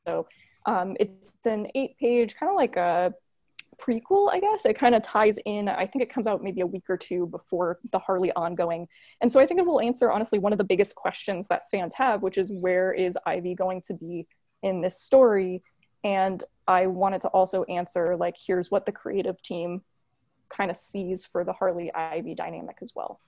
so 0.07 0.27
um, 0.67 0.97
it's 0.99 1.33
an 1.45 1.69
eight 1.75 1.99
page, 1.99 2.37
kind 2.37 2.51
of 2.51 2.57
like 2.57 2.77
a 2.77 3.13
prequel, 3.81 4.33
I 4.33 4.41
guess. 4.41 4.67
It 4.67 4.75
kind 4.75 4.95
of 4.95 5.03
ties 5.03 5.39
in, 5.45 5.69
I 5.69 5.87
think 5.87 6.03
it 6.03 6.13
comes 6.13 6.27
out 6.27 6.43
maybe 6.43 6.61
a 6.61 6.67
week 6.67 6.85
or 6.89 6.97
two 6.97 7.27
before 7.27 7.79
the 7.93 7.99
Harley 7.99 8.33
ongoing. 8.33 8.89
And 9.21 9.31
so 9.31 9.41
I 9.41 9.47
think 9.47 9.61
it 9.61 9.67
will 9.67 9.81
answer, 9.81 10.11
honestly, 10.11 10.39
one 10.39 10.53
of 10.53 10.59
the 10.59 10.65
biggest 10.65 10.95
questions 10.95 11.49
that 11.49 11.71
fans 11.71 11.95
have, 11.95 12.23
which 12.23 12.39
is 12.39 12.53
where 12.53 12.93
is 12.93 13.19
Ivy 13.27 13.55
going 13.55 13.83
to 13.83 13.95
be 13.95 14.27
in 14.63 14.81
this 14.81 15.01
story? 15.01 15.63
And 16.05 16.43
I 16.69 16.87
wanted 16.87 17.21
to 17.23 17.29
also 17.29 17.65
answer, 17.65 18.17
like, 18.17 18.37
here's 18.37 18.71
what 18.71 18.87
the 18.87 18.93
creative 18.93 19.41
team 19.43 19.83
kind 20.49 20.71
of 20.71 20.77
sees 20.77 21.27
for 21.27 21.45
the 21.45 21.53
Harley 21.53 21.93
Ivy 21.93 22.35
dynamic 22.35 22.79
as 22.81 22.93
well. 22.95 23.21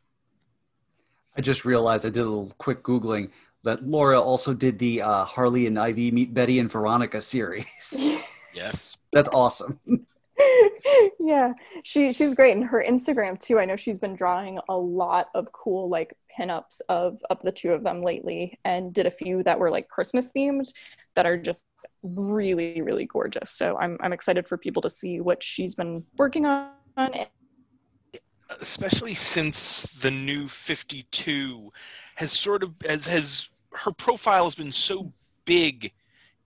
I 1.37 1.41
just 1.41 1.65
realized 1.65 2.05
I 2.05 2.11
did 2.11 2.21
a 2.21 2.25
little 2.25 2.53
quick 2.59 2.83
Googling 2.83 3.31
that 3.65 3.83
Laura 3.85 4.21
also 4.21 4.55
did 4.55 4.79
the 4.79 5.03
uh, 5.03 5.25
Harley 5.25 5.67
and 5.67 5.79
Ivy 5.79 6.11
Meet 6.11 6.35
Betty 6.35 6.59
and 6.59 6.71
Veronica 6.71 7.21
series. 7.21 7.97
yes. 8.55 8.97
That's 9.13 9.29
awesome. 9.33 9.79
yeah, 11.21 11.53
she 11.85 12.13
she's 12.13 12.35
great, 12.35 12.57
and 12.57 12.65
her 12.65 12.85
Instagram 12.87 13.39
too. 13.39 13.59
I 13.59 13.65
know 13.65 13.77
she's 13.77 13.99
been 13.99 14.17
drawing 14.17 14.59
a 14.69 14.77
lot 14.77 15.29
of 15.35 15.51
cool 15.53 15.89
like 15.89 16.17
pinups 16.39 16.81
of 16.89 17.19
of 17.31 17.41
the 17.43 17.53
two 17.53 17.73
of 17.73 17.83
them 17.83 18.03
lately, 18.03 18.59
and 18.65 18.93
did 18.93 19.07
a 19.07 19.11
few 19.11 19.43
that 19.45 19.59
were 19.59 19.71
like 19.71 19.89
Christmas 19.89 20.31
themed 20.37 20.73
that 21.15 21.27
are 21.27 21.37
just 21.37 21.63
really 22.03 22.81
really 22.83 23.07
gorgeous. 23.07 23.51
So 23.51 23.77
I'm 23.79 23.99
I'm 24.01 24.13
excited 24.13 24.47
for 24.47 24.57
people 24.57 24.83
to 24.83 24.91
see 24.91 25.21
what 25.21 25.43
she's 25.43 25.75
been 25.75 26.05
working 26.17 26.47
on. 26.47 26.73
Especially 28.61 29.15
since 29.15 29.85
the 29.85 30.11
new 30.11 30.49
52 30.49 31.73
has 32.17 32.33
sort 32.33 32.63
of 32.63 32.75
has 32.87 33.07
has 33.07 33.49
her 33.73 33.93
profile 33.93 34.45
has 34.45 34.55
been 34.55 34.73
so 34.73 35.13
big 35.45 35.93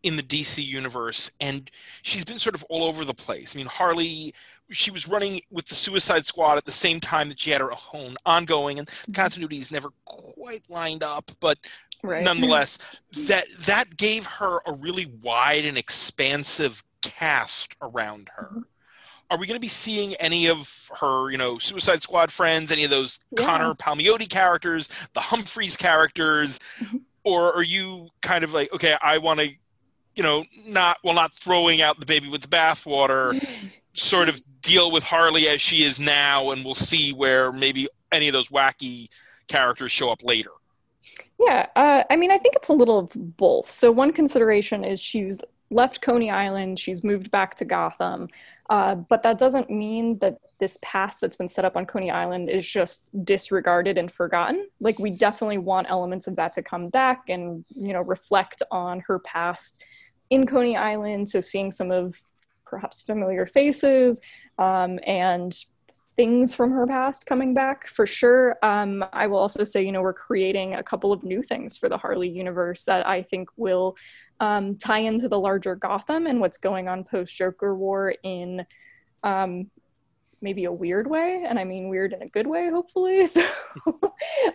in 0.03 0.17
the 0.17 0.23
DC 0.23 0.65
universe, 0.65 1.31
and 1.41 1.71
she's 2.03 2.25
been 2.25 2.39
sort 2.39 2.55
of 2.55 2.65
all 2.65 2.85
over 2.85 3.05
the 3.05 3.15
place. 3.15 3.55
I 3.55 3.59
mean, 3.59 3.67
Harley, 3.67 4.35
she 4.71 4.91
was 4.91 5.09
running 5.09 5.41
with 5.51 5.67
the 5.67 5.75
Suicide 5.75 6.27
Squad 6.27 6.59
at 6.59 6.65
the 6.65 6.73
same 6.73 7.01
time 7.01 7.29
that 7.29 7.41
she 7.41 7.51
had 7.51 7.61
her 7.61 7.73
own 7.95 8.17
ongoing, 8.27 8.79
and 8.79 8.89
the 8.89 8.93
mm-hmm. 8.93 9.13
continuity 9.13 9.59
is 9.59 9.71
never 9.71 9.91
quite 10.05 10.63
lined 10.69 11.03
up, 11.03 11.31
but 11.41 11.59
right. 12.03 12.25
nonetheless, 12.25 12.79
that 13.27 13.45
that 13.61 13.97
gave 13.97 14.27
her 14.27 14.61
a 14.67 14.73
really 14.73 15.07
wide 15.23 15.65
and 15.65 15.79
expansive 15.79 16.83
cast 17.03 17.77
around 17.81 18.31
her. 18.37 18.49
Mm-hmm. 18.51 18.61
Are 19.31 19.39
we 19.39 19.47
going 19.47 19.57
to 19.57 19.63
be 19.63 19.69
seeing 19.69 20.15
any 20.17 20.47
of 20.47 20.91
her, 21.01 21.31
you 21.31 21.39
know, 21.39 21.57
Suicide 21.57 22.03
Squad 22.03 22.31
friends, 22.31 22.71
any 22.71 22.85
of 22.85 22.91
those 22.91 23.19
yeah. 23.31 23.47
Conner 23.47 23.75
Palmiotti 23.75 24.29
characters, 24.29 24.89
the 25.15 25.21
Humphreys 25.21 25.77
characters? 25.77 26.59
Mm-hmm. 26.81 26.99
Or 27.25 27.55
are 27.57 27.63
you 27.63 28.09
kind 28.21 28.45
of 28.45 28.53
like, 28.53 28.71
okay, 28.75 28.97
I 29.01 29.19
want 29.19 29.41
to 29.41 29.53
you 30.15 30.23
know, 30.23 30.45
not 30.67 30.99
well, 31.03 31.15
not 31.15 31.33
throwing 31.33 31.81
out 31.81 31.99
the 32.01 32.07
baby 32.07 32.29
with 32.29 32.43
the 32.43 32.49
bathwater, 32.49 33.43
sort 33.93 34.29
of 34.29 34.41
deal 34.61 34.91
with 34.91 35.05
Harley 35.05 35.49
as 35.49 35.61
she 35.61 35.83
is 35.83 35.99
now, 35.99 36.51
and 36.51 36.65
we'll 36.65 36.75
see 36.75 37.13
where 37.13 37.53
maybe 37.53 37.89
any 38.11 38.29
of 38.29 38.33
those 38.33 38.49
wacky 38.49 39.09
characters 39.49 39.91
show 39.93 40.09
up 40.11 40.23
later. 40.23 40.51
Yeah, 41.39 41.67
uh, 41.75 42.05
I 42.09 42.17
mean, 42.17 42.31
I 42.31 42.39
think 42.39 42.55
it's 42.55 42.69
a 42.69 42.73
little 42.73 43.01
of 43.01 43.37
both. 43.37 43.69
So 43.69 43.91
one 43.91 44.13
consideration 44.13 44.85
is 44.85 45.01
she's 45.01 45.41
left 45.71 46.01
Coney 46.03 46.31
Island, 46.31 46.79
she's 46.79 47.03
moved 47.03 47.31
back 47.31 47.57
to 47.57 47.65
Gotham, 47.65 48.29
uh, 48.71 48.95
but 48.95 49.23
that 49.23 49.39
doesn't 49.39 49.71
mean 49.71 50.19
that 50.19 50.39
this 50.61 50.79
past 50.83 51.21
that's 51.21 51.35
been 51.35 51.49
set 51.49 51.65
up 51.65 51.77
on 51.77 51.87
Coney 51.87 52.11
Island 52.11 52.49
is 52.49 52.67
just 52.67 53.11
disregarded 53.25 53.99
and 53.99 54.11
forgotten. 54.11 54.69
Like 54.81 54.99
we 54.99 55.11
definitely 55.11 55.59
want 55.59 55.91
elements 55.91 56.29
of 56.29 56.37
that 56.37 56.53
to 56.55 56.63
come 56.63 56.89
back 56.89 57.29
and 57.29 57.65
you 57.71 57.93
know 57.93 58.03
reflect 58.03 58.63
on 58.71 59.01
her 59.01 59.19
past 59.19 59.83
in 60.33 60.47
Coney 60.47 60.77
Island. 60.77 61.29
So 61.29 61.41
seeing 61.43 61.71
some 61.71 61.91
of 61.91 62.23
perhaps 62.65 63.03
familiar 63.03 63.45
faces 63.45 64.21
um, 64.59 64.99
and 65.07 65.55
things 66.17 66.55
from 66.55 66.71
her 66.71 66.87
past 66.87 67.27
coming 67.27 67.53
back 67.53 67.87
for 67.87 68.07
sure. 68.07 68.57
Um, 68.63 69.05
I 69.13 69.27
will 69.27 69.39
also 69.39 69.63
say, 69.63 69.83
you 69.83 69.93
know, 69.93 70.01
we're 70.01 70.15
creating 70.15 70.75
a 70.75 70.83
couple 70.83 71.13
of 71.13 71.23
new 71.23 71.43
things 71.43 71.77
for 71.77 71.91
the 71.91 71.99
Harley 71.99 72.31
universe 72.31 72.85
that 72.85 73.07
I 73.07 73.23
think 73.23 73.51
will 73.57 73.97
um, 74.41 74.77
tie 74.77 75.01
into 75.01 75.29
the 75.29 75.39
larger 75.39 75.75
Gotham 75.75 76.27
and 76.27 76.41
what's 76.41 76.57
going 76.57 76.89
on 76.89 77.05
post 77.05 77.37
Joker 77.37 77.75
War 77.75 78.15
in 78.23 78.65
um, 79.23 79.71
maybe 80.41 80.65
a 80.65 80.73
weird 80.73 81.07
way, 81.07 81.45
and 81.47 81.59
I 81.59 81.65
mean 81.65 81.89
weird 81.89 82.15
in 82.15 82.23
a 82.23 82.29
good 82.29 82.47
way, 82.47 82.71
hopefully. 82.71 83.27
So, 83.27 83.47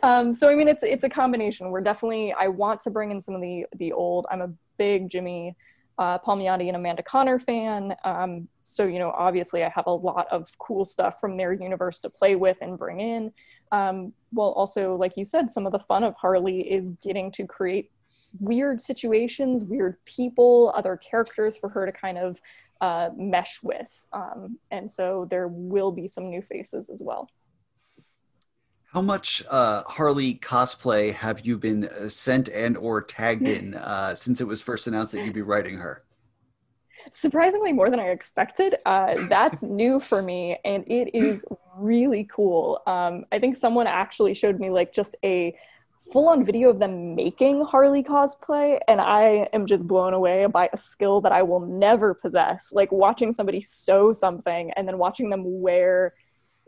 um, 0.04 0.34
so 0.34 0.50
I 0.50 0.56
mean, 0.56 0.68
it's 0.68 0.84
it's 0.84 1.04
a 1.04 1.10
combination. 1.10 1.70
We're 1.70 1.82
definitely 1.82 2.34
I 2.34 2.48
want 2.48 2.82
to 2.82 2.92
bring 2.92 3.12
in 3.12 3.22
some 3.22 3.36
of 3.36 3.42
the 3.42 3.66
the 3.78 3.94
old. 3.94 4.26
I'm 4.30 4.42
a 4.42 4.50
big 4.78 5.10
Jimmy 5.10 5.56
uh, 5.98 6.20
Palmiotti 6.20 6.68
and 6.68 6.76
Amanda 6.76 7.02
Conner 7.04 7.40
fan. 7.40 7.96
Um, 8.04 8.48
so, 8.64 8.86
you 8.86 9.00
know, 9.00 9.12
obviously 9.12 9.64
I 9.64 9.70
have 9.70 9.88
a 9.88 9.92
lot 9.92 10.28
of 10.32 10.50
cool 10.60 10.86
stuff 10.86 11.20
from 11.20 11.34
their 11.34 11.54
universe 11.54 12.00
to 12.02 12.10
play 12.10 12.36
with 12.36 12.58
and 12.62 12.78
bring 12.78 13.00
in. 13.00 13.32
Um, 13.72 14.14
well, 14.32 14.52
also, 14.52 14.96
like 14.96 15.18
you 15.18 15.26
said, 15.26 15.50
some 15.50 15.66
of 15.66 15.72
the 15.72 15.80
fun 15.80 16.04
of 16.04 16.14
Harley 16.16 16.72
is 16.72 16.92
getting 17.02 17.32
to 17.32 17.46
create 17.46 17.92
weird 18.40 18.80
situations, 18.80 19.66
weird 19.66 19.98
people, 20.06 20.72
other 20.76 20.98
characters 20.98 21.58
for 21.58 21.70
her 21.70 21.86
to 21.86 21.92
kind 21.92 22.18
of 22.18 22.40
uh, 22.82 23.10
mesh 23.18 23.60
with. 23.64 24.04
Um, 24.14 24.60
and 24.70 24.90
so 24.90 25.28
there 25.30 25.48
will 25.48 25.92
be 25.92 26.08
some 26.08 26.30
new 26.30 26.42
faces 26.42 26.90
as 26.90 27.02
well. 27.04 27.28
How 28.98 29.04
much 29.04 29.44
uh, 29.48 29.84
Harley 29.84 30.40
cosplay 30.40 31.14
have 31.14 31.46
you 31.46 31.60
been 31.60 31.84
uh, 31.88 32.10
sent 32.10 32.50
and 32.50 32.76
or 32.76 33.04
tagged 33.04 33.48
in 33.48 33.76
uh, 33.76 34.16
since 34.16 34.42
it 34.42 34.48
was 34.48 34.60
first 34.60 34.88
announced 34.88 35.12
that 35.12 35.24
you'd 35.24 35.36
be 35.36 35.44
writing 35.44 35.78
her? 35.78 36.04
Surprisingly, 37.12 37.74
more 37.74 37.92
than 37.92 38.00
I 38.00 38.08
expected. 38.08 38.78
Uh, 38.88 39.28
that's 39.28 39.62
new 39.82 40.00
for 40.00 40.24
me, 40.24 40.58
and 40.66 40.84
it 40.88 41.16
is 41.16 41.46
really 41.78 42.24
cool. 42.24 42.82
Um, 42.88 43.26
I 43.32 43.38
think 43.38 43.56
someone 43.56 43.86
actually 43.86 44.34
showed 44.34 44.60
me 44.60 44.72
like 44.72 44.94
just 44.94 45.16
a 45.24 45.56
full-on 46.12 46.44
video 46.44 46.72
of 46.72 46.80
them 46.80 47.14
making 47.14 47.66
Harley 47.66 48.02
cosplay, 48.02 48.80
and 48.88 49.00
I 49.00 49.48
am 49.54 49.68
just 49.68 49.86
blown 49.86 50.16
away 50.16 50.48
by 50.48 50.72
a 50.74 50.78
skill 50.78 51.22
that 51.22 51.32
I 51.32 51.44
will 51.44 51.60
never 51.60 52.16
possess. 52.16 52.72
Like 52.72 52.92
watching 52.92 53.32
somebody 53.32 53.62
sew 53.62 54.12
something 54.12 54.72
and 54.72 54.88
then 54.88 54.98
watching 54.98 55.30
them 55.30 55.44
wear 55.62 56.16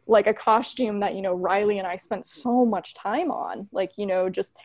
like 0.10 0.28
a 0.28 0.34
costume 0.34 1.00
that 1.00 1.16
you 1.16 1.22
know 1.22 1.34
Riley 1.34 1.78
and 1.78 1.88
I 1.88 1.96
spent 1.96 2.26
so 2.26 2.66
much 2.66 2.94
time 2.96 3.32
on. 3.32 3.70
Like 3.72 3.92
you 3.98 4.06
know, 4.06 4.30
just 4.30 4.58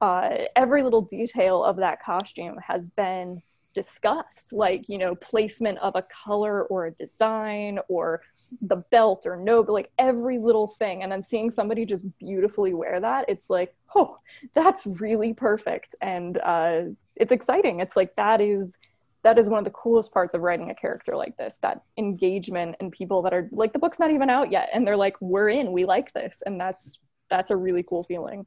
uh, 0.00 0.30
every 0.56 0.82
little 0.82 1.02
detail 1.02 1.62
of 1.62 1.76
that 1.76 2.02
costume 2.02 2.56
has 2.66 2.90
been 2.90 3.42
discussed 3.74 4.54
like 4.54 4.88
you 4.88 4.96
know 4.96 5.14
placement 5.16 5.76
of 5.80 5.94
a 5.96 6.04
color 6.24 6.64
or 6.64 6.86
a 6.86 6.90
design 6.92 7.78
or 7.88 8.22
the 8.62 8.76
belt 8.90 9.26
or 9.26 9.36
no 9.36 9.60
like 9.60 9.90
every 9.98 10.38
little 10.38 10.66
thing. 10.66 11.02
And 11.02 11.12
then 11.12 11.22
seeing 11.22 11.50
somebody 11.50 11.84
just 11.84 12.04
beautifully 12.18 12.72
wear 12.72 12.98
that 13.00 13.26
it's 13.28 13.50
like 13.50 13.74
oh 13.94 14.18
that's 14.54 14.86
really 14.86 15.34
perfect. 15.34 15.94
And 16.00 16.38
uh, 16.38 16.82
it's 17.16 17.32
exciting. 17.32 17.80
It's 17.80 17.96
like 17.96 18.14
that 18.14 18.40
is 18.40 18.78
that 19.26 19.38
is 19.38 19.50
one 19.50 19.58
of 19.58 19.64
the 19.64 19.72
coolest 19.72 20.12
parts 20.12 20.34
of 20.34 20.40
writing 20.40 20.70
a 20.70 20.74
character 20.74 21.16
like 21.16 21.36
this 21.36 21.58
that 21.60 21.82
engagement 21.98 22.76
and 22.78 22.92
people 22.92 23.22
that 23.22 23.34
are 23.34 23.48
like 23.50 23.72
the 23.72 23.78
book's 23.78 23.98
not 23.98 24.12
even 24.12 24.30
out 24.30 24.52
yet 24.52 24.68
and 24.72 24.86
they're 24.86 24.96
like 24.96 25.16
we're 25.20 25.48
in 25.48 25.72
we 25.72 25.84
like 25.84 26.12
this 26.12 26.44
and 26.46 26.60
that's 26.60 27.00
that's 27.28 27.50
a 27.50 27.56
really 27.56 27.82
cool 27.82 28.04
feeling. 28.04 28.46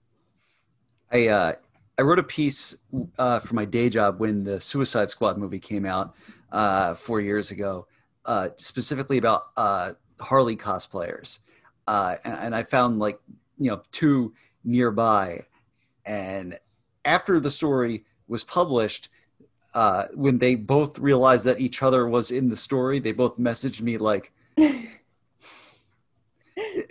I 1.12 1.28
uh 1.28 1.54
i 1.98 2.02
wrote 2.02 2.20
a 2.20 2.24
piece 2.24 2.78
uh 3.18 3.42
for 3.42 3.56
my 3.56 3.66
day 3.66 3.90
job 3.90 4.22
when 4.22 4.46
the 4.46 4.62
suicide 4.62 5.10
squad 5.10 5.38
movie 5.38 5.60
came 5.60 5.86
out 5.86 6.16
uh 6.54 6.94
four 6.94 7.20
years 7.20 7.52
ago 7.52 7.86
uh 8.24 8.50
specifically 8.56 9.18
about 9.18 9.48
uh 9.58 9.92
harley 10.22 10.56
cosplayers. 10.56 11.40
Uh 11.88 12.16
and, 12.24 12.40
and 12.40 12.56
i 12.56 12.64
found 12.64 13.00
like 13.00 13.20
you 13.58 13.70
know 13.70 13.82
two 13.92 14.34
nearby. 14.64 15.46
And 16.06 16.58
after 17.06 17.40
the 17.40 17.52
story 17.52 18.06
was 18.28 18.44
published 18.44 19.10
uh, 19.74 20.06
when 20.14 20.38
they 20.40 20.56
both 20.56 20.98
realized 21.00 21.46
that 21.46 21.60
each 21.60 21.84
other 21.84 22.08
was 22.08 22.32
in 22.32 22.50
the 22.50 22.58
story, 22.58 23.00
they 23.00 23.12
both 23.12 23.38
messaged 23.38 23.82
me 23.82 23.98
like, 23.98 24.32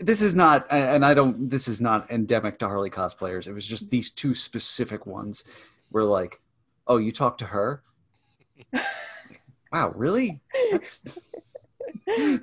this 0.00 0.22
is 0.22 0.34
not, 0.34 0.66
and 0.70 1.04
I 1.04 1.14
don't. 1.14 1.50
This 1.50 1.68
is 1.68 1.80
not 1.80 2.10
endemic 2.10 2.58
to 2.60 2.66
Harley 2.66 2.90
cosplayers. 2.90 3.46
It 3.46 3.52
was 3.52 3.66
just 3.66 3.90
these 3.90 4.10
two 4.10 4.34
specific 4.34 5.06
ones. 5.06 5.44
Were 5.90 6.04
like, 6.04 6.40
oh, 6.86 6.98
you 6.98 7.12
talked 7.12 7.38
to 7.38 7.46
her. 7.46 7.82
wow, 9.72 9.92
really? 9.94 10.40
That's. 10.70 11.02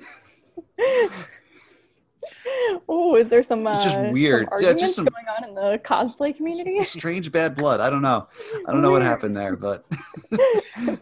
oh, 2.96 3.16
is 3.16 3.28
there 3.28 3.42
some? 3.42 3.66
Uh, 3.66 3.74
it's 3.74 3.84
just 3.84 4.00
weird. 4.12 4.48
Some 4.56 4.66
yeah, 4.66 4.72
just 4.72 4.94
some 4.94 5.04
going 5.04 5.26
on 5.36 5.48
in 5.48 5.54
the 5.54 5.80
cosplay 5.84 6.36
community. 6.36 6.84
strange 6.84 7.30
bad 7.30 7.54
blood. 7.54 7.80
I 7.80 7.90
don't 7.90 8.02
know. 8.02 8.28
I 8.66 8.72
don't 8.72 8.82
know 8.82 8.90
what 8.90 9.02
happened 9.02 9.36
there, 9.36 9.56
but. 9.56 9.84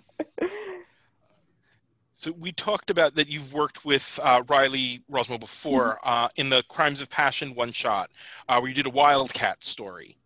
So 2.16 2.32
we 2.32 2.52
talked 2.52 2.88
about 2.88 3.16
that 3.16 3.28
you've 3.28 3.52
worked 3.52 3.84
with 3.84 4.18
uh, 4.22 4.42
Riley 4.48 5.02
Rossmo 5.12 5.38
before 5.38 5.98
mm-hmm. 6.02 6.08
uh, 6.08 6.28
in 6.36 6.48
the 6.48 6.62
Crimes 6.70 7.02
of 7.02 7.10
Passion 7.10 7.54
one 7.54 7.70
shot, 7.70 8.10
uh, 8.48 8.58
where 8.60 8.70
you 8.70 8.74
did 8.74 8.86
a 8.86 8.90
Wildcat 8.90 9.62
story. 9.62 10.16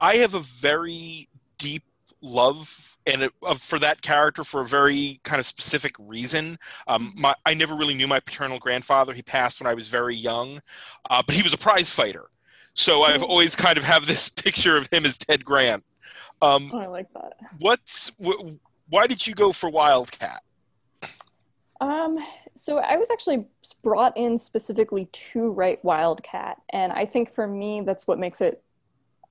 I 0.00 0.18
have 0.18 0.34
a 0.34 0.38
very 0.38 1.26
deep 1.58 1.82
love 2.20 2.91
and 3.06 3.22
it, 3.22 3.32
uh, 3.42 3.54
for 3.54 3.78
that 3.78 4.02
character 4.02 4.44
for 4.44 4.60
a 4.60 4.64
very 4.64 5.20
kind 5.24 5.40
of 5.40 5.46
specific 5.46 5.94
reason. 5.98 6.58
Um, 6.86 7.08
mm-hmm. 7.08 7.20
my, 7.20 7.34
I 7.46 7.54
never 7.54 7.74
really 7.74 7.94
knew 7.94 8.08
my 8.08 8.20
paternal 8.20 8.58
grandfather. 8.58 9.12
He 9.12 9.22
passed 9.22 9.60
when 9.60 9.66
I 9.66 9.74
was 9.74 9.88
very 9.88 10.16
young, 10.16 10.60
uh, 11.10 11.22
but 11.26 11.34
he 11.34 11.42
was 11.42 11.52
a 11.52 11.58
prize 11.58 11.92
fighter. 11.92 12.26
So 12.74 13.02
I've 13.02 13.20
mm-hmm. 13.20 13.30
always 13.30 13.56
kind 13.56 13.78
of 13.78 13.84
have 13.84 14.06
this 14.06 14.28
picture 14.28 14.76
of 14.76 14.88
him 14.92 15.04
as 15.04 15.18
Ted 15.18 15.44
Grant. 15.44 15.84
Um, 16.40 16.70
oh, 16.74 16.78
I 16.78 16.86
like 16.86 17.12
that. 17.14 17.34
What's 17.60 18.10
wh- 18.22 18.54
why 18.88 19.06
did 19.06 19.26
you 19.26 19.34
go 19.34 19.52
for 19.52 19.70
Wildcat? 19.70 20.42
Um, 21.80 22.18
so 22.54 22.78
I 22.78 22.96
was 22.96 23.10
actually 23.10 23.46
brought 23.82 24.16
in 24.16 24.38
specifically 24.38 25.06
to 25.06 25.50
write 25.50 25.84
Wildcat, 25.84 26.60
and 26.70 26.92
I 26.92 27.06
think 27.06 27.32
for 27.32 27.46
me 27.46 27.80
that's 27.80 28.06
what 28.06 28.18
makes 28.18 28.40
it 28.40 28.62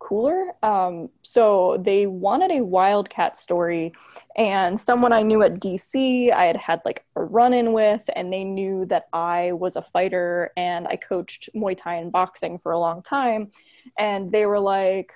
cooler. 0.02 0.54
Um, 0.64 1.10
so 1.22 1.82
they 1.86 2.08
wanted 2.08 2.52
a 2.52 2.66
Wildcat 2.66 3.38
story, 3.38 3.94
and 4.36 4.78
someone 4.80 5.14
I 5.14 5.22
knew 5.22 5.44
at 5.44 5.60
DC 5.60 6.34
I 6.34 6.46
had 6.46 6.58
had 6.58 6.82
like 6.84 7.06
a 7.16 7.24
run 7.24 7.54
in 7.54 7.72
with, 7.72 8.04
and 8.16 8.34
they 8.34 8.44
knew 8.44 8.86
that 8.88 9.06
I 9.14 9.54
was 9.54 9.76
a 9.76 9.82
fighter 9.82 10.52
and 10.58 10.88
I 10.88 10.96
coached 10.96 11.50
Muay 11.56 11.78
Thai 11.78 11.96
and 11.96 12.12
boxing 12.12 12.60
for 12.60 12.72
a 12.72 12.80
long 12.80 13.02
time, 13.02 13.52
and 13.98 14.32
they 14.32 14.46
were 14.46 14.60
like, 14.60 15.12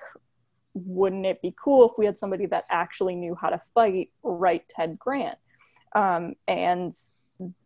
wouldn't 0.74 1.26
it 1.26 1.42
be 1.42 1.54
cool 1.62 1.88
if 1.90 1.98
we 1.98 2.06
had 2.06 2.18
somebody 2.18 2.46
that 2.46 2.64
actually 2.70 3.16
knew 3.16 3.34
how 3.34 3.48
to 3.48 3.60
fight, 3.74 4.10
write 4.22 4.68
Ted 4.68 4.98
Grant? 4.98 5.38
Um, 5.94 6.34
and 6.46 6.92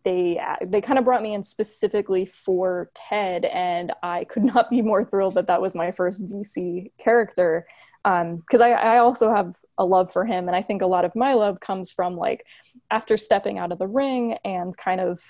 they 0.05 0.41
they 0.67 0.81
kind 0.81 0.99
of 0.99 1.05
brought 1.05 1.23
me 1.23 1.35
in 1.35 1.43
specifically 1.43 2.27
for 2.27 2.91
Ted, 2.95 3.45
and 3.45 3.93
I 4.03 4.25
could 4.25 4.45
not 4.55 4.71
be 4.71 4.83
more 4.83 5.05
thrilled 5.05 5.35
that 5.35 5.47
that 5.47 5.63
was 5.63 5.75
my 5.75 5.93
first 5.93 6.27
DC 6.27 6.91
character. 6.99 7.67
Because 8.03 8.61
um, 8.61 8.63
I, 8.63 8.73
I 8.73 8.99
also 8.99 9.35
have 9.35 9.57
a 9.77 9.85
love 9.85 10.13
for 10.13 10.25
him, 10.25 10.49
and 10.49 10.57
I 10.57 10.63
think 10.63 10.83
a 10.83 10.87
lot 10.87 11.05
of 11.05 11.15
my 11.15 11.35
love 11.35 11.61
comes 11.61 11.93
from 11.93 12.17
like 12.17 12.47
after 12.91 13.17
stepping 13.17 13.59
out 13.59 13.73
of 13.73 13.79
the 13.79 13.87
ring 13.87 14.39
and 14.45 14.77
kind 14.77 15.01
of 15.01 15.21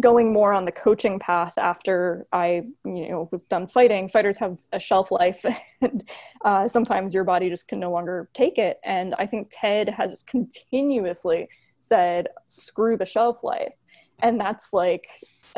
going 0.00 0.32
more 0.32 0.52
on 0.52 0.64
the 0.64 0.72
coaching 0.72 1.18
path 1.18 1.58
after 1.58 2.26
I, 2.32 2.62
you 2.84 3.10
know, 3.10 3.28
was 3.30 3.42
done 3.44 3.66
fighting. 3.66 4.08
Fighters 4.08 4.38
have 4.38 4.56
a 4.72 4.80
shelf 4.80 5.10
life, 5.10 5.44
and 5.80 6.04
uh, 6.44 6.68
sometimes 6.68 7.12
your 7.12 7.24
body 7.24 7.50
just 7.50 7.68
can 7.68 7.80
no 7.80 7.90
longer 7.90 8.28
take 8.34 8.58
it. 8.58 8.78
And 8.84 9.14
I 9.18 9.26
think 9.26 9.48
Ted 9.50 9.90
has 9.90 10.22
continuously 10.22 11.48
said, 11.86 12.28
screw 12.46 12.96
the 12.96 13.06
shelf 13.06 13.44
life. 13.44 13.72
And 14.20 14.40
that's 14.40 14.72
like, 14.72 15.08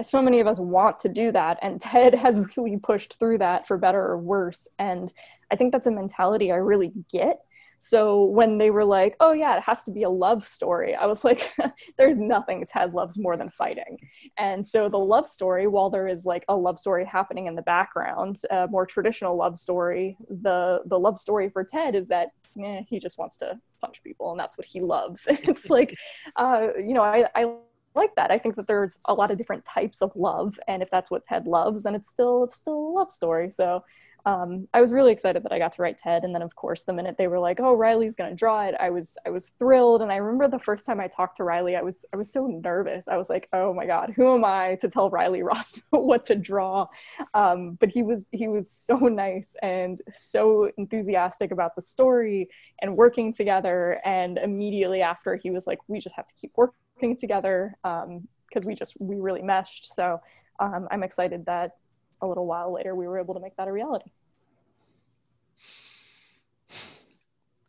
so 0.03 0.21
many 0.21 0.41
of 0.41 0.47
us 0.47 0.59
want 0.59 0.99
to 1.01 1.09
do 1.09 1.33
that. 1.33 1.59
And 1.63 1.81
Ted 1.81 2.15
has 2.15 2.45
really 2.57 2.77
pushed 2.77 3.19
through 3.19 3.39
that 3.39 3.67
for 3.67 3.79
better 3.79 4.01
or 4.01 4.19
worse. 4.19 4.69
And 4.79 5.13
I 5.51 5.57
think 5.57 5.73
that's 5.73 5.87
a 5.87 5.93
mentality 5.93 6.53
I 6.53 6.57
really 6.57 6.93
get. 7.11 7.41
So 7.79 8.25
when 8.25 8.59
they 8.59 8.71
were 8.71 8.85
like, 8.85 9.17
oh, 9.21 9.33
yeah, 9.33 9.57
it 9.57 9.63
has 9.63 9.85
to 9.85 9.91
be 9.91 10.03
a 10.03 10.11
love 10.11 10.47
story, 10.47 10.95
I 10.95 11.07
was 11.07 11.25
like, 11.25 11.53
there's 11.99 12.19
nothing 12.19 12.65
Ted 12.67 12.95
loves 12.95 13.19
more 13.19 13.37
than 13.37 13.51
fighting. 13.51 13.99
And 14.39 14.67
so 14.67 14.89
the 14.89 14.99
love 14.99 15.27
story, 15.29 15.67
while 15.67 15.91
there 15.91 16.09
is 16.09 16.25
like 16.25 16.45
a 16.49 16.57
love 16.57 16.79
story 16.79 17.05
happening 17.05 17.47
in 17.47 17.55
the 17.55 17.63
background, 17.63 18.41
a 18.51 18.67
more 18.69 18.87
traditional 18.87 19.37
love 19.37 19.59
story, 19.59 20.17
the, 20.29 20.81
the 20.87 20.99
love 20.99 21.19
story 21.19 21.49
for 21.51 21.65
Ted 21.65 21.95
is 21.95 22.09
that 22.09 22.29
eh, 22.63 22.83
he 22.89 22.99
just 22.99 23.19
wants 23.19 23.37
to 23.39 23.59
punch 23.81 24.03
people 24.03 24.31
and 24.31 24.41
that's 24.41 24.57
what 24.57 24.67
he 24.67 24.81
loves. 24.81 25.27
it's 25.31 25.71
like, 25.71 25.97
uh, 26.37 26.69
you 26.79 26.95
know, 26.95 27.03
I, 27.03 27.27
I 27.35 27.53
like 27.97 28.15
that. 28.15 28.31
I 28.31 28.39
think 28.39 28.55
that 28.57 28.67
there's 28.67 28.99
a 29.07 29.15
lot 29.15 29.31
of 29.31 29.39
different 29.39 29.65
types 29.65 30.03
of 30.03 30.15
love, 30.15 30.61
and 30.69 30.83
if 30.83 30.91
that's 30.91 31.11
what 31.11 31.25
Ted 31.25 31.47
loves, 31.47 31.83
then 31.83 31.95
it's 31.95 32.09
still 32.09 32.45
it's 32.45 32.55
still 32.55 32.75
a 32.75 32.93
love 32.93 33.11
story. 33.11 33.51
So 33.51 33.83
um, 34.27 34.67
I 34.75 34.81
was 34.81 34.93
really 34.93 35.13
excited 35.13 35.45
that 35.45 35.53
I 35.53 35.59
got 35.61 35.71
to 35.73 35.83
write 35.83 35.99
Ted. 35.99 36.25
And 36.25 36.35
then 36.35 36.43
of 36.43 36.57
course, 36.57 36.83
the 36.83 36.93
minute 36.93 37.17
they 37.17 37.29
were 37.29 37.39
like, 37.39 37.61
"Oh, 37.61 37.75
Riley's 37.75 38.17
gonna 38.17 38.35
draw 38.35 38.65
it," 38.67 38.75
I 38.81 38.91
was 38.91 39.17
I 39.25 39.31
was 39.31 39.51
thrilled. 39.51 40.03
And 40.03 40.11
I 40.11 40.17
remember 40.17 40.49
the 40.49 40.59
first 40.59 40.85
time 40.85 40.99
I 40.99 41.07
talked 41.07 41.37
to 41.37 41.45
Riley, 41.45 41.77
I 41.77 41.83
was 41.83 42.05
I 42.13 42.17
was 42.17 42.33
so 42.33 42.49
nervous. 42.49 43.07
I 43.07 43.17
was 43.17 43.31
like, 43.31 43.49
"Oh 43.53 43.73
my 43.73 43.87
God, 43.87 44.13
who 44.17 44.35
am 44.35 44.45
I 44.45 44.75
to 44.81 44.91
tell 44.91 45.11
Riley 45.11 45.45
Ross 45.45 45.81
what 45.91 46.25
to 46.25 46.35
draw?" 46.35 46.89
Um, 47.35 47.75
but 47.81 47.91
he 47.91 48.03
was 48.03 48.29
he 48.33 48.49
was 48.49 48.69
so 48.69 48.97
nice 48.99 49.55
and 49.63 50.03
so 50.13 50.73
enthusiastic 50.77 51.53
about 51.53 51.77
the 51.77 51.83
story 51.83 52.51
and 52.83 52.97
working 52.97 53.33
together. 53.33 54.01
And 54.05 54.39
immediately 54.39 55.03
after, 55.03 55.37
he 55.37 55.53
was 55.53 55.69
like, 55.69 55.79
"We 55.87 56.01
just 56.01 56.17
have 56.17 56.27
to 56.27 56.35
keep 56.35 56.53
working 56.57 57.17
together." 57.17 57.77
because 57.83 58.65
um, 58.65 58.67
we 58.67 58.75
just 58.75 58.97
we 59.01 59.17
really 59.17 59.43
meshed 59.43 59.93
so 59.95 60.21
um, 60.61 60.89
i'm 60.91 61.03
excited 61.03 61.45
that 61.47 61.73
a 62.21 62.27
little 62.27 62.47
while 62.47 62.73
later, 62.73 62.95
we 62.95 63.07
were 63.07 63.19
able 63.19 63.35
to 63.35 63.41
make 63.41 63.57
that 63.57 63.69
a 63.69 63.73
reality. 63.73 64.11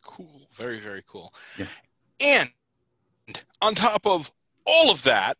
Cool. 0.02 0.40
Very, 0.52 0.80
very 0.80 1.02
cool. 1.06 1.32
Yeah. 1.56 1.66
And 2.20 2.50
on 3.60 3.74
top 3.74 4.06
of 4.06 4.32
all 4.64 4.90
of 4.90 5.02
that, 5.04 5.36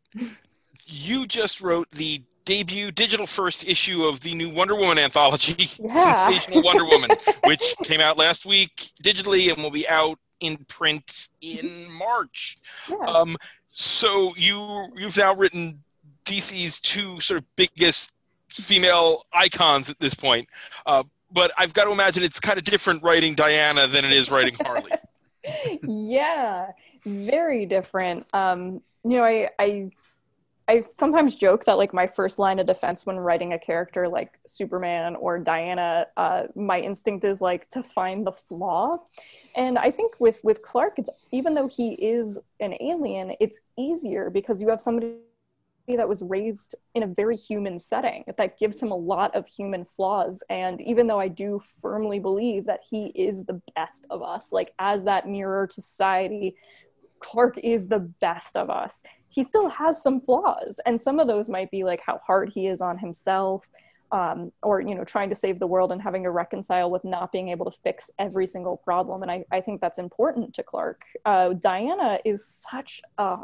you 0.87 1.27
just 1.27 1.61
wrote 1.61 1.91
the 1.91 2.23
debut 2.45 2.91
digital 2.91 3.27
first 3.27 3.69
issue 3.69 4.05
of 4.05 4.21
the 4.21 4.35
new 4.35 4.49
Wonder 4.49 4.75
Woman 4.75 4.99
anthology, 4.99 5.69
yeah. 5.79 6.15
Sensational 6.15 6.63
Wonder 6.63 6.85
Woman, 6.85 7.11
which 7.45 7.75
came 7.83 8.01
out 8.01 8.17
last 8.17 8.47
week 8.47 8.93
digitally 9.03 9.53
and 9.53 9.63
will 9.63 9.71
be 9.71 9.87
out 9.87 10.19
in 10.41 10.57
print 10.69 11.29
in 11.41 11.87
March. 11.93 12.57
Yeah. 12.89 12.97
Um, 13.07 13.37
so 13.69 14.35
you 14.37 14.87
you've 14.97 15.17
now 15.17 15.35
written 15.35 15.83
DC's 16.25 16.79
two 16.81 17.21
sort 17.21 17.41
of 17.41 17.57
biggest 17.57 18.15
female 18.59 19.25
icons 19.33 19.91
at 19.91 19.99
this 19.99 20.15
point. 20.15 20.49
Uh, 20.87 21.05
but 21.31 21.53
I've 21.59 21.75
got 21.75 21.85
to 21.85 21.93
imagine 21.93 22.23
it's 22.23 22.41
kind 22.41 22.59
of 22.59 22.65
different 22.65 23.03
writing 23.03 23.35
Diana 23.35 23.87
than 23.87 24.05
it 24.05 24.13
is 24.13 24.31
writing 24.31 24.55
Harley. 24.61 24.93
yeah, 25.83 26.73
very 27.05 27.67
different. 27.67 28.27
Um, 28.35 28.83
you 29.05 29.17
know, 29.17 29.25
I, 29.25 29.51
I 29.59 29.91
I 30.69 30.85
sometimes 30.93 31.35
joke 31.35 31.65
that 31.65 31.79
like 31.79 31.95
my 31.95 32.07
first 32.07 32.39
line 32.39 32.59
of 32.59 32.67
defense 32.67 33.07
when 33.07 33.17
writing 33.17 33.55
a 33.55 33.59
character 33.59 34.07
like 34.07 34.39
Superman 34.47 35.17
or 35.17 35.39
Diana, 35.39 36.07
uh, 36.19 36.43
my 36.55 36.79
instinct 36.79 37.25
is 37.25 37.41
like 37.41 37.71
to 37.71 37.83
find 37.83 38.27
the 38.27 38.33
flaw. 38.33 38.99
And 39.57 39.79
I 39.79 39.91
think 39.91 40.15
with 40.19 40.41
with 40.45 40.61
Clark, 40.61 40.99
it's 40.99 41.09
even 41.31 41.55
though 41.55 41.69
he 41.69 41.95
is 41.95 42.39
an 42.61 42.75
alien, 42.81 43.35
it's 43.41 43.61
easier 43.79 44.29
because 44.29 44.61
you 44.61 44.69
have 44.69 44.81
somebody 44.81 45.15
that 45.97 46.09
was 46.09 46.23
raised 46.23 46.75
in 46.95 47.03
a 47.03 47.07
very 47.07 47.37
human 47.37 47.79
setting 47.79 48.25
that 48.37 48.59
gives 48.59 48.83
him 48.83 48.91
a 48.91 48.97
lot 48.97 49.35
of 49.35 49.47
human 49.47 49.85
flaws. 49.85 50.43
And 50.51 50.81
even 50.81 51.07
though 51.07 51.21
i 51.21 51.29
do 51.29 51.61
firmly 51.83 52.19
believe 52.19 52.67
that 52.67 52.81
he 52.89 53.07
is 53.15 53.45
the 53.45 53.61
best 53.75 54.07
of 54.11 54.23
us 54.23 54.53
like 54.53 54.73
as 54.79 55.05
that 55.05 55.29
mirror 55.29 55.67
to 55.67 55.81
society 55.81 56.57
clark 57.21 57.59
is 57.59 57.89
the 57.89 57.99
best 57.99 58.55
of 58.57 58.71
us 58.71 59.03
he 59.29 59.43
still 59.45 59.69
has 59.69 60.03
some 60.03 60.21
flaws. 60.21 60.81
And 60.87 61.01
some 61.01 61.21
of 61.21 61.27
those 61.27 61.49
might 61.49 61.71
be 61.71 61.85
like 61.85 62.01
how 62.01 62.19
hard 62.19 62.51
he 62.53 62.67
is 62.67 62.81
on 62.81 62.99
himself 62.99 63.69
um, 64.11 64.53
or 64.63 64.81
you 64.81 64.95
know 64.95 65.05
trying 65.05 65.29
to 65.29 65.35
save 65.35 65.59
the 65.59 65.67
world 65.67 65.93
and 65.93 66.01
having 66.01 66.23
to 66.23 66.31
reconcile 66.31 66.91
with 66.91 67.05
not 67.05 67.31
being 67.31 67.51
able 67.51 67.71
to 67.71 67.79
fix 67.83 68.11
every 68.19 68.47
single 68.47 68.79
problem. 68.79 69.23
And 69.23 69.31
i, 69.31 69.45
I 69.53 69.61
think 69.61 69.81
that's 69.81 69.99
important 69.99 70.55
to 70.55 70.63
clark. 70.63 71.03
Uh, 71.27 71.53
diana 71.53 72.19
is 72.25 72.47
such 72.47 73.03
a 73.19 73.39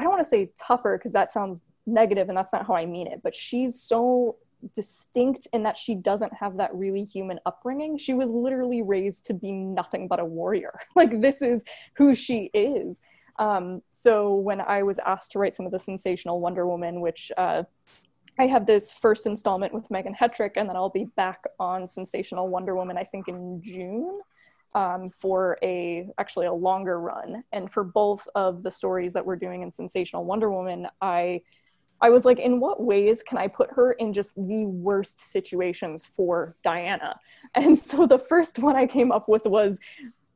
I 0.00 0.02
don't 0.02 0.12
want 0.12 0.24
to 0.24 0.28
say 0.30 0.50
tougher 0.58 0.96
because 0.96 1.12
that 1.12 1.30
sounds 1.30 1.62
negative 1.86 2.30
and 2.30 2.38
that's 2.38 2.54
not 2.54 2.66
how 2.66 2.74
I 2.74 2.86
mean 2.86 3.06
it, 3.06 3.20
but 3.22 3.34
she's 3.34 3.78
so 3.78 4.36
distinct 4.74 5.46
in 5.52 5.62
that 5.64 5.76
she 5.76 5.94
doesn't 5.94 6.32
have 6.32 6.56
that 6.56 6.74
really 6.74 7.04
human 7.04 7.38
upbringing. 7.44 7.98
She 7.98 8.14
was 8.14 8.30
literally 8.30 8.80
raised 8.80 9.26
to 9.26 9.34
be 9.34 9.52
nothing 9.52 10.08
but 10.08 10.18
a 10.18 10.24
warrior. 10.24 10.80
like 10.96 11.20
this 11.20 11.42
is 11.42 11.64
who 11.96 12.14
she 12.14 12.50
is. 12.54 13.02
Um, 13.38 13.82
so 13.92 14.34
when 14.36 14.62
I 14.62 14.84
was 14.84 14.98
asked 15.00 15.32
to 15.32 15.38
write 15.38 15.54
some 15.54 15.66
of 15.66 15.72
the 15.72 15.78
sensational 15.78 16.40
Wonder 16.40 16.66
Woman, 16.66 17.02
which 17.02 17.30
uh, 17.36 17.64
I 18.38 18.46
have 18.46 18.64
this 18.64 18.94
first 18.94 19.26
installment 19.26 19.74
with 19.74 19.90
Megan 19.90 20.14
Hetrick, 20.14 20.52
and 20.56 20.66
then 20.66 20.76
I'll 20.76 20.88
be 20.88 21.08
back 21.14 21.44
on 21.58 21.86
Sensational 21.86 22.48
Wonder 22.48 22.74
Woman, 22.74 22.96
I 22.96 23.04
think 23.04 23.28
in 23.28 23.60
June 23.62 24.20
um, 24.74 25.10
for 25.10 25.58
a 25.62 26.08
actually 26.18 26.46
a 26.46 26.52
longer 26.52 27.00
run. 27.00 27.44
And 27.52 27.70
for 27.70 27.84
both 27.84 28.26
of 28.34 28.62
the 28.62 28.70
stories 28.70 29.12
that 29.14 29.24
we're 29.24 29.36
doing 29.36 29.62
in 29.62 29.70
Sensational 29.70 30.24
Wonder 30.24 30.50
Woman, 30.50 30.86
I 31.00 31.42
I 32.02 32.10
was 32.10 32.24
like, 32.24 32.38
in 32.38 32.60
what 32.60 32.82
ways 32.82 33.22
can 33.22 33.36
I 33.36 33.46
put 33.46 33.70
her 33.72 33.92
in 33.92 34.12
just 34.12 34.34
the 34.34 34.64
worst 34.64 35.20
situations 35.20 36.06
for 36.16 36.56
Diana? 36.62 37.18
And 37.56 37.76
so 37.76 38.06
the 38.06 38.20
first 38.20 38.60
one 38.60 38.76
I 38.76 38.86
came 38.86 39.10
up 39.10 39.28
with 39.28 39.44
was 39.44 39.80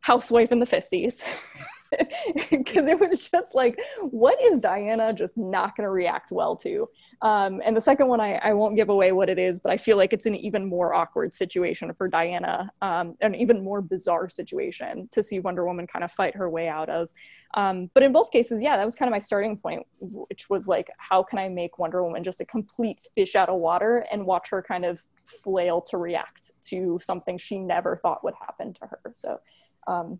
housewife 0.00 0.50
in 0.50 0.58
the 0.58 0.66
50s. 0.66 1.22
because 2.50 2.86
it 2.86 2.98
was 2.98 3.28
just 3.28 3.54
like, 3.54 3.78
what 4.00 4.40
is 4.42 4.58
Diana 4.58 5.12
just 5.12 5.36
not 5.36 5.76
going 5.76 5.84
to 5.84 5.90
react 5.90 6.32
well 6.32 6.56
to? 6.56 6.88
Um, 7.22 7.62
and 7.64 7.76
the 7.76 7.80
second 7.80 8.08
one, 8.08 8.20
I, 8.20 8.34
I 8.36 8.52
won't 8.52 8.76
give 8.76 8.88
away 8.88 9.12
what 9.12 9.28
it 9.28 9.38
is, 9.38 9.60
but 9.60 9.72
I 9.72 9.76
feel 9.76 9.96
like 9.96 10.12
it's 10.12 10.26
an 10.26 10.34
even 10.34 10.66
more 10.66 10.94
awkward 10.94 11.32
situation 11.32 11.92
for 11.94 12.08
Diana, 12.08 12.70
um, 12.82 13.16
an 13.20 13.34
even 13.34 13.62
more 13.62 13.80
bizarre 13.80 14.28
situation 14.28 15.08
to 15.12 15.22
see 15.22 15.40
Wonder 15.40 15.64
Woman 15.64 15.86
kind 15.86 16.04
of 16.04 16.12
fight 16.12 16.36
her 16.36 16.50
way 16.50 16.68
out 16.68 16.88
of. 16.88 17.08
Um, 17.54 17.90
but 17.94 18.02
in 18.02 18.12
both 18.12 18.30
cases, 18.30 18.62
yeah, 18.62 18.76
that 18.76 18.84
was 18.84 18.96
kind 18.96 19.08
of 19.08 19.12
my 19.12 19.20
starting 19.20 19.56
point, 19.56 19.86
which 20.00 20.50
was 20.50 20.66
like, 20.66 20.90
how 20.98 21.22
can 21.22 21.38
I 21.38 21.48
make 21.48 21.78
Wonder 21.78 22.02
Woman 22.02 22.24
just 22.24 22.40
a 22.40 22.44
complete 22.44 23.00
fish 23.14 23.36
out 23.36 23.48
of 23.48 23.60
water 23.60 24.04
and 24.10 24.26
watch 24.26 24.50
her 24.50 24.62
kind 24.62 24.84
of 24.84 25.00
flail 25.26 25.80
to 25.80 25.96
react 25.96 26.50
to 26.64 26.98
something 27.02 27.38
she 27.38 27.58
never 27.58 27.96
thought 27.96 28.24
would 28.24 28.34
happen 28.34 28.74
to 28.74 28.86
her? 28.86 29.00
So, 29.14 29.40
um, 29.86 30.18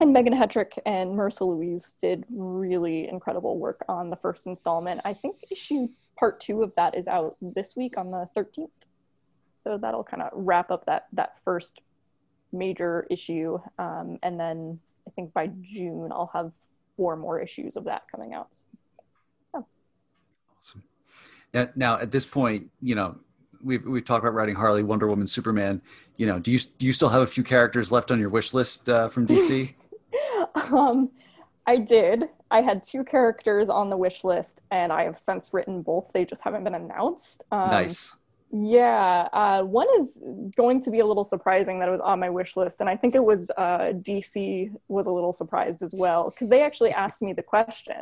and 0.00 0.12
Megan 0.12 0.34
Hetrick 0.34 0.78
and 0.84 1.10
Marissa 1.10 1.42
Louise 1.42 1.94
did 2.00 2.24
really 2.30 3.08
incredible 3.08 3.58
work 3.58 3.84
on 3.88 4.10
the 4.10 4.16
first 4.16 4.46
installment. 4.46 5.00
I 5.04 5.14
think 5.14 5.44
issue 5.50 5.88
part 6.18 6.40
two 6.40 6.62
of 6.62 6.74
that 6.76 6.94
is 6.96 7.08
out 7.08 7.36
this 7.40 7.76
week 7.76 7.96
on 7.96 8.10
the 8.10 8.28
13th. 8.36 8.68
So 9.56 9.78
that'll 9.78 10.04
kind 10.04 10.22
of 10.22 10.30
wrap 10.32 10.70
up 10.70 10.86
that 10.86 11.06
that 11.12 11.42
first 11.44 11.80
major 12.52 13.06
issue, 13.10 13.58
um, 13.78 14.18
and 14.22 14.38
then 14.38 14.78
I 15.06 15.10
think 15.10 15.32
by 15.32 15.48
June 15.60 16.10
I'll 16.12 16.30
have 16.32 16.52
four 16.96 17.16
more 17.16 17.40
issues 17.40 17.76
of 17.76 17.84
that 17.84 18.02
coming 18.10 18.34
out. 18.34 18.48
Awesome. 19.54 20.84
Now, 21.52 21.68
now, 21.74 21.98
at 21.98 22.12
this 22.12 22.26
point, 22.26 22.70
you 22.80 22.94
know, 22.94 23.16
we've 23.62 23.84
we've 23.84 24.04
talked 24.04 24.24
about 24.24 24.34
writing 24.34 24.54
Harley, 24.54 24.82
Wonder 24.82 25.08
Woman, 25.08 25.26
Superman. 25.26 25.82
You 26.16 26.26
know, 26.26 26.38
do 26.38 26.52
you 26.52 26.58
do 26.78 26.86
you 26.86 26.92
still 26.92 27.08
have 27.08 27.22
a 27.22 27.26
few 27.26 27.42
characters 27.42 27.90
left 27.90 28.10
on 28.10 28.20
your 28.20 28.28
wish 28.28 28.54
list 28.54 28.88
uh, 28.88 29.08
from 29.08 29.26
DC? 29.26 29.74
um, 30.72 31.10
I 31.66 31.78
did. 31.78 32.24
I 32.50 32.62
had 32.62 32.82
two 32.82 33.04
characters 33.04 33.68
on 33.68 33.90
the 33.90 33.96
wish 33.96 34.22
list, 34.24 34.62
and 34.70 34.92
I 34.92 35.04
have 35.04 35.18
since 35.18 35.52
written 35.52 35.82
both. 35.82 36.12
They 36.12 36.24
just 36.24 36.42
haven't 36.42 36.64
been 36.64 36.74
announced. 36.74 37.44
Um, 37.50 37.70
nice. 37.70 38.14
Yeah, 38.52 39.28
uh, 39.32 39.62
one 39.62 39.88
is 39.98 40.22
going 40.56 40.80
to 40.82 40.90
be 40.90 41.00
a 41.00 41.06
little 41.06 41.24
surprising 41.24 41.80
that 41.80 41.88
it 41.88 41.90
was 41.90 42.00
on 42.00 42.20
my 42.20 42.30
wish 42.30 42.56
list, 42.56 42.80
and 42.80 42.88
I 42.88 42.96
think 42.96 43.14
it 43.16 43.22
was 43.22 43.50
uh, 43.56 43.92
DC 43.92 44.72
was 44.88 45.06
a 45.06 45.10
little 45.10 45.32
surprised 45.32 45.82
as 45.82 45.92
well 45.94 46.30
because 46.30 46.48
they 46.48 46.62
actually 46.62 46.92
asked 46.92 47.22
me 47.22 47.32
the 47.32 47.42
question. 47.42 47.96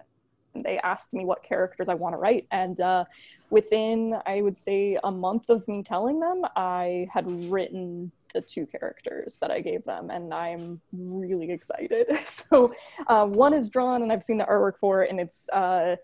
They 0.54 0.78
asked 0.78 1.14
me 1.14 1.24
what 1.24 1.42
characters 1.42 1.88
I 1.88 1.94
want 1.94 2.12
to 2.12 2.18
write, 2.18 2.46
and 2.50 2.78
uh, 2.78 3.04
within 3.48 4.18
I 4.26 4.42
would 4.42 4.58
say 4.58 4.98
a 5.02 5.10
month 5.10 5.48
of 5.48 5.66
me 5.66 5.82
telling 5.82 6.20
them, 6.20 6.42
I 6.56 7.08
had 7.10 7.28
written 7.50 8.12
the 8.34 8.40
two 8.40 8.66
characters 8.66 9.38
that 9.40 9.50
I 9.50 9.60
gave 9.60 9.84
them, 9.84 10.10
and 10.10 10.34
I'm 10.34 10.80
really 10.92 11.50
excited. 11.50 12.06
so 12.26 12.74
uh, 13.06 13.26
one 13.26 13.54
is 13.54 13.68
drawn, 13.68 14.02
and 14.02 14.12
I've 14.12 14.22
seen 14.22 14.38
the 14.38 14.44
artwork 14.44 14.78
for 14.78 15.02
it, 15.02 15.10
and 15.10 15.20
it's 15.20 15.48
uh, 15.50 15.96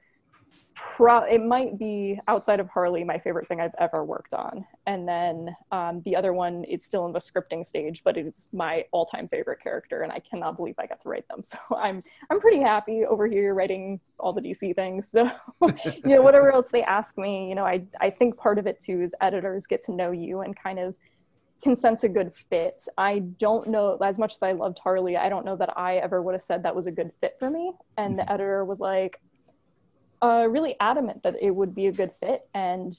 pro- 0.75 1.25
it 1.25 1.43
might 1.43 1.79
be 1.79 2.19
outside 2.29 2.61
of 2.61 2.69
Harley 2.69 3.05
my 3.05 3.19
favorite 3.19 3.49
thing 3.49 3.61
I've 3.61 3.75
ever 3.79 4.05
worked 4.05 4.35
on. 4.35 4.65
And 4.87 5.07
then 5.07 5.55
um, 5.71 6.01
the 6.05 6.17
other 6.17 6.33
one 6.33 6.65
is 6.65 6.85
still 6.85 7.07
in 7.07 7.13
the 7.13 7.19
scripting 7.19 7.65
stage, 7.65 8.03
but 8.05 8.17
it's 8.17 8.49
my 8.53 8.85
all-time 8.93 9.29
favorite 9.29 9.61
character, 9.61 10.03
and 10.03 10.13
I 10.13 10.21
cannot 10.21 10.57
believe 10.57 10.77
I 10.79 10.87
got 10.87 11.01
to 11.01 11.09
write 11.09 11.29
them. 11.29 11.43
So 11.51 11.59
I'm 11.77 12.01
I'm 12.31 12.39
pretty 12.39 12.61
happy 12.61 13.05
over 13.05 13.27
here 13.27 13.55
writing 13.55 13.99
all 14.21 14.33
the 14.33 14.41
DC 14.41 14.75
things. 14.77 15.09
So 15.09 15.29
you 15.63 16.15
know 16.15 16.23
whatever 16.23 16.53
else 16.53 16.71
they 16.71 16.83
ask 16.85 17.19
me, 17.19 17.49
you 17.49 17.57
know 17.57 17.65
I 17.65 17.83
I 18.01 18.11
think 18.11 18.37
part 18.37 18.59
of 18.59 18.69
it 18.69 18.79
too 18.79 19.03
is 19.03 19.15
editors 19.21 19.67
get 19.67 19.83
to 19.87 19.93
know 19.93 20.13
you 20.13 20.43
and 20.43 20.57
kind 20.57 20.79
of 20.79 20.95
can 21.63 21.77
sense 21.77 22.05
a 22.05 22.09
good 22.09 22.35
fit. 22.35 22.85
I 22.97 23.21
don't 23.21 23.69
know, 23.69 23.97
as 24.03 24.19
much 24.19 24.35
as 24.35 24.43
I 24.43 24.53
loved 24.53 24.79
Harley, 24.79 25.17
I 25.17 25.29
don't 25.29 25.45
know 25.45 25.57
that 25.57 25.77
I 25.77 25.97
ever 25.97 26.23
would 26.23 26.35
have 26.35 26.43
said 26.43 26.63
that 26.63 26.75
was 26.75 26.87
a 26.87 26.93
good 26.93 27.13
fit 27.21 27.35
for 27.39 27.51
me. 27.51 27.73
And 27.97 28.19
the 28.19 28.23
mm-hmm. 28.23 28.33
editor 28.33 28.65
was 28.65 28.81
like, 28.81 29.21
uh, 30.23 30.47
really 30.49 30.77
adamant 30.81 31.23
that 31.23 31.37
it 31.41 31.51
would 31.51 31.75
be 31.75 31.87
a 31.87 31.93
good 31.93 32.13
fit. 32.13 32.49
And 32.55 32.95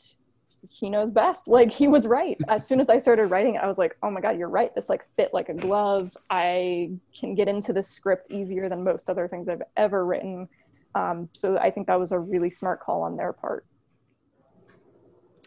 he 0.69 0.89
knows 0.89 1.11
best. 1.11 1.47
Like 1.51 1.71
he 1.71 1.87
was 1.87 2.07
right. 2.07 2.37
As 2.47 2.67
soon 2.67 2.79
as 2.79 2.89
I 2.89 2.99
started 2.99 3.27
writing 3.27 3.55
it, 3.55 3.59
I 3.59 3.67
was 3.67 3.77
like, 3.77 3.97
oh 4.03 4.11
my 4.11 4.21
God, 4.21 4.37
you're 4.37 4.49
right. 4.49 4.73
This 4.73 4.89
like 4.89 5.03
fit 5.03 5.31
like 5.33 5.49
a 5.49 5.53
glove. 5.53 6.15
I 6.29 6.91
can 7.17 7.35
get 7.35 7.47
into 7.47 7.73
the 7.73 7.83
script 7.83 8.27
easier 8.31 8.69
than 8.69 8.83
most 8.83 9.09
other 9.09 9.27
things 9.27 9.49
I've 9.49 9.63
ever 9.75 10.05
written. 10.05 10.47
Um, 10.93 11.29
so 11.33 11.57
I 11.57 11.71
think 11.71 11.87
that 11.87 11.99
was 11.99 12.11
a 12.11 12.19
really 12.19 12.49
smart 12.49 12.79
call 12.81 13.01
on 13.01 13.17
their 13.17 13.33
part. 13.33 13.65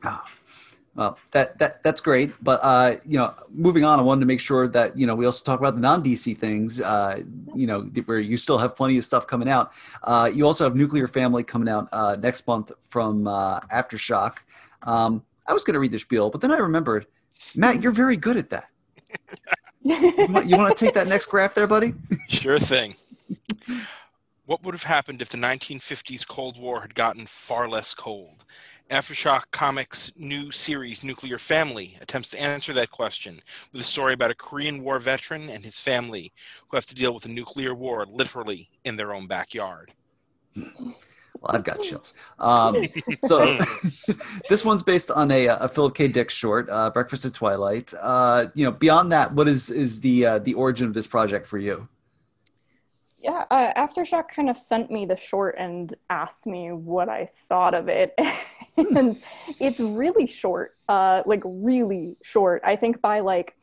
Oh, 0.05 0.23
well, 0.97 1.19
that 1.33 1.59
that 1.59 1.83
that's 1.83 2.01
great, 2.01 2.33
but 2.43 2.61
uh, 2.63 2.97
you 3.05 3.19
know, 3.19 3.35
moving 3.51 3.85
on, 3.85 3.99
I 3.99 4.03
wanted 4.03 4.21
to 4.21 4.27
make 4.27 4.41
sure 4.41 4.69
that 4.69 4.97
you 4.97 5.07
know 5.07 5.17
we 5.17 5.27
also 5.27 5.45
talk 5.45 5.59
about 5.59 5.75
the 5.75 5.81
non 5.81 6.05
DC 6.05 6.39
things. 6.39 6.81
Uh, 6.81 7.23
you 7.55 7.67
know, 7.67 7.83
where 8.05 8.21
you 8.21 8.37
still 8.37 8.59
have 8.59 8.77
plenty 8.77 8.97
of 8.97 9.05
stuff 9.05 9.27
coming 9.27 9.49
out. 9.49 9.73
Uh, 10.05 10.31
you 10.33 10.47
also 10.47 10.63
have 10.65 10.77
Nuclear 10.77 11.09
Family 11.09 11.43
coming 11.43 11.69
out 11.69 11.89
uh, 11.93 12.17
next 12.21 12.47
month 12.47 12.71
from 12.89 13.27
uh, 13.27 13.59
Aftershock. 13.61 14.39
Um, 14.85 15.25
I 15.47 15.53
was 15.53 15.65
going 15.65 15.75
to 15.75 15.81
read 15.81 15.93
the 15.93 15.99
spiel, 15.99 16.31
but 16.31 16.41
then 16.41 16.53
I 16.53 16.59
remembered, 16.59 17.07
Matt, 17.57 17.83
you're 17.83 17.93
very 17.93 18.17
good 18.17 18.37
at 18.37 18.51
that. 18.51 18.69
you, 19.83 19.97
you 20.45 20.57
want 20.57 20.77
to 20.77 20.85
take 20.85 20.95
that 20.95 21.09
next 21.09 21.27
graph 21.27 21.55
there, 21.55 21.67
buddy? 21.67 21.95
Sure 22.29 22.59
thing. 22.59 22.95
What 24.47 24.63
would 24.63 24.75
have 24.75 24.85
happened 24.85 25.23
if 25.23 25.31
the 25.31 25.39
1950s 25.39 26.27
Cold 26.27 26.61
War 26.61 26.83
had 26.83 26.95
gotten 26.95 27.27
far 27.27 27.67
less 27.67 27.95
cold? 27.95 28.45
Aftershock 28.91 29.45
Comics' 29.51 30.13
new 30.15 30.53
series, 30.53 31.03
Nuclear 31.03 31.39
Family, 31.39 31.97
attempts 32.03 32.31
to 32.31 32.41
answer 32.41 32.73
that 32.75 32.91
question 32.91 33.41
with 33.73 33.81
a 33.81 33.85
story 33.85 34.13
about 34.13 34.31
a 34.31 34.35
Korean 34.35 34.85
War 34.85 34.99
veteran 34.99 35.49
and 35.49 35.65
his 35.65 35.81
family 35.81 36.33
who 36.69 36.77
have 36.77 36.87
to 36.87 36.95
deal 36.95 37.15
with 37.15 37.25
a 37.25 37.31
nuclear 37.31 37.75
war 37.75 38.05
literally 38.07 38.69
in 38.85 38.97
their 38.97 39.15
own 39.15 39.27
backyard. 39.27 39.93
Well, 40.55 41.57
I've 41.57 41.65
got 41.65 41.81
chills. 41.81 42.15
Um, 42.39 42.87
so 43.25 43.59
this 44.51 44.65
one's 44.65 44.83
based 44.83 45.11
on 45.11 45.31
a, 45.31 45.47
a, 45.47 45.69
Philip 45.69 45.95
K. 45.95 46.09
Dick 46.09 46.31
short, 46.31 46.69
uh, 46.71 46.91
"Breakfast 46.91 47.25
at 47.25 47.35
Twilight." 47.35 47.93
Uh, 48.01 48.47
you 48.55 48.65
know, 48.65 48.71
beyond 48.71 49.13
that, 49.13 49.33
what 49.35 49.49
is 49.49 49.71
is 49.71 50.01
the 50.01 50.27
uh, 50.27 50.39
the 50.39 50.55
origin 50.55 50.87
of 50.87 50.95
this 50.95 51.07
project 51.07 51.47
for 51.47 51.59
you? 51.59 51.89
Yeah, 53.25 53.47
uh, 53.51 53.73
Aftershock 53.75 54.29
kind 54.29 54.51
of 54.51 54.57
sent 54.57 54.91
me 54.91 55.07
the 55.07 55.17
short 55.17 55.55
and 55.59 55.95
asked 56.11 56.45
me 56.45 56.73
what 56.73 57.09
I 57.09 57.27
thought 57.49 57.73
of 57.73 57.89
it. 57.89 58.15
and 58.77 59.19
it's 59.59 59.81
really 59.81 60.27
short, 60.27 60.77
uh, 60.91 61.23
like 61.25 61.41
really 61.43 62.19
short. 62.23 62.61
I 62.67 62.77
think 62.77 63.01
by 63.01 63.21
like 63.21 63.57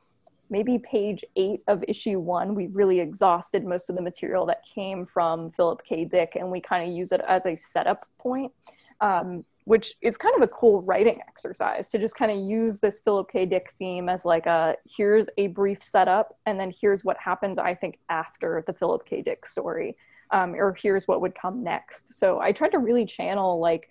maybe 0.49 0.79
page 0.79 1.23
eight 1.35 1.61
of 1.67 1.85
issue 1.87 2.19
one, 2.19 2.55
we 2.55 2.67
really 2.67 2.99
exhausted 2.99 3.63
most 3.63 3.91
of 3.91 3.95
the 3.95 4.01
material 4.01 4.47
that 4.47 4.63
came 4.65 5.05
from 5.05 5.51
Philip 5.51 5.83
K. 5.85 6.05
Dick, 6.05 6.35
and 6.35 6.49
we 6.49 6.59
kind 6.59 6.89
of 6.89 6.95
use 6.97 7.11
it 7.11 7.21
as 7.27 7.45
a 7.45 7.55
setup 7.55 7.99
point. 8.17 8.51
Um, 8.99 9.45
which 9.65 9.95
is 10.01 10.17
kind 10.17 10.35
of 10.35 10.41
a 10.41 10.47
cool 10.47 10.81
writing 10.81 11.19
exercise 11.27 11.89
to 11.89 11.99
just 11.99 12.15
kind 12.15 12.31
of 12.31 12.37
use 12.37 12.79
this 12.79 12.99
Philip 12.99 13.29
K. 13.31 13.45
Dick 13.45 13.71
theme 13.77 14.09
as 14.09 14.25
like 14.25 14.45
a 14.45 14.75
here's 14.89 15.29
a 15.37 15.47
brief 15.47 15.83
setup, 15.83 16.37
and 16.45 16.59
then 16.59 16.71
here's 16.79 17.05
what 17.05 17.17
happens, 17.17 17.59
I 17.59 17.75
think, 17.75 17.99
after 18.09 18.63
the 18.65 18.73
Philip 18.73 19.05
K. 19.05 19.21
Dick 19.21 19.45
story, 19.45 19.95
um, 20.31 20.55
or 20.55 20.75
here's 20.81 21.07
what 21.07 21.21
would 21.21 21.35
come 21.35 21.63
next. 21.63 22.15
So 22.15 22.39
I 22.39 22.51
tried 22.51 22.71
to 22.71 22.79
really 22.79 23.05
channel 23.05 23.59
like 23.59 23.89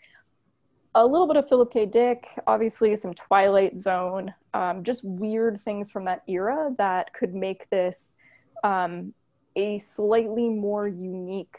a 0.94 1.06
little 1.06 1.28
bit 1.28 1.36
of 1.36 1.48
Philip 1.48 1.72
K. 1.72 1.86
Dick, 1.86 2.26
obviously 2.46 2.96
some 2.96 3.14
Twilight 3.14 3.78
Zone, 3.78 4.34
um, 4.54 4.82
just 4.82 5.04
weird 5.04 5.60
things 5.60 5.92
from 5.92 6.04
that 6.04 6.22
era 6.26 6.72
that 6.78 7.14
could 7.14 7.32
make 7.32 7.70
this 7.70 8.16
um, 8.64 9.14
a 9.54 9.78
slightly 9.78 10.48
more 10.48 10.88
unique 10.88 11.56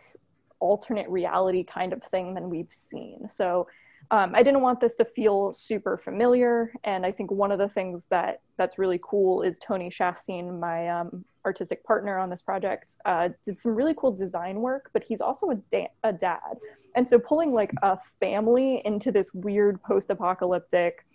alternate 0.60 1.10
reality 1.10 1.64
kind 1.64 1.94
of 1.94 2.04
thing 2.04 2.34
than 2.34 2.50
we've 2.50 2.72
seen. 2.72 3.28
So 3.28 3.68
um, 4.12 4.36
I 4.36 4.44
didn't 4.44 4.62
want 4.62 4.82
this 4.82 4.94
to 4.96 5.06
feel 5.06 5.54
super 5.54 5.98
familiar. 5.98 6.74
And 6.84 7.06
I 7.06 7.12
think 7.14 7.32
one 7.32 7.52
of 7.52 7.60
the 7.60 7.70
things 7.70 8.08
that 8.10 8.42
that's 8.58 8.78
really 8.78 9.00
cool 9.02 9.42
is 9.42 9.58
Tony 9.58 9.90
Shasteen, 9.90 10.60
my 10.60 10.90
um, 10.90 11.24
artistic 11.46 11.84
partner 11.86 12.20
on 12.20 12.30
this 12.30 12.42
project, 12.42 12.98
uh, 13.06 13.30
did 13.44 13.58
some 13.58 13.74
really 13.74 13.96
cool 13.98 14.12
design 14.12 14.60
work, 14.60 14.90
but 14.92 15.02
he's 15.02 15.22
also 15.22 15.52
a, 15.52 15.56
da- 15.72 15.92
a 16.04 16.12
dad. 16.12 16.58
And 16.96 17.08
so 17.08 17.18
pulling 17.20 17.54
like 17.54 17.72
a 17.82 17.98
family 18.20 18.82
into 18.84 19.14
this 19.14 19.34
weird 19.34 19.82
post-apocalyptic, 19.82 21.06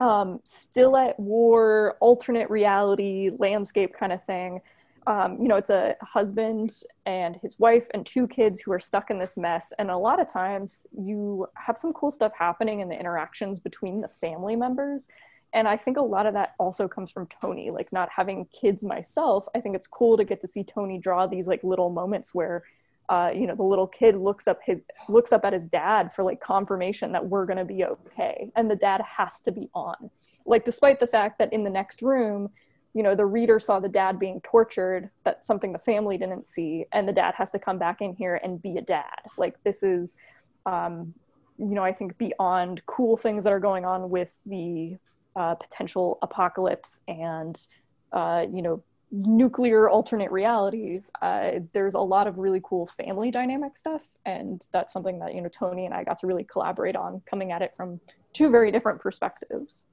um, 0.00 0.40
still 0.42 0.96
at 0.96 1.18
war, 1.20 1.96
alternate 2.00 2.50
reality 2.50 3.30
landscape 3.38 3.94
kind 3.94 4.12
of 4.12 4.22
thing 4.24 4.60
um, 5.06 5.38
you 5.40 5.46
know, 5.46 5.56
it's 5.56 5.70
a 5.70 5.94
husband 6.02 6.82
and 7.04 7.36
his 7.36 7.58
wife 7.60 7.86
and 7.94 8.04
two 8.04 8.26
kids 8.26 8.60
who 8.60 8.72
are 8.72 8.80
stuck 8.80 9.10
in 9.10 9.18
this 9.18 9.36
mess. 9.36 9.72
And 9.78 9.90
a 9.90 9.96
lot 9.96 10.20
of 10.20 10.30
times 10.30 10.86
you 10.96 11.46
have 11.54 11.78
some 11.78 11.92
cool 11.92 12.10
stuff 12.10 12.32
happening 12.36 12.80
in 12.80 12.88
the 12.88 12.98
interactions 12.98 13.60
between 13.60 14.00
the 14.00 14.08
family 14.08 14.56
members. 14.56 15.08
And 15.54 15.68
I 15.68 15.76
think 15.76 15.96
a 15.96 16.02
lot 16.02 16.26
of 16.26 16.34
that 16.34 16.54
also 16.58 16.88
comes 16.88 17.12
from 17.12 17.28
Tony, 17.40 17.70
like 17.70 17.92
not 17.92 18.08
having 18.14 18.46
kids 18.46 18.82
myself. 18.82 19.46
I 19.54 19.60
think 19.60 19.76
it's 19.76 19.86
cool 19.86 20.16
to 20.16 20.24
get 20.24 20.40
to 20.40 20.48
see 20.48 20.64
Tony 20.64 20.98
draw 20.98 21.26
these 21.26 21.46
like 21.46 21.62
little 21.62 21.90
moments 21.90 22.34
where 22.34 22.64
uh, 23.08 23.30
you 23.32 23.46
know 23.46 23.54
the 23.54 23.62
little 23.62 23.86
kid 23.86 24.16
looks 24.16 24.48
up 24.48 24.58
his 24.64 24.82
looks 25.08 25.32
up 25.32 25.44
at 25.44 25.52
his 25.52 25.68
dad 25.68 26.12
for 26.12 26.24
like 26.24 26.40
confirmation 26.40 27.12
that 27.12 27.24
we're 27.24 27.46
to 27.46 27.64
be 27.64 27.84
okay 27.84 28.50
and 28.56 28.68
the 28.68 28.74
dad 28.74 29.00
has 29.00 29.40
to 29.40 29.52
be 29.52 29.70
on 29.74 30.10
like 30.44 30.64
despite 30.64 30.98
the 30.98 31.06
fact 31.06 31.38
that 31.38 31.52
in 31.52 31.62
the 31.62 31.70
next 31.70 32.02
room 32.02 32.50
you 32.96 33.02
know 33.02 33.14
the 33.14 33.26
reader 33.26 33.60
saw 33.60 33.78
the 33.78 33.90
dad 33.90 34.18
being 34.18 34.40
tortured 34.40 35.10
that's 35.22 35.46
something 35.46 35.70
the 35.70 35.78
family 35.78 36.16
didn't 36.16 36.46
see 36.46 36.86
and 36.92 37.06
the 37.06 37.12
dad 37.12 37.34
has 37.36 37.52
to 37.52 37.58
come 37.58 37.76
back 37.76 38.00
in 38.00 38.14
here 38.14 38.40
and 38.42 38.62
be 38.62 38.78
a 38.78 38.80
dad. 38.80 39.20
Like 39.36 39.62
this 39.64 39.82
is 39.82 40.16
um, 40.64 41.12
you 41.58 41.74
know 41.74 41.84
i 41.84 41.92
think 41.92 42.16
beyond 42.18 42.80
cool 42.86 43.16
things 43.16 43.44
that 43.44 43.52
are 43.52 43.60
going 43.60 43.84
on 43.84 44.10
with 44.10 44.28
the 44.46 44.96
uh, 45.36 45.54
potential 45.54 46.18
apocalypse 46.22 47.02
and 47.08 47.66
uh, 48.12 48.46
you 48.50 48.62
know 48.62 48.82
nuclear 49.12 49.88
alternate 49.88 50.30
realities 50.32 51.12
uh, 51.22 51.52
there's 51.72 51.94
a 51.94 52.00
lot 52.00 52.26
of 52.26 52.38
really 52.38 52.60
cool 52.64 52.86
family 52.86 53.30
dynamic 53.30 53.76
stuff 53.76 54.08
and 54.24 54.66
that's 54.72 54.92
something 54.92 55.18
that 55.18 55.34
you 55.34 55.40
know 55.40 55.48
tony 55.48 55.84
and 55.84 55.94
i 55.94 56.02
got 56.02 56.18
to 56.18 56.26
really 56.26 56.44
collaborate 56.44 56.96
on 56.96 57.22
coming 57.28 57.52
at 57.52 57.62
it 57.62 57.72
from 57.76 58.00
two 58.32 58.50
very 58.50 58.70
different 58.70 59.00
perspectives 59.00 59.84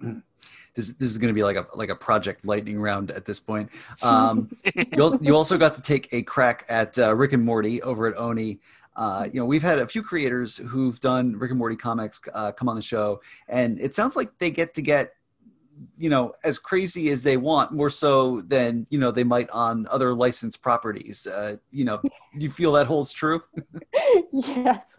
this, 0.74 0.90
this 0.90 1.10
is 1.10 1.18
going 1.18 1.28
to 1.28 1.34
be 1.34 1.42
like 1.42 1.56
a 1.56 1.66
like 1.74 1.88
a 1.88 1.94
project 1.94 2.44
lightning 2.44 2.80
round 2.80 3.10
at 3.10 3.24
this 3.24 3.40
point. 3.40 3.70
Um, 4.02 4.50
you, 4.92 5.18
you 5.20 5.36
also 5.36 5.58
got 5.58 5.74
to 5.74 5.82
take 5.82 6.08
a 6.12 6.22
crack 6.22 6.64
at 6.68 6.98
uh, 6.98 7.14
rick 7.14 7.32
and 7.32 7.44
morty 7.44 7.82
over 7.82 8.06
at 8.06 8.16
oni. 8.16 8.60
Uh, 8.96 9.28
you 9.32 9.38
know, 9.38 9.46
we've 9.46 9.62
had 9.62 9.78
a 9.78 9.86
few 9.86 10.02
creators 10.02 10.56
who've 10.56 10.98
done 10.98 11.38
Rick 11.38 11.52
and 11.52 11.58
Morty 11.58 11.76
comics 11.76 12.20
uh, 12.34 12.50
come 12.50 12.68
on 12.68 12.74
the 12.74 12.82
show, 12.82 13.20
and 13.48 13.80
it 13.80 13.94
sounds 13.94 14.16
like 14.16 14.36
they 14.38 14.50
get 14.50 14.74
to 14.74 14.82
get 14.82 15.12
you 15.96 16.10
know 16.10 16.32
as 16.44 16.58
crazy 16.58 17.10
as 17.10 17.22
they 17.22 17.36
want 17.36 17.72
more 17.72 17.90
so 17.90 18.40
than 18.42 18.86
you 18.90 18.98
know 18.98 19.10
they 19.10 19.24
might 19.24 19.48
on 19.50 19.86
other 19.90 20.12
licensed 20.12 20.62
properties. 20.62 21.26
Uh, 21.26 21.56
you 21.70 21.84
know 21.84 22.00
do 22.02 22.10
you 22.44 22.50
feel 22.50 22.72
that 22.72 22.86
holds 22.86 23.12
true? 23.12 23.42
Yes. 24.32 24.98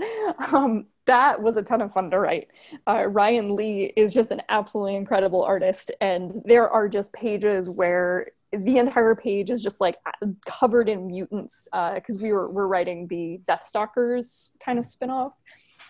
Um, 0.54 0.86
that 1.10 1.42
was 1.42 1.58
a 1.58 1.64
ton 1.64 1.82
of 1.82 1.92
fun 1.92 2.12
to 2.12 2.20
write. 2.20 2.48
Uh, 2.88 3.06
ryan 3.08 3.56
lee 3.56 3.92
is 3.96 4.14
just 4.14 4.30
an 4.32 4.42
absolutely 4.50 4.96
incredible 4.96 5.44
artist 5.44 5.92
and 6.02 6.40
there 6.46 6.70
are 6.70 6.88
just 6.88 7.12
pages 7.14 7.68
where 7.70 8.28
the 8.52 8.78
entire 8.78 9.16
page 9.16 9.50
is 9.50 9.64
just 9.64 9.82
like 9.82 9.98
covered 10.46 10.88
in 10.88 11.08
mutants 11.08 11.68
because 11.72 12.18
uh, 12.18 12.22
we 12.22 12.32
were, 12.32 12.50
were 12.50 12.68
writing 12.68 13.08
the 13.08 13.40
deathstalkers 13.48 14.52
kind 14.64 14.78
of 14.78 14.86
spin-off. 14.86 15.34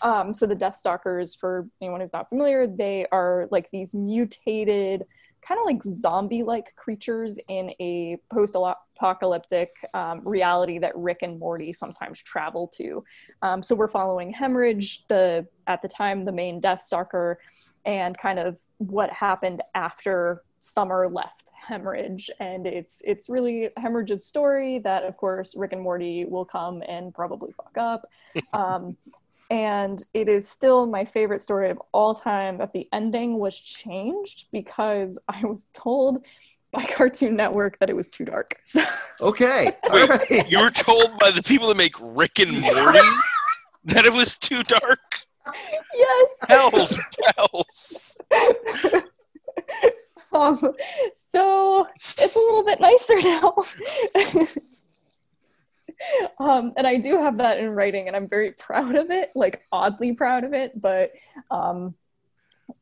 Um, 0.01 0.33
so 0.33 0.45
the 0.45 0.55
Deathstalkers, 0.55 1.37
for 1.37 1.67
anyone 1.81 1.99
who's 1.99 2.13
not 2.13 2.29
familiar, 2.29 2.67
they 2.67 3.05
are 3.11 3.47
like 3.51 3.69
these 3.69 3.93
mutated, 3.93 5.05
kind 5.41 5.59
of 5.59 5.65
like 5.65 5.83
zombie-like 5.83 6.75
creatures 6.75 7.39
in 7.47 7.71
a 7.79 8.17
post-apocalyptic 8.31 9.71
um, 9.93 10.21
reality 10.27 10.79
that 10.79 10.95
Rick 10.95 11.19
and 11.21 11.39
Morty 11.39 11.73
sometimes 11.73 12.21
travel 12.21 12.67
to. 12.75 13.03
Um, 13.41 13.63
so 13.63 13.75
we're 13.75 13.87
following 13.87 14.31
Hemorrhage, 14.31 15.07
the 15.07 15.47
at 15.67 15.81
the 15.81 15.87
time 15.87 16.25
the 16.25 16.31
main 16.31 16.61
Deathstalker, 16.61 17.35
and 17.85 18.17
kind 18.17 18.39
of 18.39 18.57
what 18.77 19.09
happened 19.11 19.61
after 19.75 20.43
Summer 20.59 21.09
left 21.09 21.51
Hemorrhage, 21.67 22.29
and 22.39 22.67
it's 22.67 23.01
it's 23.05 23.29
really 23.29 23.69
Hemorrhage's 23.77 24.25
story 24.25 24.79
that, 24.79 25.03
of 25.03 25.15
course, 25.17 25.55
Rick 25.55 25.73
and 25.73 25.81
Morty 25.81 26.25
will 26.25 26.45
come 26.45 26.83
and 26.87 27.13
probably 27.13 27.51
fuck 27.51 27.77
up. 27.77 28.09
Um, 28.53 28.95
and 29.49 30.03
it 30.13 30.29
is 30.29 30.47
still 30.47 30.85
my 30.85 31.05
favorite 31.05 31.41
story 31.41 31.69
of 31.69 31.81
all 31.91 32.13
time 32.13 32.57
that 32.59 32.71
the 32.73 32.87
ending 32.93 33.39
was 33.39 33.59
changed 33.59 34.47
because 34.51 35.19
I 35.27 35.45
was 35.45 35.67
told 35.73 36.25
by 36.71 36.85
Cartoon 36.85 37.35
Network 37.35 37.79
that 37.79 37.89
it 37.89 37.95
was 37.95 38.07
too 38.07 38.25
dark. 38.25 38.59
So. 38.65 38.83
Okay. 39.21 39.75
Wait. 39.89 40.51
You 40.51 40.59
were 40.59 40.69
told 40.69 41.17
by 41.17 41.31
the 41.31 41.41
people 41.41 41.67
that 41.69 41.77
make 41.77 41.95
Rick 41.99 42.39
and 42.39 42.61
Morty 42.61 42.99
that 43.85 44.05
it 44.05 44.13
was 44.13 44.35
too 44.35 44.61
dark? 44.63 45.25
Yes. 45.95 46.37
Hells, 46.47 46.99
hells. 47.35 48.17
um, 50.31 50.73
so 51.31 51.87
it's 52.19 52.35
a 52.35 52.39
little 52.39 52.63
bit 52.63 52.79
nicer 52.79 53.19
now. 53.21 53.55
Um, 56.39 56.73
and 56.77 56.87
I 56.87 56.97
do 56.97 57.19
have 57.19 57.37
that 57.39 57.59
in 57.59 57.71
writing, 57.71 58.07
and 58.07 58.15
I'm 58.15 58.27
very 58.27 58.51
proud 58.51 58.95
of 58.95 59.11
it, 59.11 59.31
like 59.35 59.65
oddly 59.71 60.13
proud 60.13 60.43
of 60.43 60.53
it. 60.53 60.79
But 60.79 61.11
um, 61.51 61.95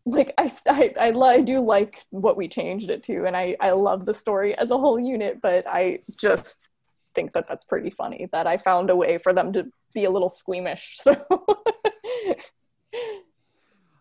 like 0.05 0.33
I, 0.37 0.51
I, 0.67 0.93
I, 0.99 1.11
I 1.11 1.41
do 1.41 1.59
like 1.59 2.03
what 2.11 2.37
we 2.37 2.47
changed 2.47 2.89
it 2.89 3.03
to, 3.03 3.25
and 3.25 3.35
I, 3.35 3.55
I 3.59 3.71
love 3.71 4.05
the 4.05 4.13
story 4.13 4.55
as 4.57 4.71
a 4.71 4.77
whole 4.77 4.99
unit. 4.99 5.41
But 5.41 5.65
I 5.67 5.99
just 6.19 6.69
think 7.15 7.33
that 7.33 7.47
that's 7.47 7.65
pretty 7.65 7.89
funny 7.89 8.29
that 8.31 8.45
I 8.47 8.57
found 8.57 8.89
a 8.89 8.95
way 8.95 9.17
for 9.17 9.33
them 9.33 9.51
to 9.53 9.71
be 9.93 10.05
a 10.05 10.11
little 10.11 10.29
squeamish. 10.29 10.97
So. 11.01 11.25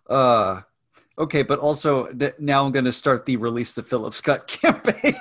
uh 0.08 0.60
okay 1.18 1.42
but 1.42 1.58
also 1.58 2.08
now 2.38 2.64
i'm 2.64 2.72
going 2.72 2.84
to 2.84 2.92
start 2.92 3.26
the 3.26 3.36
release 3.36 3.72
the 3.74 3.82
Phillips 3.82 4.20
cut 4.20 4.46
campaign 4.62 5.12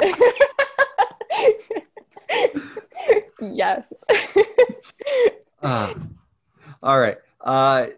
yes. 3.52 4.04
uh, 5.62 5.94
all 6.82 6.98
right. 6.98 7.18
Uh, 7.40 7.88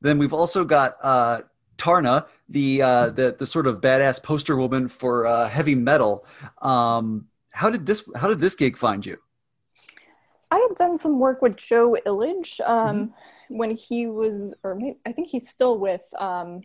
then 0.00 0.18
we've 0.18 0.32
also 0.32 0.64
got 0.64 0.96
uh, 1.02 1.40
Taarna, 1.78 2.26
the, 2.48 2.82
uh, 2.82 3.10
the 3.10 3.36
the 3.38 3.46
sort 3.46 3.66
of 3.66 3.80
badass 3.80 4.22
poster 4.22 4.56
woman 4.56 4.88
for 4.88 5.26
uh, 5.26 5.48
heavy 5.48 5.74
metal. 5.74 6.26
Um, 6.62 7.26
how 7.52 7.70
did 7.70 7.86
this 7.86 8.08
How 8.16 8.28
did 8.28 8.40
this 8.40 8.54
gig 8.54 8.76
find 8.76 9.04
you? 9.04 9.18
I 10.50 10.58
had 10.58 10.76
done 10.76 10.96
some 10.96 11.18
work 11.18 11.42
with 11.42 11.56
Joe 11.56 11.96
Illidge 12.06 12.60
um, 12.68 12.96
mm-hmm. 12.96 13.56
when 13.56 13.70
he 13.72 14.06
was, 14.06 14.54
or 14.62 14.76
maybe, 14.76 14.98
I 15.04 15.12
think 15.12 15.28
he's 15.28 15.48
still 15.48 15.78
with 15.78 16.04
um, 16.18 16.60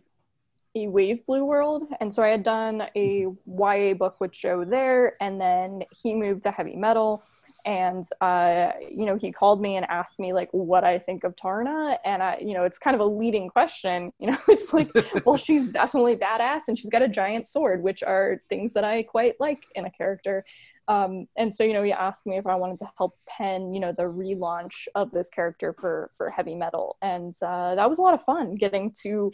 a 0.75 0.87
Wave 0.87 1.25
Blue 1.25 1.43
World, 1.43 1.83
and 1.99 2.13
so 2.13 2.23
I 2.23 2.29
had 2.29 2.43
done 2.43 2.83
a 2.95 3.25
YA 3.45 3.93
book 3.95 4.21
with 4.21 4.31
Joe 4.31 4.63
there, 4.63 5.13
and 5.19 5.41
then 5.41 5.83
he 5.91 6.13
moved 6.13 6.43
to 6.43 6.51
heavy 6.51 6.75
metal 6.75 7.23
and 7.65 8.03
uh, 8.21 8.71
you 8.89 9.05
know 9.05 9.17
he 9.17 9.31
called 9.31 9.61
me 9.61 9.75
and 9.75 9.85
asked 9.89 10.19
me 10.19 10.33
like 10.33 10.49
what 10.51 10.83
i 10.83 10.97
think 10.99 11.23
of 11.23 11.35
taarna. 11.35 11.97
And 12.05 12.21
i 12.21 12.37
you 12.41 12.53
know 12.53 12.63
it's 12.63 12.77
kind 12.77 12.95
of 12.95 13.01
a 13.01 13.05
leading 13.05 13.49
question 13.49 14.11
you 14.19 14.27
know 14.27 14.37
it's 14.47 14.73
like 14.73 14.91
well 15.25 15.37
she's 15.45 15.69
definitely 15.69 16.15
badass 16.15 16.61
and 16.67 16.77
she's 16.77 16.89
got 16.89 17.01
a 17.01 17.07
giant 17.07 17.47
sword 17.47 17.83
which 17.83 18.03
are 18.03 18.41
things 18.49 18.73
that 18.73 18.83
i 18.83 19.03
quite 19.03 19.35
like 19.39 19.65
in 19.75 19.85
a 19.85 19.91
character. 19.91 20.45
Um, 20.87 21.27
and 21.37 21.53
so 21.53 21.63
you 21.63 21.73
know 21.73 21.83
he 21.83 21.93
asked 21.93 22.25
me 22.25 22.37
if 22.37 22.47
i 22.47 22.55
wanted 22.55 22.79
to 22.79 22.89
help 22.97 23.15
pen 23.27 23.71
you 23.71 23.79
know 23.79 23.93
the 23.93 24.03
relaunch 24.03 24.87
of 24.95 25.11
this 25.11 25.29
character 25.29 25.73
for 25.79 26.09
for 26.17 26.29
heavy 26.29 26.55
metal. 26.55 26.97
And 27.01 27.33
uh, 27.41 27.75
that 27.75 27.87
was 27.87 27.99
a 27.99 28.01
lot 28.01 28.13
of 28.13 28.23
fun 28.23 28.55
getting 28.55 28.93
to 29.03 29.31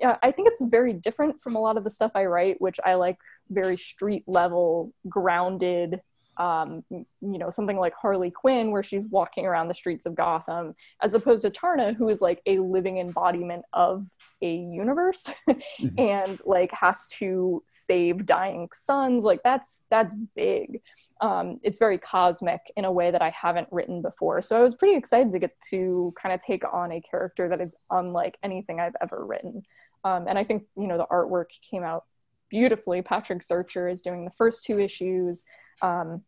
yeah, 0.00 0.16
I 0.22 0.32
think 0.32 0.48
it's 0.48 0.62
very 0.62 0.94
different 0.94 1.42
from 1.42 1.56
a 1.56 1.60
lot 1.60 1.76
of 1.76 1.84
the 1.84 1.90
stuff 1.90 2.12
I 2.14 2.24
write, 2.24 2.60
which 2.60 2.80
I 2.84 2.94
like 2.94 3.18
very 3.50 3.76
street 3.76 4.24
level, 4.26 4.92
grounded, 5.08 6.00
um, 6.40 6.82
you 6.90 7.04
know, 7.20 7.50
something 7.50 7.76
like 7.76 7.92
Harley 7.92 8.30
Quinn, 8.30 8.70
where 8.70 8.82
she's 8.82 9.04
walking 9.08 9.44
around 9.44 9.68
the 9.68 9.74
streets 9.74 10.06
of 10.06 10.14
Gotham, 10.14 10.74
as 11.02 11.12
opposed 11.12 11.42
to 11.42 11.50
Taarna, 11.50 11.94
who 11.94 12.08
is 12.08 12.22
like 12.22 12.40
a 12.46 12.58
living 12.60 12.96
embodiment 12.96 13.66
of 13.74 14.06
a 14.40 14.50
universe 14.50 15.30
mm-hmm. 15.48 15.88
and 15.98 16.40
like 16.46 16.72
has 16.72 17.06
to 17.08 17.62
save 17.66 18.24
dying 18.24 18.70
sons. 18.72 19.22
Like 19.22 19.42
that's 19.44 19.84
that's 19.90 20.16
big. 20.34 20.80
Um, 21.20 21.60
it's 21.62 21.78
very 21.78 21.98
cosmic 21.98 22.60
in 22.74 22.86
a 22.86 22.92
way 22.92 23.10
that 23.10 23.20
I 23.20 23.28
haven't 23.30 23.68
written 23.70 24.00
before. 24.00 24.40
So 24.40 24.58
I 24.58 24.62
was 24.62 24.74
pretty 24.74 24.96
excited 24.96 25.32
to 25.32 25.38
get 25.38 25.54
to 25.68 26.14
kind 26.20 26.34
of 26.34 26.40
take 26.40 26.64
on 26.72 26.90
a 26.90 27.02
character 27.02 27.50
that 27.50 27.60
is 27.60 27.76
unlike 27.90 28.38
anything 28.42 28.80
I've 28.80 28.96
ever 29.02 29.26
written. 29.26 29.62
Um, 30.04 30.26
and 30.26 30.38
I 30.38 30.44
think 30.44 30.62
you 30.74 30.86
know 30.86 30.96
the 30.96 31.06
artwork 31.12 31.50
came 31.70 31.82
out 31.82 32.04
beautifully. 32.48 33.02
Patrick 33.02 33.42
Zircher 33.42 33.92
is 33.92 34.00
doing 34.00 34.24
the 34.24 34.30
first 34.30 34.64
two 34.64 34.80
issues. 34.80 35.44
Um, 35.82 36.22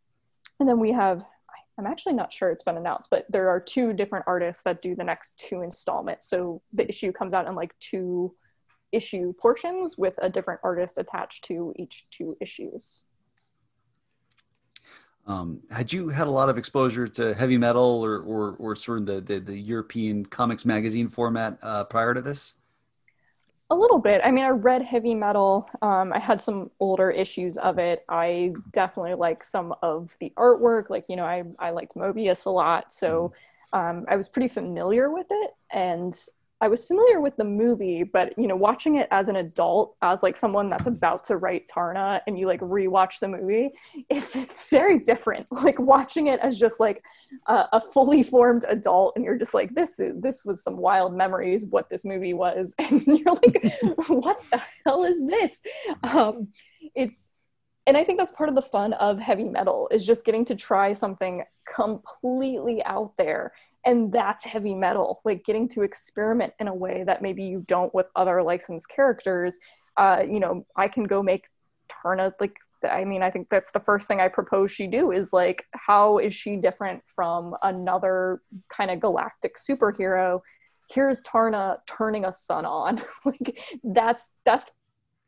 and 0.60 0.68
then 0.68 0.78
we 0.78 0.92
have, 0.92 1.24
I'm 1.78 1.86
actually 1.86 2.14
not 2.14 2.32
sure 2.32 2.50
it's 2.50 2.62
been 2.62 2.76
announced, 2.76 3.08
but 3.10 3.26
there 3.28 3.48
are 3.48 3.60
two 3.60 3.92
different 3.92 4.24
artists 4.28 4.62
that 4.64 4.82
do 4.82 4.94
the 4.94 5.04
next 5.04 5.38
two 5.38 5.62
installments. 5.62 6.28
So 6.28 6.62
the 6.72 6.88
issue 6.88 7.12
comes 7.12 7.34
out 7.34 7.46
in 7.46 7.54
like 7.54 7.74
two 7.78 8.34
issue 8.92 9.32
portions 9.32 9.96
with 9.96 10.14
a 10.18 10.28
different 10.28 10.60
artist 10.62 10.98
attached 10.98 11.44
to 11.44 11.72
each 11.76 12.06
two 12.10 12.36
issues. 12.40 13.02
Um, 15.26 15.60
had 15.70 15.92
you 15.92 16.08
had 16.08 16.26
a 16.26 16.30
lot 16.30 16.48
of 16.48 16.58
exposure 16.58 17.06
to 17.06 17.32
heavy 17.34 17.56
metal 17.56 18.04
or, 18.04 18.20
or, 18.22 18.56
or 18.58 18.76
sort 18.76 18.98
of 18.98 19.06
the, 19.06 19.20
the, 19.20 19.40
the 19.40 19.58
European 19.58 20.26
comics 20.26 20.64
magazine 20.64 21.08
format 21.08 21.58
uh, 21.62 21.84
prior 21.84 22.12
to 22.12 22.20
this? 22.20 22.54
A 23.72 23.74
little 23.74 23.98
bit. 23.98 24.20
I 24.22 24.30
mean, 24.30 24.44
I 24.44 24.50
read 24.50 24.82
heavy 24.82 25.14
metal. 25.14 25.66
Um, 25.80 26.12
I 26.12 26.18
had 26.18 26.42
some 26.42 26.70
older 26.78 27.10
issues 27.10 27.56
of 27.56 27.78
it. 27.78 28.04
I 28.06 28.52
definitely 28.70 29.14
like 29.14 29.42
some 29.42 29.74
of 29.80 30.12
the 30.20 30.30
artwork. 30.36 30.90
Like, 30.90 31.06
you 31.08 31.16
know, 31.16 31.24
I, 31.24 31.44
I 31.58 31.70
liked 31.70 31.94
Moebius 31.94 32.44
a 32.44 32.50
lot. 32.50 32.92
So 32.92 33.32
mm-hmm. 33.72 33.98
um, 33.98 34.04
I 34.10 34.16
was 34.16 34.28
pretty 34.28 34.48
familiar 34.48 35.10
with 35.10 35.26
it. 35.30 35.52
And 35.72 36.14
I 36.62 36.68
was 36.68 36.84
familiar 36.84 37.20
with 37.20 37.36
the 37.36 37.44
movie, 37.44 38.04
but 38.04 38.38
you 38.38 38.46
know, 38.46 38.54
watching 38.54 38.94
it 38.94 39.08
as 39.10 39.26
an 39.26 39.34
adult, 39.34 39.96
as 40.00 40.22
like 40.22 40.36
someone 40.36 40.70
that's 40.70 40.86
about 40.86 41.24
to 41.24 41.36
write 41.36 41.66
Taarna, 41.66 42.20
and 42.28 42.38
you 42.38 42.46
like 42.46 42.60
rewatch 42.60 43.18
the 43.18 43.26
movie, 43.26 43.70
it's, 44.08 44.36
it's 44.36 44.54
very 44.70 44.98
different. 45.00 45.46
Like 45.62 45.78
watching 45.78 46.26
it 46.26 46.40
as 46.40 46.58
just 46.58 46.80
like 46.80 47.04
a, 47.46 47.66
a 47.72 47.80
fully 47.80 48.22
formed 48.22 48.64
adult, 48.68 49.14
and 49.16 49.24
you're 49.24 49.38
just 49.38 49.54
like, 49.54 49.74
this 49.74 49.98
is 49.98 50.20
this 50.20 50.44
was 50.44 50.62
some 50.62 50.76
wild 50.76 51.16
memories 51.16 51.66
what 51.66 51.88
this 51.90 52.04
movie 52.04 52.34
was, 52.34 52.74
and 52.78 53.04
you're 53.06 53.34
like, 53.34 53.74
what 54.08 54.40
the 54.50 54.62
hell 54.86 55.04
is 55.04 55.24
this? 55.26 55.62
Um, 56.04 56.48
it's 56.94 57.34
and 57.86 57.96
I 57.96 58.04
think 58.04 58.18
that's 58.18 58.32
part 58.32 58.48
of 58.48 58.54
the 58.54 58.62
fun 58.62 58.92
of 58.94 59.18
heavy 59.18 59.44
metal 59.44 59.88
is 59.90 60.06
just 60.06 60.24
getting 60.24 60.44
to 60.46 60.54
try 60.54 60.92
something 60.92 61.42
completely 61.74 62.84
out 62.84 63.14
there. 63.18 63.52
And 63.84 64.12
that's 64.12 64.44
heavy 64.44 64.74
metal, 64.74 65.20
like 65.24 65.44
getting 65.44 65.68
to 65.70 65.82
experiment 65.82 66.52
in 66.60 66.68
a 66.68 66.74
way 66.74 67.02
that 67.04 67.22
maybe 67.22 67.42
you 67.42 67.64
don't 67.66 67.92
with 67.94 68.06
other 68.14 68.42
licensed 68.42 68.88
characters. 68.88 69.58
Uh, 69.96 70.22
you 70.28 70.40
know, 70.40 70.64
I 70.76 70.88
can 70.88 71.04
go 71.04 71.22
make 71.22 71.46
Taarna 71.90 72.32
like 72.40 72.56
I 72.88 73.04
mean, 73.04 73.22
I 73.22 73.30
think 73.30 73.48
that's 73.48 73.70
the 73.70 73.80
first 73.80 74.08
thing 74.08 74.20
I 74.20 74.28
propose 74.28 74.70
she 74.70 74.86
do 74.86 75.12
is 75.12 75.32
like, 75.32 75.66
how 75.72 76.18
is 76.18 76.34
she 76.34 76.56
different 76.56 77.02
from 77.06 77.54
another 77.62 78.42
kind 78.68 78.90
of 78.90 79.00
galactic 79.00 79.56
superhero? 79.56 80.40
Here's 80.90 81.22
Taarna 81.22 81.78
turning 81.86 82.24
a 82.24 82.32
sun 82.32 82.66
on. 82.66 83.00
like 83.24 83.60
that's 83.84 84.32
that's 84.44 84.70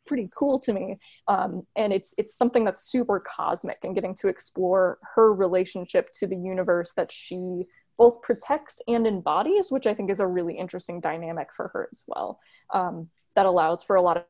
pretty 0.07 0.29
cool 0.37 0.59
to 0.59 0.75
me 0.75 0.99
um, 1.29 1.67
and 1.77 1.91
it's 1.91 2.15
it's 2.19 2.37
something 2.37 2.63
that's 2.63 2.91
super 2.91 3.19
cosmic 3.21 3.79
and 3.85 3.95
getting 3.95 4.15
to 4.15 4.29
explore 4.29 4.99
her 5.15 5.33
relationship 5.33 6.11
to 6.13 6.27
the 6.27 6.37
universe 6.37 6.93
that 6.95 7.11
she 7.11 7.65
both 7.99 8.21
protects 8.23 8.81
and 8.89 9.07
embodies 9.07 9.71
which 9.71 9.87
i 9.87 9.95
think 9.95 10.11
is 10.11 10.21
a 10.21 10.27
really 10.27 10.57
interesting 10.57 11.01
dynamic 11.01 11.49
for 11.53 11.69
her 11.69 11.89
as 11.93 12.05
well 12.07 12.39
um, 12.73 13.09
that 13.37 13.47
allows 13.47 13.83
for 13.83 13.97
a 13.97 14.03
lot 14.03 14.17
of 14.17 14.25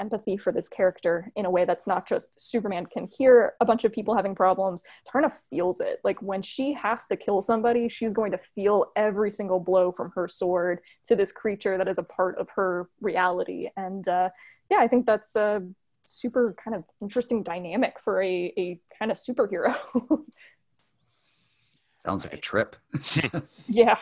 empathy 0.00 0.36
for 0.36 0.52
this 0.52 0.68
character 0.68 1.30
in 1.36 1.46
a 1.46 1.50
way 1.50 1.64
that's 1.64 1.86
not 1.86 2.06
just 2.06 2.28
Superman 2.40 2.86
can 2.86 3.08
hear 3.16 3.54
a 3.60 3.64
bunch 3.64 3.84
of 3.84 3.92
people 3.92 4.14
having 4.14 4.34
problems. 4.34 4.82
Taarna 5.06 5.32
feels 5.50 5.80
it. 5.80 6.00
Like 6.04 6.20
when 6.20 6.42
she 6.42 6.72
has 6.72 7.06
to 7.06 7.16
kill 7.16 7.40
somebody, 7.40 7.88
she's 7.88 8.12
going 8.12 8.32
to 8.32 8.38
feel 8.38 8.86
every 8.96 9.30
single 9.30 9.60
blow 9.60 9.92
from 9.92 10.10
her 10.14 10.26
sword 10.28 10.80
to 11.06 11.16
this 11.16 11.32
creature 11.32 11.78
that 11.78 11.88
is 11.88 11.98
a 11.98 12.02
part 12.02 12.38
of 12.38 12.48
her 12.50 12.88
reality. 13.00 13.66
And 13.76 14.06
uh, 14.08 14.30
yeah, 14.70 14.78
I 14.80 14.88
think 14.88 15.06
that's 15.06 15.36
a 15.36 15.62
super 16.04 16.54
kind 16.62 16.74
of 16.74 16.84
interesting 17.00 17.42
dynamic 17.42 17.98
for 18.00 18.22
a, 18.22 18.52
a 18.58 18.80
kind 18.98 19.10
of 19.10 19.16
superhero. 19.16 19.76
Sounds 21.98 22.24
like 22.24 22.34
a 22.34 22.38
trip. 22.38 22.76
yeah. 23.68 23.98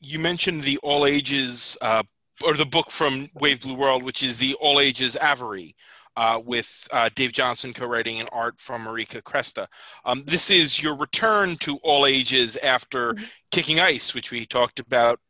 you 0.00 0.18
mentioned 0.18 0.62
the 0.62 0.78
all 0.82 1.06
ages, 1.06 1.76
uh, 1.82 2.02
or 2.44 2.54
the 2.54 2.64
book 2.64 2.90
from 2.90 3.28
Wave 3.34 3.60
Blue 3.60 3.74
World, 3.74 4.02
which 4.02 4.22
is 4.22 4.38
the 4.38 4.54
all 4.54 4.80
ages 4.80 5.16
Avery. 5.20 5.74
Uh, 6.16 6.42
with 6.44 6.88
uh, 6.90 7.08
Dave 7.14 7.30
Johnson 7.30 7.72
co-writing 7.72 8.18
and 8.18 8.28
art 8.32 8.58
from 8.58 8.84
Marika 8.84 9.22
Cresta. 9.22 9.68
Um, 10.04 10.24
this 10.26 10.50
is 10.50 10.82
your 10.82 10.96
return 10.96 11.54
to 11.58 11.76
all 11.84 12.06
ages 12.06 12.56
after 12.56 13.14
mm-hmm. 13.14 13.24
Kicking 13.52 13.78
Ice, 13.78 14.16
which 14.16 14.32
we 14.32 14.44
talked 14.44 14.80
about 14.80 15.20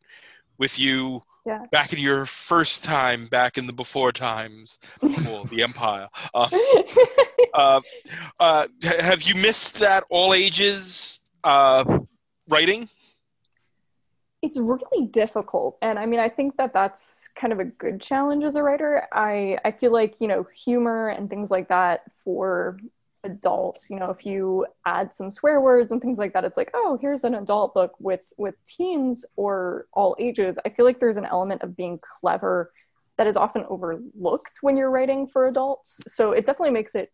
with 0.57 0.79
you 0.79 1.25
yeah. 1.49 1.65
back 1.73 1.93
in 1.93 1.99
your 1.99 2.27
first 2.27 2.85
time 2.85 3.27
back 3.27 3.57
in 3.57 3.67
the 3.67 3.73
before 3.73 4.13
times 4.13 4.79
before 5.01 5.47
the 5.47 5.63
empire. 5.63 6.09
Uh, 6.35 6.49
uh, 7.55 7.81
uh, 8.39 8.67
have 9.01 9.23
you 9.23 9.35
missed 9.35 9.81
that 9.81 10.05
all 10.11 10.35
ages 10.35 11.33
uh, 11.43 12.01
writing? 12.49 12.89
It's 14.43 14.59
really 14.59 15.07
difficult 15.07 15.79
and 15.83 15.99
i 15.99 16.07
mean 16.07 16.21
i 16.21 16.29
think 16.29 16.57
that 16.59 16.73
that's 16.73 17.29
kind 17.35 17.53
of 17.53 17.59
a 17.59 17.65
good 17.65 18.01
challenge 18.01 18.45
as 18.45 18.55
a 18.55 18.63
writer. 18.63 19.09
I 19.13 19.59
i 19.65 19.73
feel 19.73 19.93
like 19.93 20.21
you 20.21 20.29
know 20.29 20.47
humor 20.65 21.09
and 21.09 21.29
things 21.29 21.51
like 21.51 21.69
that 21.69 22.03
for 22.25 22.79
adults 23.25 23.91
you 23.91 23.99
know 23.99 24.11
if 24.11 24.25
you 24.25 24.65
add 24.87 25.13
some 25.13 25.31
swear 25.31 25.61
words 25.61 25.91
and 25.91 26.01
things 26.01 26.19
like 26.19 26.33
that 26.33 26.45
it's 26.45 26.57
like 26.57 26.71
oh 26.75 26.97
here's 27.01 27.25
an 27.25 27.35
adult 27.35 27.75
book 27.75 27.93
with 27.99 28.33
with 28.37 28.55
teens 28.65 29.25
or 29.37 29.87
all 29.93 30.17
ages. 30.19 30.59
I 30.65 30.71
feel 30.71 30.85
like 30.85 31.01
there's 31.01 31.17
an 31.17 31.25
element 31.25 31.63
of 31.63 31.77
being 31.77 32.01
clever 32.21 32.73
that 33.17 33.27
is 33.27 33.37
often 33.37 33.65
overlooked 33.69 34.59
when 34.61 34.77
you're 34.77 34.91
writing 34.91 35.27
for 35.27 35.49
adults. 35.49 36.01
So 36.07 36.31
it 36.31 36.47
definitely 36.47 36.71
makes 36.71 36.95
it 36.95 37.11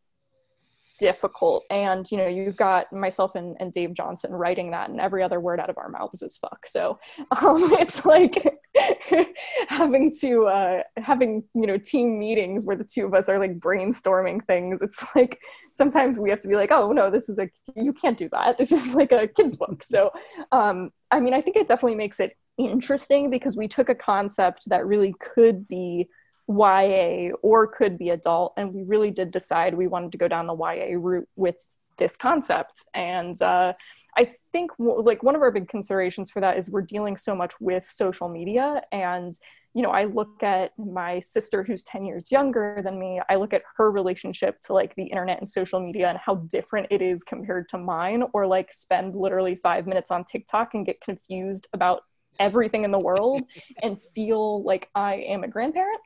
difficult. 0.98 1.64
And 1.70 2.08
you 2.10 2.18
know 2.18 2.26
you've 2.26 2.56
got 2.56 2.92
myself 2.92 3.34
and, 3.34 3.56
and 3.58 3.72
dave 3.72 3.94
johnson 3.94 4.32
writing 4.32 4.70
that 4.70 4.90
and 4.90 5.00
every 5.00 5.24
other 5.24 5.40
word 5.40 5.58
out 5.58 5.70
of 5.70 5.78
our 5.78 5.88
mouths 5.88 6.22
is 6.22 6.36
fuck. 6.36 6.66
So 6.66 6.98
um, 7.42 7.72
it's 7.74 8.04
like 8.04 8.34
having 9.68 10.12
to 10.20 10.46
uh, 10.46 10.82
having 10.96 11.44
you 11.54 11.66
know 11.66 11.78
team 11.78 12.18
meetings 12.18 12.66
where 12.66 12.76
the 12.76 12.84
two 12.84 13.06
of 13.06 13.14
us 13.14 13.28
are 13.28 13.38
like 13.38 13.58
brainstorming 13.58 14.44
things 14.46 14.82
it's 14.82 15.04
like 15.14 15.40
sometimes 15.72 16.18
we 16.18 16.30
have 16.30 16.40
to 16.40 16.48
be 16.48 16.56
like 16.56 16.72
oh 16.72 16.90
no 16.92 17.10
this 17.10 17.28
is 17.28 17.38
a 17.38 17.48
you 17.76 17.92
can't 17.92 18.18
do 18.18 18.28
that 18.30 18.58
this 18.58 18.72
is 18.72 18.94
like 18.94 19.12
a 19.12 19.28
kids 19.28 19.56
book 19.56 19.82
so 19.82 20.10
um, 20.52 20.90
i 21.10 21.20
mean 21.20 21.34
i 21.34 21.40
think 21.40 21.56
it 21.56 21.68
definitely 21.68 21.94
makes 21.96 22.18
it 22.18 22.32
interesting 22.58 23.30
because 23.30 23.56
we 23.56 23.68
took 23.68 23.88
a 23.88 23.94
concept 23.94 24.68
that 24.68 24.86
really 24.86 25.14
could 25.20 25.66
be 25.68 26.08
YA 26.48 27.30
or 27.42 27.66
could 27.66 27.98
be 27.98 28.10
adult. 28.10 28.52
And 28.56 28.72
we 28.72 28.84
really 28.84 29.10
did 29.10 29.30
decide 29.30 29.74
we 29.74 29.86
wanted 29.86 30.12
to 30.12 30.18
go 30.18 30.28
down 30.28 30.46
the 30.46 30.54
YA 30.54 30.96
route 30.98 31.28
with 31.36 31.56
this 31.96 32.16
concept. 32.16 32.82
And 32.92 33.40
uh, 33.40 33.72
I 34.16 34.32
think 34.52 34.70
like 34.78 35.22
one 35.22 35.34
of 35.34 35.42
our 35.42 35.50
big 35.50 35.68
considerations 35.68 36.30
for 36.30 36.40
that 36.40 36.56
is 36.56 36.70
we're 36.70 36.82
dealing 36.82 37.16
so 37.16 37.34
much 37.34 37.54
with 37.60 37.84
social 37.84 38.28
media. 38.28 38.82
And, 38.92 39.32
you 39.74 39.82
know, 39.82 39.90
I 39.90 40.04
look 40.04 40.42
at 40.42 40.72
my 40.78 41.20
sister 41.20 41.62
who's 41.62 41.82
10 41.82 42.04
years 42.04 42.30
younger 42.30 42.80
than 42.84 42.98
me, 42.98 43.20
I 43.28 43.34
look 43.34 43.52
at 43.52 43.62
her 43.76 43.90
relationship 43.90 44.60
to 44.62 44.72
like 44.72 44.94
the 44.94 45.04
internet 45.04 45.38
and 45.38 45.48
social 45.48 45.80
media 45.80 46.08
and 46.08 46.18
how 46.18 46.36
different 46.36 46.88
it 46.90 47.02
is 47.02 47.24
compared 47.24 47.68
to 47.70 47.78
mine, 47.78 48.22
or 48.32 48.46
like 48.46 48.72
spend 48.72 49.16
literally 49.16 49.56
five 49.56 49.86
minutes 49.86 50.10
on 50.10 50.24
TikTok 50.24 50.74
and 50.74 50.86
get 50.86 51.00
confused 51.00 51.68
about 51.72 52.02
everything 52.38 52.84
in 52.84 52.90
the 52.90 52.98
world 52.98 53.42
and 53.82 54.00
feel 54.14 54.62
like 54.62 54.88
I 54.94 55.14
am 55.16 55.44
a 55.44 55.48
grandparent. 55.48 56.00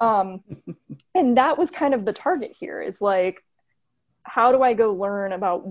Um, 0.00 0.40
and 1.14 1.36
that 1.38 1.56
was 1.56 1.70
kind 1.70 1.94
of 1.94 2.04
the 2.04 2.12
target 2.12 2.52
here 2.58 2.82
is 2.82 3.00
like, 3.00 3.42
how 4.24 4.52
do 4.52 4.62
I 4.62 4.74
go 4.74 4.92
learn 4.92 5.32
about 5.32 5.66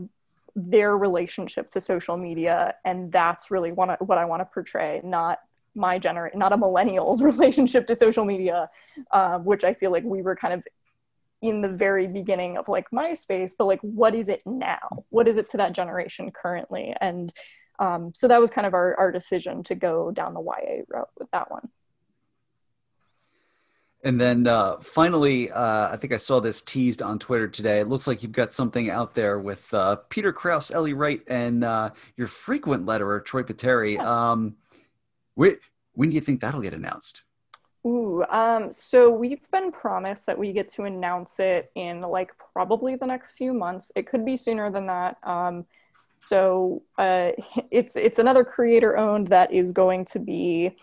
their 0.55 0.97
relationship 0.97 1.71
to 1.71 1.81
social 1.81 2.17
media? 2.17 2.75
And 2.85 3.11
that's 3.11 3.51
really 3.51 3.71
what 3.71 3.89
I, 3.89 3.95
what 3.99 4.17
I 4.17 4.25
want 4.25 4.41
to 4.41 4.45
portray, 4.45 5.01
not 5.03 5.39
my 5.75 5.97
generation, 5.99 6.39
not 6.39 6.53
a 6.53 6.57
millennial's 6.57 7.21
relationship 7.31 7.87
to 7.87 7.95
social 7.95 8.25
media, 8.25 8.69
uh, 9.11 9.39
which 9.39 9.63
I 9.63 9.73
feel 9.73 9.91
like 9.91 10.03
we 10.03 10.21
were 10.21 10.35
kind 10.35 10.53
of 10.53 10.65
in 11.41 11.61
the 11.61 11.69
very 11.69 12.07
beginning 12.07 12.57
of 12.57 12.69
like 12.69 12.89
MySpace, 12.91 13.51
but 13.57 13.65
like, 13.65 13.81
what 13.81 14.15
is 14.15 14.29
it 14.29 14.41
now? 14.45 15.05
What 15.09 15.27
is 15.27 15.35
it 15.37 15.49
to 15.49 15.57
that 15.57 15.73
generation 15.73 16.31
currently? 16.31 16.95
And 17.01 17.33
um, 17.79 18.13
so 18.15 18.29
that 18.29 18.39
was 18.39 18.49
kind 18.49 18.65
of 18.65 18.73
our, 18.73 18.95
our 18.97 19.11
decision 19.11 19.61
to 19.63 19.75
go 19.75 20.11
down 20.11 20.33
the 20.33 20.41
YA 20.41 20.83
route 20.87 21.09
with 21.19 21.29
that 21.31 21.51
one. 21.51 21.69
And 24.03 24.19
then 24.19 24.47
uh, 24.47 24.77
finally, 24.81 25.49
uh, 25.49 25.89
I 25.91 25.97
think 25.97 26.11
I 26.11 26.17
saw 26.17 26.41
this 26.41 26.61
teased 26.61 27.01
on 27.01 27.19
Twitter 27.19 27.47
today. 27.47 27.79
It 27.79 27.87
looks 27.87 28.05
like 28.05 28.21
you've 28.21 28.33
got 28.33 28.51
something 28.51 28.89
out 28.89 29.13
there 29.13 29.39
with 29.39 29.73
uh, 29.73 29.97
Peter 30.09 30.33
Krause, 30.33 30.71
Ellie 30.71 30.93
Wright, 30.93 31.21
and 31.27 31.63
uh, 31.63 31.91
your 32.17 32.27
frequent 32.27 32.85
letterer, 32.85 33.23
Troy 33.23 33.43
Peteri. 33.43 33.97
Um, 33.99 34.57
when, 35.35 35.57
when 35.93 36.09
do 36.09 36.15
you 36.15 36.21
think 36.21 36.41
that'll 36.41 36.61
get 36.61 36.73
announced? 36.73 37.23
Ooh, 37.85 38.23
um, 38.29 38.71
so 38.71 39.09
we've 39.09 39.49
been 39.51 39.71
promised 39.71 40.25
that 40.25 40.37
we 40.37 40.51
get 40.51 40.69
to 40.69 40.83
announce 40.83 41.39
it 41.39 41.71
in 41.75 42.01
like 42.01 42.31
probably 42.53 42.95
the 42.95 43.05
next 43.05 43.33
few 43.33 43.53
months. 43.53 43.91
It 43.95 44.07
could 44.07 44.25
be 44.25 44.35
sooner 44.35 44.69
than 44.69 44.87
that. 44.87 45.17
Um, 45.23 45.65
so 46.21 46.81
uh, 46.97 47.31
it's 47.71 47.95
it's 47.95 48.19
another 48.19 48.43
creator 48.43 48.97
owned 48.97 49.27
that 49.27 49.51
is 49.53 49.71
going 49.71 50.05
to 50.05 50.19
be 50.19 50.75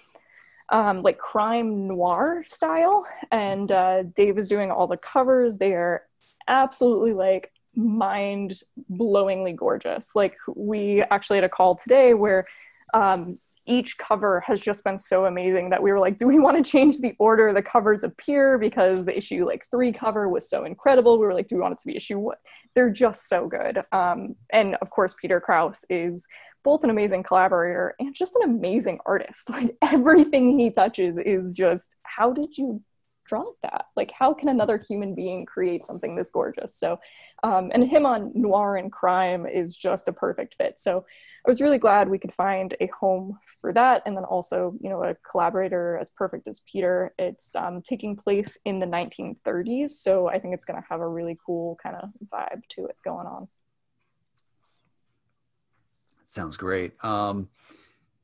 um, 0.71 1.03
like 1.03 1.19
crime 1.19 1.89
noir 1.89 2.43
style. 2.47 3.07
And 3.31 3.71
uh, 3.71 4.05
Dave 4.05 4.39
is 4.39 4.49
doing 4.49 4.71
all 4.71 4.87
the 4.87 4.97
covers. 4.97 5.59
They 5.59 5.73
are 5.73 6.03
absolutely 6.49 7.13
like 7.13 7.53
mind 7.75 8.63
blowingly 8.91 9.55
gorgeous. 9.55 10.15
Like 10.15 10.37
we 10.55 11.03
actually 11.11 11.39
had 11.39 11.45
a 11.45 11.49
call 11.49 11.75
today 11.75 12.15
where 12.15 12.47
um, 12.95 13.39
each 13.67 13.99
cover 13.99 14.41
has 14.41 14.61
just 14.61 14.83
been 14.83 14.99
so 14.99 15.27
amazing 15.27 15.71
that 15.71 15.83
we 15.83 15.93
were 15.93 16.01
like, 16.01 16.17
do 16.17 16.27
we 16.27 16.41
want 16.41 16.57
to 16.63 16.69
change 16.69 16.99
the 16.99 17.15
order 17.19 17.53
the 17.53 17.63
covers 17.63 18.03
appear 18.03 18.59
because 18.59 19.05
the 19.05 19.17
issue 19.17 19.47
like 19.47 19.65
three 19.71 19.93
cover 19.93 20.29
was 20.29 20.49
so 20.49 20.65
incredible? 20.65 21.19
We 21.19 21.27
were 21.27 21.35
like, 21.35 21.47
do 21.47 21.57
we 21.57 21.63
want 21.63 21.73
it 21.73 21.79
to 21.81 21.87
be 21.87 21.97
issue 21.97 22.19
what? 22.19 22.39
They're 22.75 22.91
just 22.91 23.29
so 23.29 23.47
good. 23.47 23.83
Um, 23.93 24.35
and 24.51 24.77
of 24.83 24.91
course, 24.91 25.15
Peter 25.21 25.41
Krause 25.41 25.85
is 25.89 26.27
both 26.63 26.85
an 26.85 26.91
amazing 26.91 27.23
collaborator 27.23 27.95
and 27.99 28.15
just 28.15 28.37
an 28.37 28.43
amazing 28.51 29.01
artist. 29.07 29.49
Like 29.61 29.77
everything 29.83 30.59
he 30.59 30.71
touches 30.71 31.19
is 31.19 31.53
just 31.53 31.97
how 32.03 32.33
did 32.33 32.57
you 32.57 32.83
draw 33.31 33.45
that? 33.63 33.87
Like, 33.97 34.11
how 34.11 34.35
can 34.35 34.49
another 34.49 34.77
human 34.77 35.15
being 35.15 35.47
create 35.47 35.87
something 35.87 36.17
this 36.17 36.31
gorgeous? 36.31 36.75
So, 36.75 36.99
um, 37.45 37.71
and 37.73 37.89
him 37.89 38.05
on 38.05 38.33
noir 38.35 38.77
and 38.77 38.91
crime 38.91 39.47
is 39.47 39.77
just 39.77 40.09
a 40.09 40.13
perfect 40.13 40.57
fit. 40.57 40.79
So, 40.79 41.07
I 41.47 41.49
was 41.49 41.61
really 41.61 41.79
glad 41.79 42.09
we 42.09 42.19
could 42.19 42.35
find 42.35 42.75
a 42.81 42.89
home 42.89 43.39
for 43.61 43.73
that, 43.73 44.03
and 44.05 44.17
then 44.17 44.25
also, 44.25 44.75
you 44.81 44.91
know, 44.91 45.03
a 45.05 45.15
collaborator 45.31 45.97
as 45.99 46.11
perfect 46.11 46.49
as 46.49 46.61
Peter. 46.71 47.15
It's 47.19 47.55
um, 47.55 47.81
taking 47.83 48.17
place 48.17 48.59
in 48.65 48.81
the 48.81 48.87
1930s, 48.87 49.91
so 49.91 50.29
I 50.29 50.39
think 50.39 50.55
it's 50.55 50.65
going 50.65 50.81
to 50.83 50.89
have 50.91 51.01
a 51.01 51.09
really 51.09 51.39
cool 51.47 51.79
kind 51.83 51.97
of 51.97 52.11
vibe 52.27 52.63
to 52.71 52.87
it 52.87 52.97
going 53.05 53.27
on. 53.27 53.49
Sounds 56.31 56.57
great. 56.57 56.93
Um, 57.05 57.49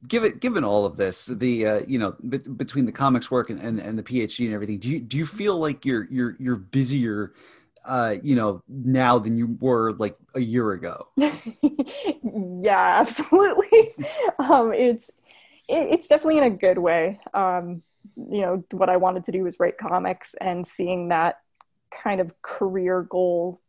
given 0.06 0.38
given 0.38 0.62
all 0.62 0.86
of 0.86 0.96
this, 0.96 1.26
the 1.26 1.66
uh, 1.66 1.80
you 1.88 1.98
know 1.98 2.14
b- 2.28 2.38
between 2.38 2.86
the 2.86 2.92
comics 2.92 3.32
work 3.32 3.50
and, 3.50 3.60
and, 3.60 3.80
and 3.80 3.98
the 3.98 4.02
PhD 4.02 4.46
and 4.46 4.54
everything, 4.54 4.78
do 4.78 4.88
you 4.88 5.00
do 5.00 5.18
you 5.18 5.26
feel 5.26 5.58
like 5.58 5.84
you're 5.84 6.06
you're 6.08 6.36
you're 6.38 6.54
busier, 6.54 7.34
uh, 7.84 8.14
you 8.22 8.36
know, 8.36 8.62
now 8.68 9.18
than 9.18 9.36
you 9.36 9.58
were 9.60 9.92
like 9.94 10.16
a 10.36 10.40
year 10.40 10.70
ago? 10.70 11.08
yeah, 11.16 13.00
absolutely. 13.00 13.88
um, 14.38 14.72
it's 14.72 15.10
it, 15.68 15.88
it's 15.90 16.06
definitely 16.06 16.38
in 16.38 16.44
a 16.44 16.50
good 16.50 16.78
way. 16.78 17.18
Um, 17.34 17.82
you 18.16 18.42
know, 18.42 18.64
what 18.70 18.88
I 18.88 18.98
wanted 18.98 19.24
to 19.24 19.32
do 19.32 19.42
was 19.42 19.58
write 19.58 19.78
comics, 19.78 20.36
and 20.40 20.64
seeing 20.64 21.08
that 21.08 21.40
kind 21.90 22.20
of 22.20 22.40
career 22.42 23.02
goal 23.02 23.60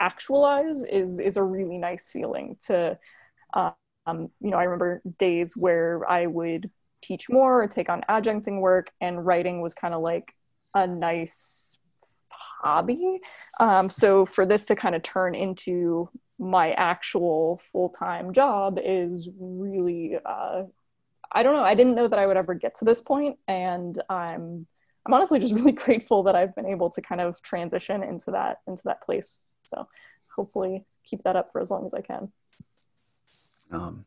actualize 0.00 0.82
is 0.82 1.20
is 1.20 1.36
a 1.36 1.42
really 1.42 1.78
nice 1.78 2.10
feeling 2.10 2.56
to 2.66 2.98
um, 3.56 4.30
you 4.40 4.50
know, 4.50 4.56
I 4.56 4.64
remember 4.64 5.02
days 5.18 5.56
where 5.56 6.08
I 6.08 6.26
would 6.26 6.70
teach 7.02 7.28
more 7.28 7.62
or 7.62 7.68
take 7.68 7.88
on 7.88 8.02
adjuncting 8.08 8.60
work, 8.60 8.90
and 9.00 9.24
writing 9.24 9.60
was 9.60 9.74
kind 9.74 9.94
of 9.94 10.00
like 10.00 10.32
a 10.74 10.86
nice 10.86 11.78
hobby. 12.30 13.20
Um, 13.60 13.90
so 13.90 14.26
for 14.26 14.46
this 14.46 14.66
to 14.66 14.76
kind 14.76 14.94
of 14.94 15.02
turn 15.02 15.34
into 15.34 16.08
my 16.38 16.72
actual 16.72 17.60
full 17.72 17.88
time 17.90 18.32
job 18.32 18.78
is 18.82 19.28
really, 19.38 20.16
uh, 20.24 20.64
I 21.32 21.42
don't 21.42 21.54
know. 21.54 21.62
I 21.62 21.74
didn't 21.74 21.94
know 21.94 22.08
that 22.08 22.18
I 22.18 22.26
would 22.26 22.36
ever 22.36 22.54
get 22.54 22.76
to 22.76 22.84
this 22.84 23.02
point, 23.02 23.38
and 23.48 24.00
I'm 24.08 24.66
I'm 25.06 25.14
honestly 25.14 25.38
just 25.38 25.54
really 25.58 25.72
grateful 25.72 26.24
that 26.24 26.36
I've 26.36 26.54
been 26.54 26.66
able 26.66 26.90
to 26.90 27.02
kind 27.02 27.20
of 27.20 27.40
transition 27.42 28.02
into 28.02 28.32
that 28.32 28.58
into 28.66 28.82
that 28.84 29.02
place. 29.02 29.40
So 29.64 29.88
hopefully 30.34 30.84
keep 31.04 31.22
that 31.24 31.36
up 31.36 31.52
for 31.52 31.60
as 31.60 31.70
long 31.70 31.86
as 31.86 31.94
I 31.94 32.02
can. 32.02 32.32
Um, 33.70 34.04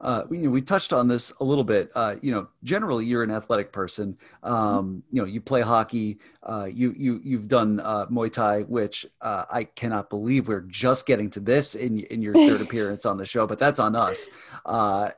uh, 0.00 0.22
we, 0.28 0.38
you 0.38 0.44
know, 0.44 0.50
we 0.50 0.62
touched 0.62 0.92
on 0.92 1.08
this 1.08 1.32
a 1.40 1.44
little 1.44 1.64
bit. 1.64 1.90
Uh, 1.94 2.14
you 2.22 2.30
know, 2.30 2.46
generally 2.62 3.04
you're 3.04 3.24
an 3.24 3.32
athletic 3.32 3.72
person. 3.72 4.16
Um, 4.44 4.54
mm-hmm. 4.54 5.16
you 5.16 5.22
know, 5.22 5.24
you 5.26 5.40
play 5.40 5.60
hockey. 5.60 6.18
Uh, 6.44 6.68
you 6.72 6.94
you 6.96 7.20
you've 7.24 7.48
done 7.48 7.80
uh, 7.80 8.06
Muay 8.06 8.32
Thai, 8.32 8.62
which 8.62 9.06
uh, 9.20 9.44
I 9.50 9.64
cannot 9.64 10.08
believe 10.08 10.46
we're 10.46 10.60
just 10.60 11.04
getting 11.06 11.30
to 11.30 11.40
this 11.40 11.74
in 11.74 11.98
in 12.00 12.22
your 12.22 12.34
third 12.34 12.60
appearance 12.66 13.06
on 13.06 13.16
the 13.16 13.26
show. 13.26 13.46
But 13.46 13.58
that's 13.58 13.80
on 13.80 13.96
us. 13.96 14.28
Uh, 14.68 15.10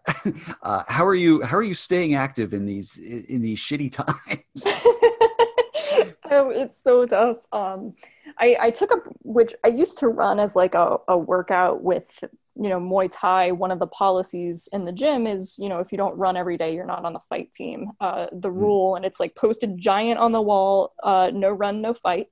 how 0.86 1.04
are 1.04 1.14
you? 1.14 1.42
How 1.42 1.56
are 1.56 1.62
you 1.62 1.74
staying 1.74 2.14
active 2.14 2.54
in 2.54 2.66
these 2.66 2.98
in 2.98 3.42
these 3.42 3.58
shitty 3.58 3.90
times? 3.90 4.06
oh, 6.30 6.50
it's 6.50 6.80
so 6.80 7.04
tough. 7.04 7.38
Um, 7.52 7.94
I, 8.38 8.56
I 8.60 8.70
took 8.70 8.92
up 8.92 9.04
which 9.22 9.54
I 9.64 9.68
used 9.68 9.98
to 9.98 10.08
run 10.08 10.38
as 10.38 10.54
like 10.54 10.74
a, 10.74 10.98
a 11.08 11.18
workout 11.18 11.82
with 11.82 12.22
you 12.56 12.68
know 12.68 12.80
muay 12.80 13.08
thai 13.12 13.52
one 13.52 13.70
of 13.70 13.78
the 13.78 13.86
policies 13.86 14.68
in 14.72 14.84
the 14.84 14.92
gym 14.92 15.26
is 15.26 15.56
you 15.58 15.68
know 15.68 15.78
if 15.78 15.92
you 15.92 15.98
don't 15.98 16.16
run 16.16 16.36
every 16.36 16.56
day 16.56 16.74
you're 16.74 16.86
not 16.86 17.04
on 17.04 17.12
the 17.12 17.20
fight 17.20 17.52
team. 17.52 17.90
Uh, 18.00 18.26
the 18.32 18.48
mm. 18.48 18.56
rule 18.56 18.96
and 18.96 19.04
it's 19.04 19.20
like 19.20 19.34
posted 19.34 19.78
giant 19.78 20.18
on 20.18 20.32
the 20.32 20.42
wall 20.42 20.92
uh, 21.02 21.30
no 21.32 21.50
run 21.50 21.80
no 21.80 21.94
fight. 21.94 22.28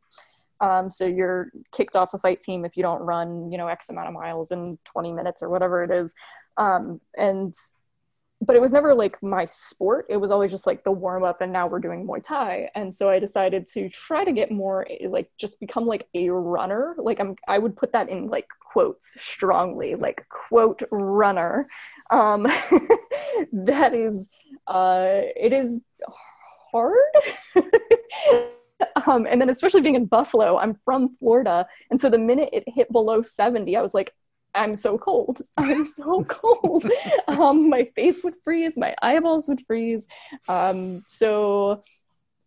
Um, 0.60 0.90
so 0.90 1.06
you're 1.06 1.52
kicked 1.72 1.94
off 1.94 2.10
the 2.10 2.18
fight 2.18 2.40
team 2.40 2.64
if 2.64 2.76
you 2.76 2.82
don't 2.82 3.00
run 3.00 3.50
you 3.50 3.58
know 3.58 3.68
x 3.68 3.90
amount 3.90 4.08
of 4.08 4.14
miles 4.14 4.50
in 4.50 4.78
20 4.84 5.12
minutes 5.12 5.42
or 5.42 5.48
whatever 5.48 5.84
it 5.84 5.90
is. 5.90 6.14
Um, 6.56 7.00
and 7.16 7.54
but 8.40 8.54
it 8.54 8.60
was 8.60 8.72
never 8.72 8.94
like 8.94 9.20
my 9.22 9.44
sport. 9.46 10.06
It 10.08 10.16
was 10.16 10.30
always 10.30 10.50
just 10.50 10.66
like 10.66 10.84
the 10.84 10.92
warm 10.92 11.24
up, 11.24 11.40
and 11.40 11.52
now 11.52 11.66
we're 11.66 11.80
doing 11.80 12.06
Muay 12.06 12.22
Thai. 12.22 12.70
And 12.74 12.94
so 12.94 13.10
I 13.10 13.18
decided 13.18 13.66
to 13.74 13.88
try 13.88 14.24
to 14.24 14.32
get 14.32 14.50
more 14.50 14.86
like 15.08 15.30
just 15.38 15.58
become 15.58 15.86
like 15.86 16.06
a 16.14 16.30
runner. 16.30 16.94
Like 16.98 17.18
I'm, 17.18 17.34
I 17.48 17.58
would 17.58 17.76
put 17.76 17.92
that 17.92 18.08
in 18.08 18.28
like 18.28 18.46
quotes 18.60 19.20
strongly, 19.20 19.96
like 19.96 20.26
quote 20.28 20.82
runner. 20.92 21.66
Um, 22.10 22.42
that 23.52 23.92
is, 23.92 24.28
uh, 24.68 25.22
it 25.36 25.52
is 25.52 25.82
hard. 26.70 26.96
um, 29.06 29.26
and 29.28 29.40
then 29.40 29.50
especially 29.50 29.80
being 29.80 29.96
in 29.96 30.06
Buffalo, 30.06 30.58
I'm 30.58 30.74
from 30.74 31.16
Florida, 31.18 31.66
and 31.90 32.00
so 32.00 32.08
the 32.08 32.18
minute 32.18 32.50
it 32.52 32.64
hit 32.68 32.92
below 32.92 33.20
70, 33.20 33.76
I 33.76 33.82
was 33.82 33.94
like, 33.94 34.14
I'm 34.58 34.74
so 34.74 34.98
cold. 34.98 35.40
I'm 35.56 35.84
so 35.84 36.24
cold. 36.24 36.84
um, 37.28 37.70
my 37.70 37.84
face 37.94 38.22
would 38.24 38.34
freeze, 38.44 38.76
my 38.76 38.94
eyeballs 39.02 39.48
would 39.48 39.60
freeze. 39.66 40.08
Um, 40.48 41.04
so 41.06 41.82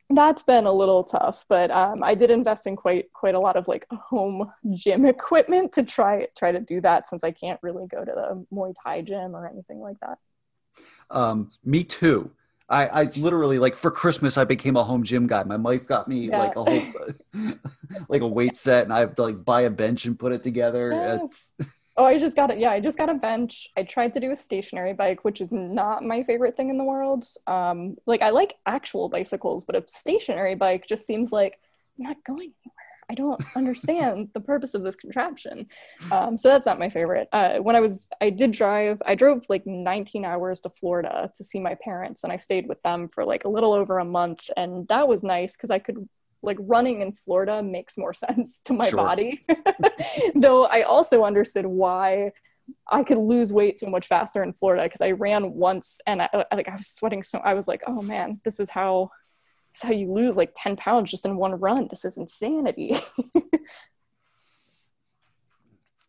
that's 0.10 0.44
been 0.44 0.66
a 0.66 0.72
little 0.72 1.04
tough, 1.04 1.46
but 1.48 1.72
um, 1.72 2.04
I 2.04 2.16
did 2.16 2.32
invest 2.32 2.68
in 2.68 2.76
quite 2.76 3.12
quite 3.14 3.36
a 3.36 3.40
lot 3.40 3.56
of 3.56 3.68
like 3.68 3.86
home 3.92 4.52
gym 4.72 5.06
equipment 5.16 5.72
to 5.74 5.84
try 5.84 6.28
try 6.38 6.52
to 6.52 6.60
do 6.60 6.82
that 6.82 7.08
since 7.08 7.24
I 7.24 7.32
can't 7.32 7.60
really 7.62 7.88
go 7.88 8.04
to 8.04 8.12
the 8.12 8.46
Muay 8.54 8.74
Thai 8.84 9.02
gym 9.02 9.36
or 9.36 9.48
anything 9.48 9.80
like 9.80 10.00
that. 10.02 10.18
Um, 11.10 11.52
me 11.64 11.84
too. 11.84 12.32
I, 12.70 12.88
I 12.88 13.04
literally 13.18 13.60
like 13.60 13.76
for 13.76 13.92
Christmas 13.92 14.38
I 14.38 14.46
became 14.46 14.78
a 14.78 14.84
home 14.84 15.04
gym 15.04 15.28
guy. 15.28 15.44
My 15.44 15.58
wife 15.58 15.86
got 15.86 16.08
me 16.08 16.30
yeah. 16.30 16.40
like 16.40 16.56
a 16.56 16.64
whole 16.64 17.54
like 18.08 18.22
a 18.22 18.28
weight 18.28 18.56
set, 18.56 18.84
and 18.84 18.94
I 18.94 19.00
have 19.00 19.16
to 19.16 19.24
like 19.24 19.44
buy 19.44 19.62
a 19.62 19.70
bench 19.70 20.06
and 20.06 20.18
put 20.18 20.32
it 20.32 20.44
together. 20.44 20.92
Yes. 20.92 21.54
Oh, 21.98 22.06
I 22.06 22.18
just 22.18 22.36
got 22.36 22.52
it. 22.52 22.60
Yeah, 22.60 22.72
I 22.72 22.80
just 22.80 22.98
got 22.98 23.10
a 23.10 23.14
bench. 23.14 23.68
I 23.78 23.84
tried 23.84 24.14
to 24.14 24.20
do 24.20 24.32
a 24.32 24.36
stationary 24.36 24.94
bike, 24.94 25.26
which 25.26 25.42
is 25.42 25.52
not 25.52 26.04
my 26.04 26.24
favorite 26.24 26.56
thing 26.56 26.70
in 26.70 26.78
the 26.78 26.84
world. 26.84 27.26
Um, 27.48 27.98
like 28.06 28.22
I 28.22 28.30
like 28.30 28.56
actual 28.66 29.10
bicycles, 29.10 29.66
but 29.66 29.76
a 29.76 29.84
stationary 29.88 30.56
bike 30.56 30.88
just 30.88 31.06
seems 31.06 31.32
like 31.32 31.60
I'm 31.98 32.06
not 32.06 32.24
going 32.24 32.54
anywhere. 32.64 32.82
I 33.10 33.14
don't 33.14 33.44
understand 33.58 34.30
the 34.34 34.40
purpose 34.40 34.74
of 34.74 34.84
this 34.84 34.96
contraption. 34.96 35.68
Um, 36.12 36.38
so 36.38 36.48
that's 36.48 36.66
not 36.66 36.80
my 36.80 36.90
favorite. 36.90 37.28
Uh, 37.34 37.58
when 37.58 37.76
I 37.76 37.82
was, 37.82 38.08
I 38.22 38.30
did 38.30 38.52
drive. 38.52 39.02
I 39.06 39.16
drove 39.16 39.46
like 39.50 39.68
19 39.68 40.24
hours 40.24 40.62
to 40.62 40.70
Florida 40.70 41.30
to 41.36 41.44
see 41.44 41.60
my 41.60 41.76
parents, 41.76 42.24
and 42.24 42.32
I 42.32 42.38
stayed 42.38 42.70
with 42.70 42.82
them 42.84 43.10
for 43.10 43.26
like 43.26 43.44
a 43.44 43.50
little 43.50 43.74
over 43.74 44.00
a 44.00 44.06
month, 44.06 44.50
and 44.56 44.88
that 44.88 45.10
was 45.10 45.24
nice 45.24 45.58
because 45.58 45.72
I 45.72 45.80
could 45.80 46.08
like 46.44 46.58
running 46.60 47.02
in 47.02 47.14
Florida 47.14 47.62
makes 47.62 47.98
more 47.98 48.14
sense 48.26 48.62
to 48.66 48.74
my 48.74 48.90
sure. 48.90 48.98
body. 48.98 49.46
Though 50.36 50.66
I 50.66 50.84
also 50.84 51.24
understood 51.24 51.66
why 51.66 52.32
I 52.90 53.04
could 53.04 53.18
lose 53.18 53.52
weight 53.52 53.78
so 53.78 53.88
much 53.88 54.08
faster 54.08 54.44
in 54.44 54.54
Florida 54.54 54.84
because 54.84 55.02
I 55.02 55.12
ran 55.12 55.54
once 55.54 56.00
and 56.08 56.22
I, 56.22 56.30
I, 56.34 56.56
like 56.56 56.70
I 56.70 56.76
was 56.76 56.88
sweating 56.88 57.24
so 57.24 57.40
I 57.40 57.54
was 57.54 57.68
like, 57.68 57.84
oh 57.88 58.02
man, 58.02 58.40
this 58.44 58.60
is 58.60 58.70
how 58.70 59.12
this 59.72 59.84
is 59.84 59.88
how 59.88 59.94
you 59.94 60.12
lose 60.12 60.38
like 60.38 60.54
10 60.56 60.76
pounds 60.76 61.12
just 61.12 61.26
in 61.26 61.38
one 61.38 61.54
run. 61.54 61.88
This 61.90 62.06
is 62.06 62.18
insanity. 62.18 62.96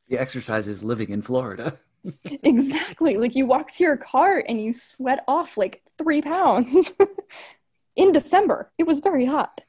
the 0.09 0.19
exercise 0.19 0.69
is 0.69 0.83
living 0.83 1.11
in 1.11 1.23
Florida. 1.23 1.79
exactly. 2.43 3.17
Like 3.17 3.35
you 3.37 3.47
walk 3.47 3.71
to 3.73 3.85
your 3.85 3.97
car 3.97 4.43
and 4.47 4.61
you 4.61 4.73
sweat 4.73 5.25
off 5.29 5.57
like 5.57 5.83
three 5.97 6.21
pounds 6.23 6.93
in 7.97 8.13
December. 8.13 8.71
It 8.79 8.87
was 8.87 9.01
very 9.01 9.27
hot. 9.27 9.61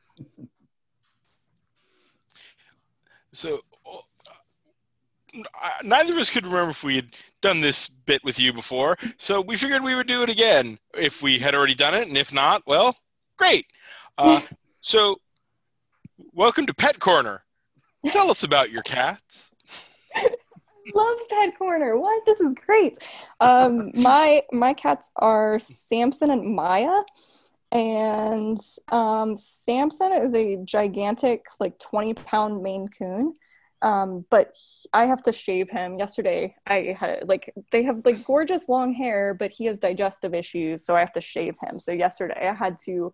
So 3.34 3.62
uh, 3.88 5.70
neither 5.84 6.14
of 6.14 6.20
us 6.20 6.30
could 6.30 6.46
remember 6.46 6.70
if 6.70 6.84
we 6.84 6.96
had 6.96 7.08
done 7.42 7.62
this 7.62 7.88
bit 7.88 8.24
with 8.24 8.40
you 8.40 8.54
before, 8.54 8.96
so 9.18 9.42
we 9.42 9.56
figured 9.56 9.84
we 9.84 9.96
would 9.96 10.08
do 10.08 10.22
it 10.22 10.30
again 10.30 10.78
if 10.96 11.24
we 11.24 11.40
had 11.40 11.56
already 11.56 11.74
done 11.74 11.96
it, 11.96 12.08
and 12.08 12.16
if 12.16 12.32
not, 12.32 12.62
well, 12.68 12.96
great. 13.38 13.66
Uh, 14.20 14.42
so, 14.82 15.20
welcome 16.32 16.68
to 16.68 16.74
Pet 16.76 17.00
Corner. 17.00 17.44
Tell 18.12 18.30
us 18.30 18.44
about 18.44 18.70
your 18.70 18.84
cats. 18.84 19.52
Love 20.94 21.18
Pet 21.30 21.58
Corner. 21.58 21.98
What? 21.98 22.24
This 22.26 22.40
is 22.40 22.54
great. 22.54 22.98
Um, 23.40 23.92
my 23.96 24.44
my 24.52 24.74
cats 24.74 25.10
are 25.16 25.58
Samson 25.58 26.30
and 26.30 26.56
Maya 26.56 27.02
and 27.74 28.58
um, 28.90 29.36
Samson 29.36 30.14
is 30.14 30.36
a 30.36 30.58
gigantic, 30.64 31.46
like 31.60 31.78
20 31.80 32.14
pound 32.14 32.62
Maine 32.62 32.88
Coon. 32.88 33.34
Um, 33.82 34.26
but 34.30 34.56
he, 34.56 34.88
I 34.94 35.08
have 35.08 35.24
to 35.24 35.34
shave 35.34 35.70
him. 35.70 35.98
Yesterday, 35.98 36.56
I 36.68 36.96
had 36.98 37.28
like 37.28 37.54
they 37.72 37.84
have 37.84 38.06
like 38.06 38.24
gorgeous 38.24 38.70
long 38.70 38.94
hair, 38.94 39.34
but 39.34 39.52
he 39.52 39.66
has 39.66 39.78
digestive 39.78 40.34
issues, 40.34 40.86
so 40.86 40.96
I 40.96 41.02
have 41.02 41.12
to 41.14 41.22
shave 41.22 41.56
him. 41.62 41.80
So 41.80 41.92
yesterday, 41.92 42.48
I 42.48 42.54
had 42.54 42.78
to 42.86 43.12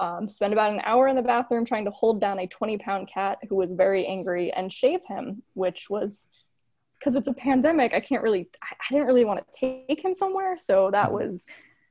um, 0.00 0.28
spend 0.28 0.52
about 0.52 0.72
an 0.72 0.80
hour 0.84 1.06
in 1.06 1.14
the 1.14 1.22
bathroom 1.22 1.64
trying 1.64 1.84
to 1.84 1.90
hold 1.90 2.20
down 2.20 2.40
a 2.40 2.46
20 2.46 2.78
pound 2.78 3.08
cat 3.12 3.38
who 3.48 3.56
was 3.56 3.72
very 3.72 4.06
angry 4.06 4.52
and 4.52 4.72
shave 4.72 5.00
him, 5.06 5.42
which 5.54 5.88
was 5.88 6.26
because 6.98 7.14
it's 7.14 7.28
a 7.28 7.34
pandemic. 7.34 7.94
I 7.94 8.00
can't 8.00 8.22
really, 8.22 8.48
I, 8.62 8.74
I 8.74 8.94
didn't 8.94 9.06
really 9.06 9.24
want 9.24 9.40
to 9.40 9.60
take 9.60 10.04
him 10.04 10.14
somewhere, 10.14 10.56
so 10.56 10.90
that 10.90 11.10
mm-hmm. 11.10 11.28
was 11.28 11.46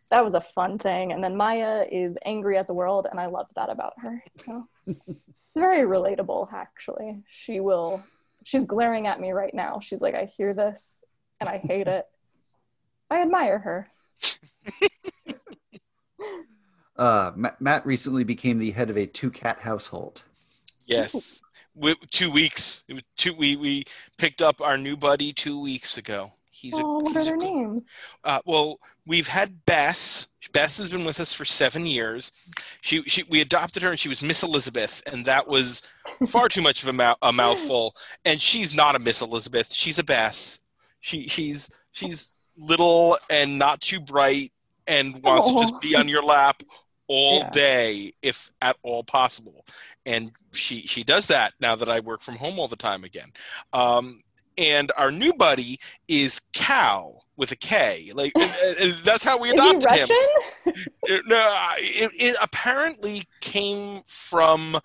that 0.09 0.23
was 0.23 0.33
a 0.33 0.41
fun 0.41 0.79
thing. 0.79 1.11
And 1.11 1.23
then 1.23 1.35
Maya 1.35 1.85
is 1.91 2.17
angry 2.25 2.57
at 2.57 2.67
the 2.67 2.73
world, 2.73 3.07
and 3.09 3.19
I 3.19 3.27
loved 3.27 3.51
that 3.55 3.69
about 3.69 3.93
her. 3.99 4.23
So 4.37 4.67
it's 4.87 5.19
very 5.55 5.85
relatable, 5.87 6.51
actually. 6.53 7.23
She 7.27 7.59
will. 7.59 8.03
She's 8.43 8.65
glaring 8.65 9.07
at 9.07 9.19
me 9.19 9.31
right 9.31 9.53
now. 9.53 9.79
She's 9.81 10.01
like, 10.01 10.15
I 10.15 10.25
hear 10.25 10.53
this, 10.53 11.03
and 11.39 11.49
I 11.49 11.57
hate 11.57 11.87
it. 11.87 12.05
I 13.09 13.21
admire 13.21 13.59
her. 13.59 13.89
Uh, 16.97 17.31
Matt, 17.35 17.61
Matt 17.61 17.85
recently 17.85 18.23
became 18.23 18.57
the 18.57 18.71
head 18.71 18.89
of 18.89 18.97
a 18.97 19.05
two 19.05 19.29
cat 19.29 19.59
household. 19.59 20.23
Yes. 20.85 21.41
We, 21.75 21.93
two 22.09 22.31
weeks. 22.31 22.83
Two. 23.17 23.35
We 23.35 23.55
we 23.55 23.85
picked 24.17 24.41
up 24.41 24.61
our 24.61 24.77
new 24.77 24.97
buddy 24.97 25.31
two 25.31 25.61
weeks 25.61 25.97
ago. 25.97 26.33
He's 26.59 26.73
oh, 26.79 26.99
a. 26.99 27.03
what 27.03 27.15
are 27.15 27.19
he's 27.19 27.27
a 27.27 27.31
their 27.31 27.37
names? 27.37 27.85
Uh, 28.23 28.39
well, 28.45 28.79
we've 29.05 29.27
had 29.27 29.65
Bess. 29.65 30.27
Bess 30.53 30.77
has 30.79 30.89
been 30.89 31.05
with 31.05 31.19
us 31.19 31.33
for 31.33 31.45
seven 31.45 31.85
years. 31.85 32.31
She, 32.81 33.03
she, 33.03 33.23
we 33.23 33.41
adopted 33.41 33.83
her, 33.83 33.89
and 33.91 33.99
she 33.99 34.09
was 34.09 34.21
Miss 34.23 34.43
Elizabeth, 34.43 35.03
and 35.11 35.25
that 35.25 35.47
was 35.47 35.81
far 36.27 36.49
too 36.49 36.61
much 36.61 36.81
of 36.83 36.89
a, 36.89 36.93
mou- 36.93 37.15
a 37.21 37.31
mouthful. 37.33 37.95
And 38.25 38.41
she's 38.41 38.73
not 38.75 38.95
a 38.95 38.99
Miss 38.99 39.21
Elizabeth; 39.21 39.71
she's 39.71 39.99
a 39.99 40.03
Bess. 40.03 40.59
She, 40.99 41.27
she's, 41.27 41.69
she's 41.91 42.33
little 42.57 43.17
and 43.29 43.59
not 43.59 43.81
too 43.81 43.99
bright, 43.99 44.51
and 44.87 45.21
wants 45.23 45.47
to 45.51 45.59
just 45.59 45.73
Oh. 45.75 45.79
be 45.79 45.95
on 45.95 46.07
your 46.09 46.23
lap 46.23 46.63
all 47.07 47.39
Yeah. 47.39 47.49
day, 47.51 48.13
if 48.21 48.49
at 48.61 48.77
all 48.83 49.03
possible. 49.03 49.65
And 50.05 50.31
she, 50.53 50.81
she 50.81 51.03
does 51.03 51.27
that 51.27 51.53
now 51.59 51.75
that 51.75 51.89
I 51.89 51.99
work 51.99 52.21
from 52.21 52.35
home 52.37 52.57
all 52.57 52.67
the 52.67 52.75
time 52.75 53.03
again. 53.03 53.31
Um, 53.73 54.21
and 54.57 54.91
our 54.97 55.11
new 55.11 55.33
buddy 55.33 55.79
is 56.07 56.39
Cal 56.53 57.25
with 57.35 57.51
a 57.51 57.55
K. 57.55 58.11
Like 58.13 58.31
and, 58.35 58.51
and 58.79 58.93
that's 59.03 59.23
how 59.23 59.39
we 59.39 59.49
adopted 59.51 59.91
him. 59.91 60.09
Uh, 61.09 61.19
No, 61.27 61.73
it, 61.77 62.11
it 62.19 62.35
apparently 62.41 63.23
came 63.39 64.01
from 64.07 64.77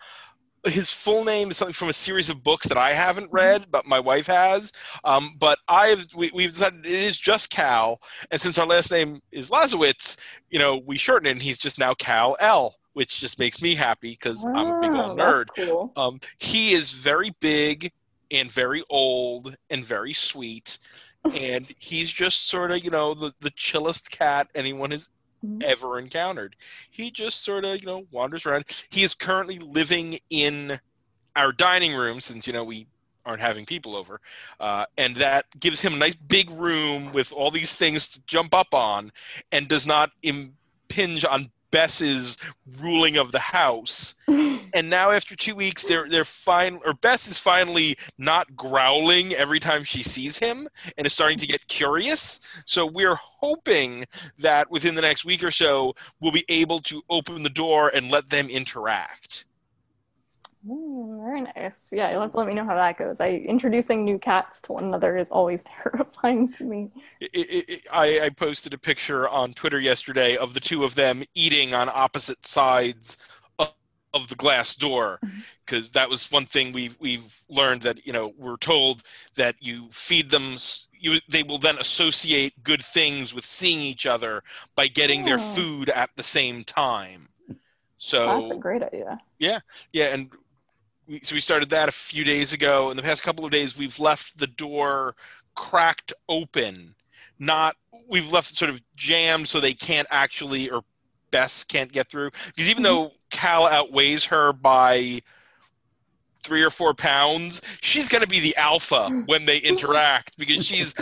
his 0.65 0.93
full 0.93 1.25
name 1.25 1.51
is 1.51 1.57
something 1.57 1.73
from 1.75 1.89
a 1.89 1.93
series 1.93 2.31
of 2.31 2.45
books 2.45 2.69
that 2.69 2.79
I 2.79 2.93
haven't 2.93 3.33
read, 3.33 3.67
but 3.71 3.85
my 3.85 3.99
wife 3.99 4.29
has. 4.29 4.71
Um, 5.03 5.35
but 5.39 5.59
I've 5.67 6.07
we, 6.15 6.31
we've 6.33 6.51
decided 6.51 6.87
it 6.87 6.93
is 6.93 7.19
just 7.19 7.51
Cal, 7.51 8.01
and 8.31 8.41
since 8.41 8.59
our 8.59 8.67
last 8.67 8.93
name 8.93 9.21
is 9.33 9.51
Lazorwitz, 9.51 10.21
you 10.51 10.61
know, 10.61 10.81
we 10.87 10.97
shorten 10.97 11.27
it, 11.27 11.33
and 11.33 11.43
he's 11.43 11.59
just 11.59 11.81
now 11.81 11.95
Cal 11.95 12.37
L, 12.39 12.77
which 12.93 13.19
just 13.19 13.41
makes 13.41 13.61
me 13.61 13.75
happy 13.75 14.11
because 14.11 14.45
I'm 14.45 14.69
a 14.69 14.81
big 14.81 14.93
old 14.93 15.19
that's 15.19 15.43
nerd. 15.43 15.47
cool. 15.57 15.93
Um, 15.97 16.21
he 16.39 16.73
is 16.75 16.93
very 16.93 17.35
big 17.41 17.91
and 18.33 18.51
very 18.51 18.83
old 18.91 19.57
and 19.71 19.85
very 19.85 20.13
sweet, 20.13 20.79
and 21.37 21.71
he's 21.79 22.11
just 22.13 22.49
sort 22.49 22.71
of 22.71 22.83
you 22.85 22.91
know 22.91 23.15
the 23.15 23.35
the 23.41 23.51
chillest 23.51 24.11
cat 24.11 24.49
anyone 24.55 24.91
has 24.91 25.09
Mhm. 25.45 25.65
ever 25.65 25.99
encountered. 25.99 26.55
He 26.91 27.11
just 27.11 27.45
sort 27.45 27.65
of 27.65 27.81
you 27.81 27.87
know 27.87 28.07
wanders 28.13 28.47
around. 28.47 28.65
He 28.91 29.03
is 29.03 29.13
currently 29.15 29.59
living 29.59 30.21
in 30.31 30.79
our 31.35 31.53
dining 31.53 31.95
room 31.95 32.21
since 32.21 32.47
you 32.47 32.53
know 32.53 32.65
we 32.65 32.87
aren't 33.27 33.41
having 33.43 33.67
people 33.67 33.97
over, 33.97 34.21
uh, 34.61 34.87
and 34.97 35.17
that 35.17 35.47
gives 35.59 35.81
him 35.81 35.95
a 35.95 35.97
nice 35.97 36.15
big 36.17 36.51
room 36.51 37.13
with 37.13 37.33
all 37.33 37.51
these 37.51 37.75
things 37.75 38.09
to 38.09 38.23
jump 38.27 38.55
up 38.55 38.73
on, 38.75 39.13
and 39.51 39.69
does 39.69 39.87
not 39.87 40.11
impinge 40.23 41.25
on 41.25 41.51
Bess's 41.73 42.37
ruling 42.81 43.17
of 43.17 43.33
the 43.33 43.41
house. 43.41 44.15
And 44.75 44.89
now 44.89 45.11
after 45.11 45.37
two 45.37 45.55
weeks 45.55 45.85
they're 45.85 46.09
they're 46.09 46.25
fine 46.25 46.81
or 46.87 46.95
bess 46.95 47.29
is 47.29 47.37
finally 47.37 47.95
not 48.17 48.57
growling 48.57 49.35
every 49.35 49.61
time 49.61 49.85
she 49.85 50.03
sees 50.03 50.39
him 50.39 50.67
and 50.97 51.07
is 51.07 51.13
starting 51.13 51.37
to 51.39 51.47
get 51.47 51.69
curious. 51.69 52.41
So 52.65 52.87
we're 52.87 53.17
hoping 53.17 54.07
that 54.39 54.71
within 54.71 54.95
the 54.95 55.03
next 55.03 55.27
week 55.27 55.45
or 55.45 55.51
so 55.51 55.93
we'll 56.21 56.33
be 56.33 56.47
able 56.49 56.79
to 56.81 57.03
open 57.11 57.43
the 57.43 57.51
door 57.51 57.91
and 57.95 58.11
let 58.11 58.31
them 58.31 58.49
interact 58.49 59.45
Mm, 60.67 61.25
very 61.25 61.41
nice. 61.43 61.91
Yeah, 61.93 62.11
you'll 62.13 62.21
have 62.21 62.31
to 62.33 62.37
let 62.37 62.47
me 62.47 62.55
know 62.55 62.65
how 62.65 62.77
that 62.77 62.97
goes. 62.97 63.21
I 63.21 63.31
introducing 63.31 64.05
new 64.05 64.19
cats 64.19 64.61
to 64.63 64.73
one 64.75 64.85
another 64.85 65.17
is 65.17 65.29
always 65.31 65.65
terrifying 65.83 66.53
to 66.53 66.65
me. 66.65 66.91
I- 67.21 67.81
I, 67.93 68.07
I, 68.07 68.21
I 68.27 68.29
posted 68.31 68.73
a 68.75 68.79
picture 68.79 69.29
on 69.29 69.55
twitter 69.55 69.81
yesterday 69.81 70.37
of 70.37 70.55
the 70.55 70.61
two 70.61 70.85
of 70.85 70.95
them 70.95 71.23
eating 71.35 71.75
on 71.75 71.89
opposite 71.93 72.47
sides 72.47 73.17
of, 73.59 73.71
of 74.15 74.29
the 74.29 74.35
glass 74.37 74.75
door 74.77 75.19
because 75.67 75.91
that 75.93 76.09
was 76.09 76.31
one 76.31 76.47
thing 76.47 76.73
we've 76.73 76.97
we've 77.01 77.43
learned 77.49 77.83
that 77.83 78.07
you 78.07 78.13
know 78.13 78.33
we're 78.39 78.57
told 78.57 79.03
that 79.35 79.57
you 79.61 79.89
feed 79.91 80.31
them 80.31 80.57
you 80.93 81.19
they 81.29 81.43
will 81.43 81.59
then 81.59 81.79
associate 81.79 82.63
good 82.63 82.83
things 82.83 83.35
with 83.35 83.45
seeing 83.45 83.81
each 83.81 84.07
other 84.07 84.43
by 84.77 84.87
getting 84.87 85.25
their 85.25 85.37
Oh. 85.41 85.55
food 85.57 85.89
at 85.91 86.11
the 86.17 86.23
same 86.23 86.63
time 86.65 87.29
so 87.99 88.27
That's 88.41 88.51
a 88.53 88.57
great 88.57 88.83
idea. 88.83 89.19
yeah 89.39 89.61
yeah, 89.93 90.07
and 90.13 90.31
so 91.23 91.35
we 91.35 91.41
started 91.41 91.71
that 91.71 91.89
a 91.89 91.93
few 91.93 92.25
days 92.25 92.53
ago. 92.53 92.91
In 92.91 92.97
the 92.97 93.03
past 93.03 93.23
couple 93.23 93.45
of 93.45 93.51
days 93.51 93.77
we've 93.77 93.99
left 93.99 94.39
the 94.39 94.47
door 94.47 95.15
cracked 95.55 96.13
open. 96.29 96.95
Not 97.39 97.77
we've 98.09 98.31
left 98.33 98.51
it 98.51 98.57
sort 98.57 98.71
of 98.71 98.83
jammed 98.97 99.49
so 99.49 99.61
they 99.61 99.73
can't 99.75 100.09
actually 100.11 100.71
or 100.71 100.83
bess 101.31 101.65
can't 101.65 101.93
get 101.93 102.09
through. 102.09 102.31
Because 102.47 102.69
even 102.69 102.83
Mhm. 102.83 102.87
though 102.87 103.13
cal 103.31 103.67
outweighs 103.67 104.27
her 104.27 104.53
by 104.53 105.23
three 106.43 106.63
or 106.63 106.71
four 106.71 106.93
pounds 106.93 107.63
she's 107.81 108.09
going 108.09 108.21
to 108.21 108.29
be 108.29 108.41
the 108.41 108.55
alpha 108.57 109.09
when 109.27 109.45
they 109.45 109.59
interact 109.71 110.37
because 110.37 110.67
she's 110.67 110.93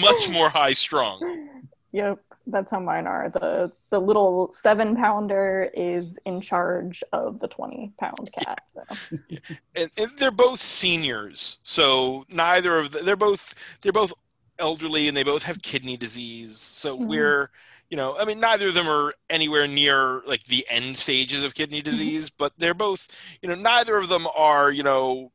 much 0.00 0.28
more 0.28 0.48
high 0.50 0.72
strong 0.72 1.62
Yep, 1.92 2.18
that's 2.50 2.70
how 2.70 2.80
mine 2.80 3.06
are. 3.06 3.30
The 3.30 3.70
the 3.90 4.00
little 4.00 4.50
seven 4.52 4.96
pounder 4.96 5.70
is 5.74 6.18
in 6.24 6.40
charge 6.40 7.02
of 7.12 7.40
the 7.40 7.48
twenty 7.48 7.92
pound 7.98 8.30
cat. 8.32 8.60
So 8.66 8.82
and, 9.76 9.90
and 9.96 10.10
they're 10.18 10.30
both 10.30 10.60
seniors 10.60 11.58
so 11.62 12.24
neither 12.28 12.78
of 12.78 12.90
the, 12.92 13.00
they're 13.00 13.16
both 13.16 13.54
they're 13.80 13.92
both 13.92 14.12
elderly 14.58 15.08
and 15.08 15.16
they 15.16 15.22
both 15.22 15.44
have 15.44 15.62
kidney 15.62 15.96
disease 15.96 16.56
so 16.56 16.96
Mhm. 16.98 17.06
we're 17.06 17.50
you 17.90 17.96
know 17.96 18.18
i 18.18 18.24
mean 18.24 18.40
neither 18.40 18.68
of 18.68 18.74
them 18.74 18.88
are 18.88 19.14
anywhere 19.30 19.66
near 19.68 20.22
like 20.26 20.44
the 20.44 20.66
end 20.68 20.96
stages 20.96 21.44
of 21.44 21.54
kidney 21.54 21.80
disease 21.80 22.28
but 22.28 22.52
they're 22.58 22.74
both 22.74 23.08
you 23.40 23.48
know 23.48 23.54
neither 23.54 23.96
of 23.96 24.08
them 24.08 24.26
are 24.36 24.70
you 24.72 24.82
know 24.82 25.30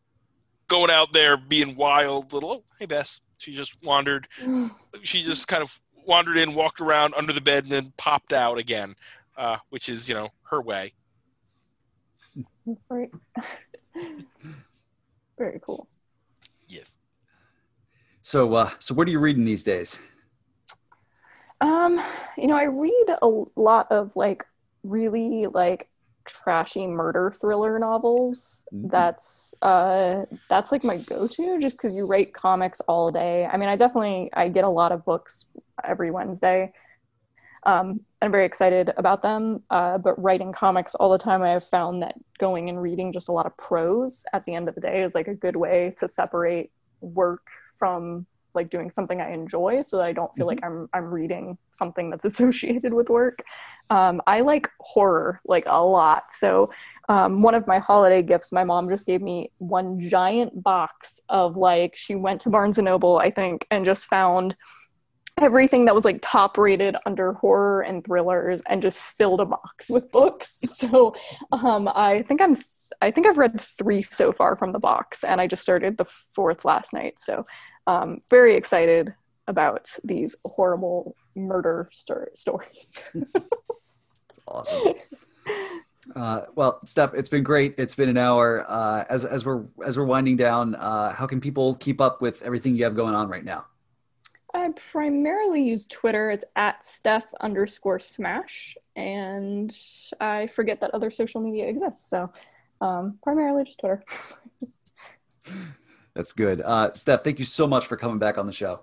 going 0.68 0.92
out 0.92 1.14
there 1.14 1.38
being 1.38 1.76
wild 1.76 2.34
little 2.34 2.52
oh, 2.52 2.64
hey 2.80 2.86
bess 2.86 3.22
she 3.38 3.56
just 3.56 3.84
wandered 3.86 4.28
she 5.04 5.24
just 5.24 5.48
kind 5.48 5.64
of 5.64 5.80
wandered 6.08 6.38
in 6.38 6.54
walked 6.54 6.82
around 6.82 7.14
under 7.16 7.34
the 7.34 7.42
bed 7.42 7.64
and 7.64 7.72
then 7.72 7.94
popped 7.98 8.34
out 8.34 8.58
again 8.58 8.96
uh, 9.38 9.58
which 9.70 9.90
is 9.90 10.08
you 10.08 10.16
know 10.16 10.30
her 10.44 10.62
way 10.62 10.94
that's 12.66 12.84
great. 12.84 13.12
Very 15.38 15.60
cool. 15.62 15.88
yes 16.68 16.98
So, 18.22 18.54
uh, 18.54 18.70
so 18.80 18.96
what 18.96 19.08
are 19.08 19.12
you 19.12 19.20
reading 19.20 19.44
these 19.44 19.64
days? 19.64 20.00
Um, 21.60 22.02
you 22.38 22.48
know, 22.48 22.56
I 22.56 22.64
read 22.64 23.06
a 23.22 23.44
lot 23.56 23.92
of 23.92 24.16
like 24.16 24.46
really 24.84 25.48
like 25.48 25.90
trashy 26.26 26.88
murder 26.88 27.32
thriller 27.32 27.80
novels. 27.80 28.64
Mhm. 28.74 28.90
That's 28.92 29.54
uh 29.62 30.26
that's 30.50 30.72
like 30.72 30.84
my 30.84 30.98
go-to 30.98 31.60
just 31.60 31.80
cuz 31.80 31.96
you 31.96 32.06
write 32.06 32.34
comics 32.34 32.80
all 32.82 33.12
day. 33.12 33.46
I 33.46 33.58
mean, 33.58 33.70
I 33.70 33.76
definitely 33.76 34.30
I 34.34 34.50
get 34.50 34.64
a 34.64 34.70
lot 34.70 34.92
of 34.92 35.06
books 35.06 35.46
every 35.84 36.12
Wednesday. 36.12 36.72
Um, 37.66 38.02
I'm 38.22 38.32
very 38.32 38.46
excited 38.46 38.94
about 38.98 39.22
them. 39.22 39.64
Uh, 39.70 39.98
but 39.98 40.22
writing 40.22 40.52
comics 40.52 40.96
all 40.96 41.10
the 41.10 41.18
time, 41.18 41.42
I 41.42 41.50
have 41.50 41.64
found 41.64 42.02
that 42.02 42.16
going 42.38 42.70
and 42.70 42.82
reading 42.82 43.14
just 43.14 43.30
a 43.30 43.32
lot 43.32 43.46
of 43.46 43.56
prose 43.58 44.26
at 44.34 44.44
the 44.44 44.54
end 44.54 44.68
of 44.68 44.76
the 44.76 44.82
day 44.82 45.02
is 45.04 45.16
like 45.16 45.28
a 45.30 45.36
good 45.36 45.56
way 45.56 45.94
to 45.98 46.08
separate 46.08 46.72
work 47.00 47.48
from 47.78 48.26
like 48.56 48.70
doing 48.70 48.90
something 48.92 49.22
I 49.22 49.32
enjoy, 49.32 49.82
so 49.82 49.98
that 49.98 50.06
I 50.06 50.14
don't 50.14 50.32
feel 50.36 50.46
Mhm. 50.46 50.50
like 50.50 50.60
I'm 50.64 50.90
I'm 50.94 51.06
reading 51.14 51.58
something 51.74 52.10
that's 52.10 52.26
associated 52.32 52.94
with 52.94 53.10
work. 53.10 53.40
Um, 53.90 54.22
I 54.28 54.42
like 54.42 54.70
horror 54.80 55.42
like 55.46 55.66
a 55.68 55.84
lot. 55.84 56.32
So 56.32 56.68
um, 57.10 57.42
one 57.42 57.56
of 57.56 57.68
my 57.68 57.80
holiday 57.80 58.22
gifts, 58.22 58.52
my 58.52 58.64
mom 58.64 58.90
just 58.90 59.06
gave 59.06 59.22
me 59.22 59.52
one 59.58 60.00
giant 60.00 60.64
box 60.64 61.20
of 61.30 61.58
like 61.58 61.96
she 61.96 62.16
went 62.16 62.42
to 62.42 62.50
Barnes 62.50 62.78
and 62.78 62.86
Noble, 62.86 63.18
I 63.18 63.30
think, 63.32 63.68
and 63.72 63.86
just 63.86 64.06
found 64.06 64.56
everything 65.42 65.86
that 65.86 65.96
was 65.96 66.06
like 66.06 66.20
top 66.22 66.58
rated 66.60 66.96
under 67.08 67.34
horror 67.34 67.82
and 67.82 68.06
thrillers 68.06 68.62
and 68.70 68.84
just 68.84 69.00
filled 69.00 69.42
a 69.42 69.46
box 69.46 69.90
with 69.90 70.12
books 70.12 70.60
so 70.78 71.16
um 71.52 71.90
i 71.96 72.22
think 72.28 72.40
i'm 72.40 72.62
i 73.02 73.10
think 73.10 73.26
i've 73.26 73.38
read 73.38 73.60
three 73.60 74.04
so 74.04 74.32
far 74.32 74.56
from 74.56 74.72
the 74.72 74.80
box 74.80 75.24
and 75.24 75.42
i 75.42 75.48
just 75.48 75.64
started 75.64 75.98
the 75.98 76.06
fourth 76.36 76.64
last 76.66 76.94
night 76.94 77.18
so 77.18 77.44
um 77.88 78.18
very 78.30 78.56
excited 78.56 79.14
about 79.48 79.90
these 80.04 80.36
horrible 80.44 81.16
murder 81.36 81.90
stor- 81.92 82.32
stories 82.34 83.04
Awesome. 84.48 84.94
Uh, 86.16 86.42
well, 86.56 86.80
Steph, 86.86 87.14
it's 87.14 87.30
been 87.30 87.44
great. 87.44 87.76
It's 87.78 87.96
been 87.96 88.10
an 88.10 88.18
hour. 88.18 88.66
Uh, 88.68 89.06
as 89.10 89.24
as 89.24 89.46
we're 89.46 89.64
as 89.86 89.98
we're 89.98 90.06
winding 90.06 90.36
down, 90.36 90.76
uh, 90.76 91.14
how 91.14 91.26
can 91.26 91.40
people 91.40 91.76
keep 91.76 92.02
up 92.02 92.22
with 92.22 92.42
everything 92.44 92.76
you 92.76 92.84
have 92.84 92.96
going 92.96 93.16
on 93.16 93.30
right 93.30 93.44
now? 93.44 93.66
I 94.54 94.70
primarily 94.92 95.64
use 95.64 95.86
Twitter. 95.86 96.30
It's 96.30 96.46
at 96.56 96.84
Steph 96.84 97.34
underscore 97.40 98.00
Smash, 98.00 98.78
and 98.96 99.76
I 100.20 100.48
forget 100.48 100.82
that 100.82 100.92
other 100.92 101.10
social 101.10 101.42
media 101.42 101.68
exists. 101.68 102.08
So, 102.10 102.32
um, 102.82 103.18
primarily 103.24 103.64
just 103.64 103.80
Twitter. 103.80 104.04
That's 106.16 106.32
good. 106.32 106.62
Uh, 106.62 106.94
Steph, 106.94 107.24
thank 107.24 107.40
you 107.40 107.46
so 107.46 107.68
much 107.68 107.88
for 107.88 107.98
coming 107.98 108.20
back 108.20 108.38
on 108.38 108.46
the 108.46 108.54
show. 108.54 108.82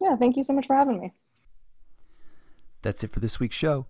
Yeah, 0.00 0.16
thank 0.16 0.36
you 0.36 0.44
so 0.44 0.52
much 0.52 0.66
for 0.66 0.76
having 0.76 1.00
me. 1.00 1.12
That's 2.82 3.04
it 3.04 3.12
for 3.12 3.20
this 3.20 3.38
week's 3.40 3.56
show. 3.56 3.86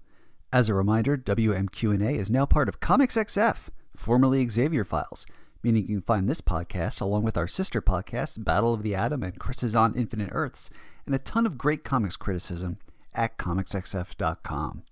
As 0.53 0.69
a 0.69 0.74
reminder, 0.74 1.16
WMQ&A 1.16 2.15
is 2.15 2.31
now 2.31 2.44
part 2.44 2.69
of 2.69 2.81
Comics 2.81 3.16
XF, 3.16 3.69
formerly 3.97 4.47
Xavier 4.49 4.85
Files, 4.85 5.27
meaning 5.62 5.82
you 5.82 5.97
can 5.97 6.03
find 6.03 6.28
this 6.28 6.43
podcast 6.43 7.01
along 7.01 7.23
with 7.23 7.39
our 7.39 7.49
sister 7.49 7.81
podcasts, 7.81 8.43
Battle 8.43 8.74
of 8.74 8.82
the 8.82 8.94
Atom 8.94 9.23
and 9.23 9.39
Chris's 9.39 9.74
on 9.74 9.94
Infinite 9.94 10.28
Earths, 10.32 10.69
and 11.07 11.15
a 11.15 11.19
ton 11.19 11.47
of 11.47 11.57
great 11.57 11.85
comics 11.85 12.16
criticism 12.16 12.78
at 13.15 13.39
comicsxf.com. 13.39 14.82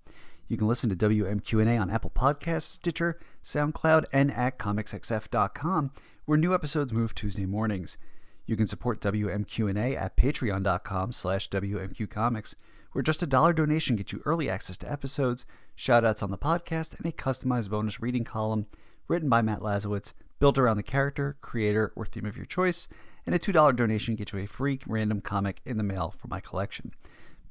You 0.47 0.57
can 0.57 0.67
listen 0.67 0.89
to 0.89 0.95
WMQ&A 0.95 1.77
on 1.77 1.89
Apple 1.89 2.11
Podcasts, 2.13 2.63
Stitcher, 2.63 3.19
SoundCloud, 3.43 4.05
and 4.11 4.31
at 4.31 4.59
comicsxf.com, 4.59 5.91
where 6.25 6.37
new 6.37 6.53
episodes 6.53 6.93
move 6.93 7.13
Tuesday 7.13 7.45
mornings. 7.45 7.97
You 8.45 8.55
can 8.55 8.67
support 8.67 9.01
WMQ&A 9.01 9.95
at 9.95 10.17
patreon.com 10.17 11.11
slash 11.11 11.49
WMQcomics, 11.49 12.55
where 12.91 13.01
just 13.01 13.23
a 13.23 13.27
dollar 13.27 13.53
donation 13.53 13.95
gets 13.95 14.11
you 14.11 14.21
early 14.25 14.49
access 14.49 14.77
to 14.77 14.91
episodes, 14.91 15.45
shoutouts 15.77 16.21
on 16.21 16.31
the 16.31 16.37
podcast, 16.37 16.97
and 16.97 17.05
a 17.05 17.11
customized 17.11 17.69
bonus 17.69 18.01
reading 18.01 18.23
column 18.23 18.67
written 19.07 19.29
by 19.29 19.41
Matt 19.41 19.59
Lazorwitz, 19.59 20.13
built 20.39 20.57
around 20.57 20.77
the 20.77 20.83
character, 20.83 21.37
creator, 21.41 21.93
or 21.95 22.05
theme 22.05 22.25
of 22.25 22.35
your 22.35 22.45
choice, 22.45 22.87
and 23.25 23.35
a 23.35 23.39
$2 23.39 23.75
donation 23.75 24.15
gets 24.15 24.33
you 24.33 24.39
a 24.39 24.47
free 24.47 24.79
random 24.87 25.21
comic 25.21 25.61
in 25.65 25.77
the 25.77 25.83
mail 25.83 26.13
for 26.17 26.27
my 26.27 26.39
collection. 26.39 26.91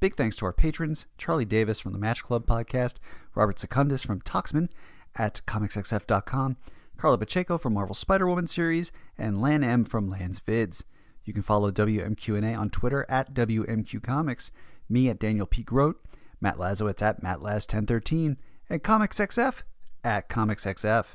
Big 0.00 0.16
thanks 0.16 0.36
to 0.36 0.46
our 0.46 0.52
patrons 0.52 1.06
Charlie 1.18 1.44
Davis 1.44 1.78
from 1.78 1.92
the 1.92 1.98
Match 1.98 2.24
Club 2.24 2.46
podcast, 2.46 2.96
Robert 3.34 3.58
Secundus 3.58 4.02
from 4.02 4.20
Toxman 4.20 4.70
at 5.14 5.42
comicsxf.com, 5.46 6.56
Carla 7.00 7.16
Pacheco 7.16 7.56
from 7.56 7.72
Marvel 7.72 7.94
Spider 7.94 8.28
Woman 8.28 8.46
series, 8.46 8.92
and 9.16 9.40
Lan 9.40 9.64
M 9.64 9.86
from 9.86 10.10
Lan's 10.10 10.38
Vids. 10.38 10.84
You 11.24 11.32
can 11.32 11.40
follow 11.40 11.70
WMQ&A 11.70 12.54
on 12.54 12.68
Twitter 12.68 13.06
at 13.08 13.32
WMQComics, 13.32 14.50
me 14.86 15.08
at 15.08 15.18
Daniel 15.18 15.46
P. 15.46 15.62
Grote, 15.62 15.98
Matt 16.42 16.58
Lazorwitz 16.58 17.00
at 17.00 17.22
MattLaz1013, 17.22 18.36
and 18.68 18.82
ComicsXF 18.82 19.62
at 20.04 20.28
ComicsXF. 20.28 21.06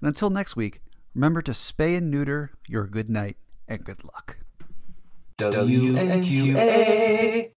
And 0.00 0.06
until 0.06 0.30
next 0.30 0.54
week, 0.54 0.80
remember 1.16 1.42
to 1.42 1.50
spay 1.50 1.96
and 1.96 2.12
neuter 2.12 2.52
your 2.68 2.86
good 2.86 3.10
night 3.10 3.36
and 3.66 3.84
good 3.84 4.04
luck. 4.04 4.38
WMQA. 5.38 7.50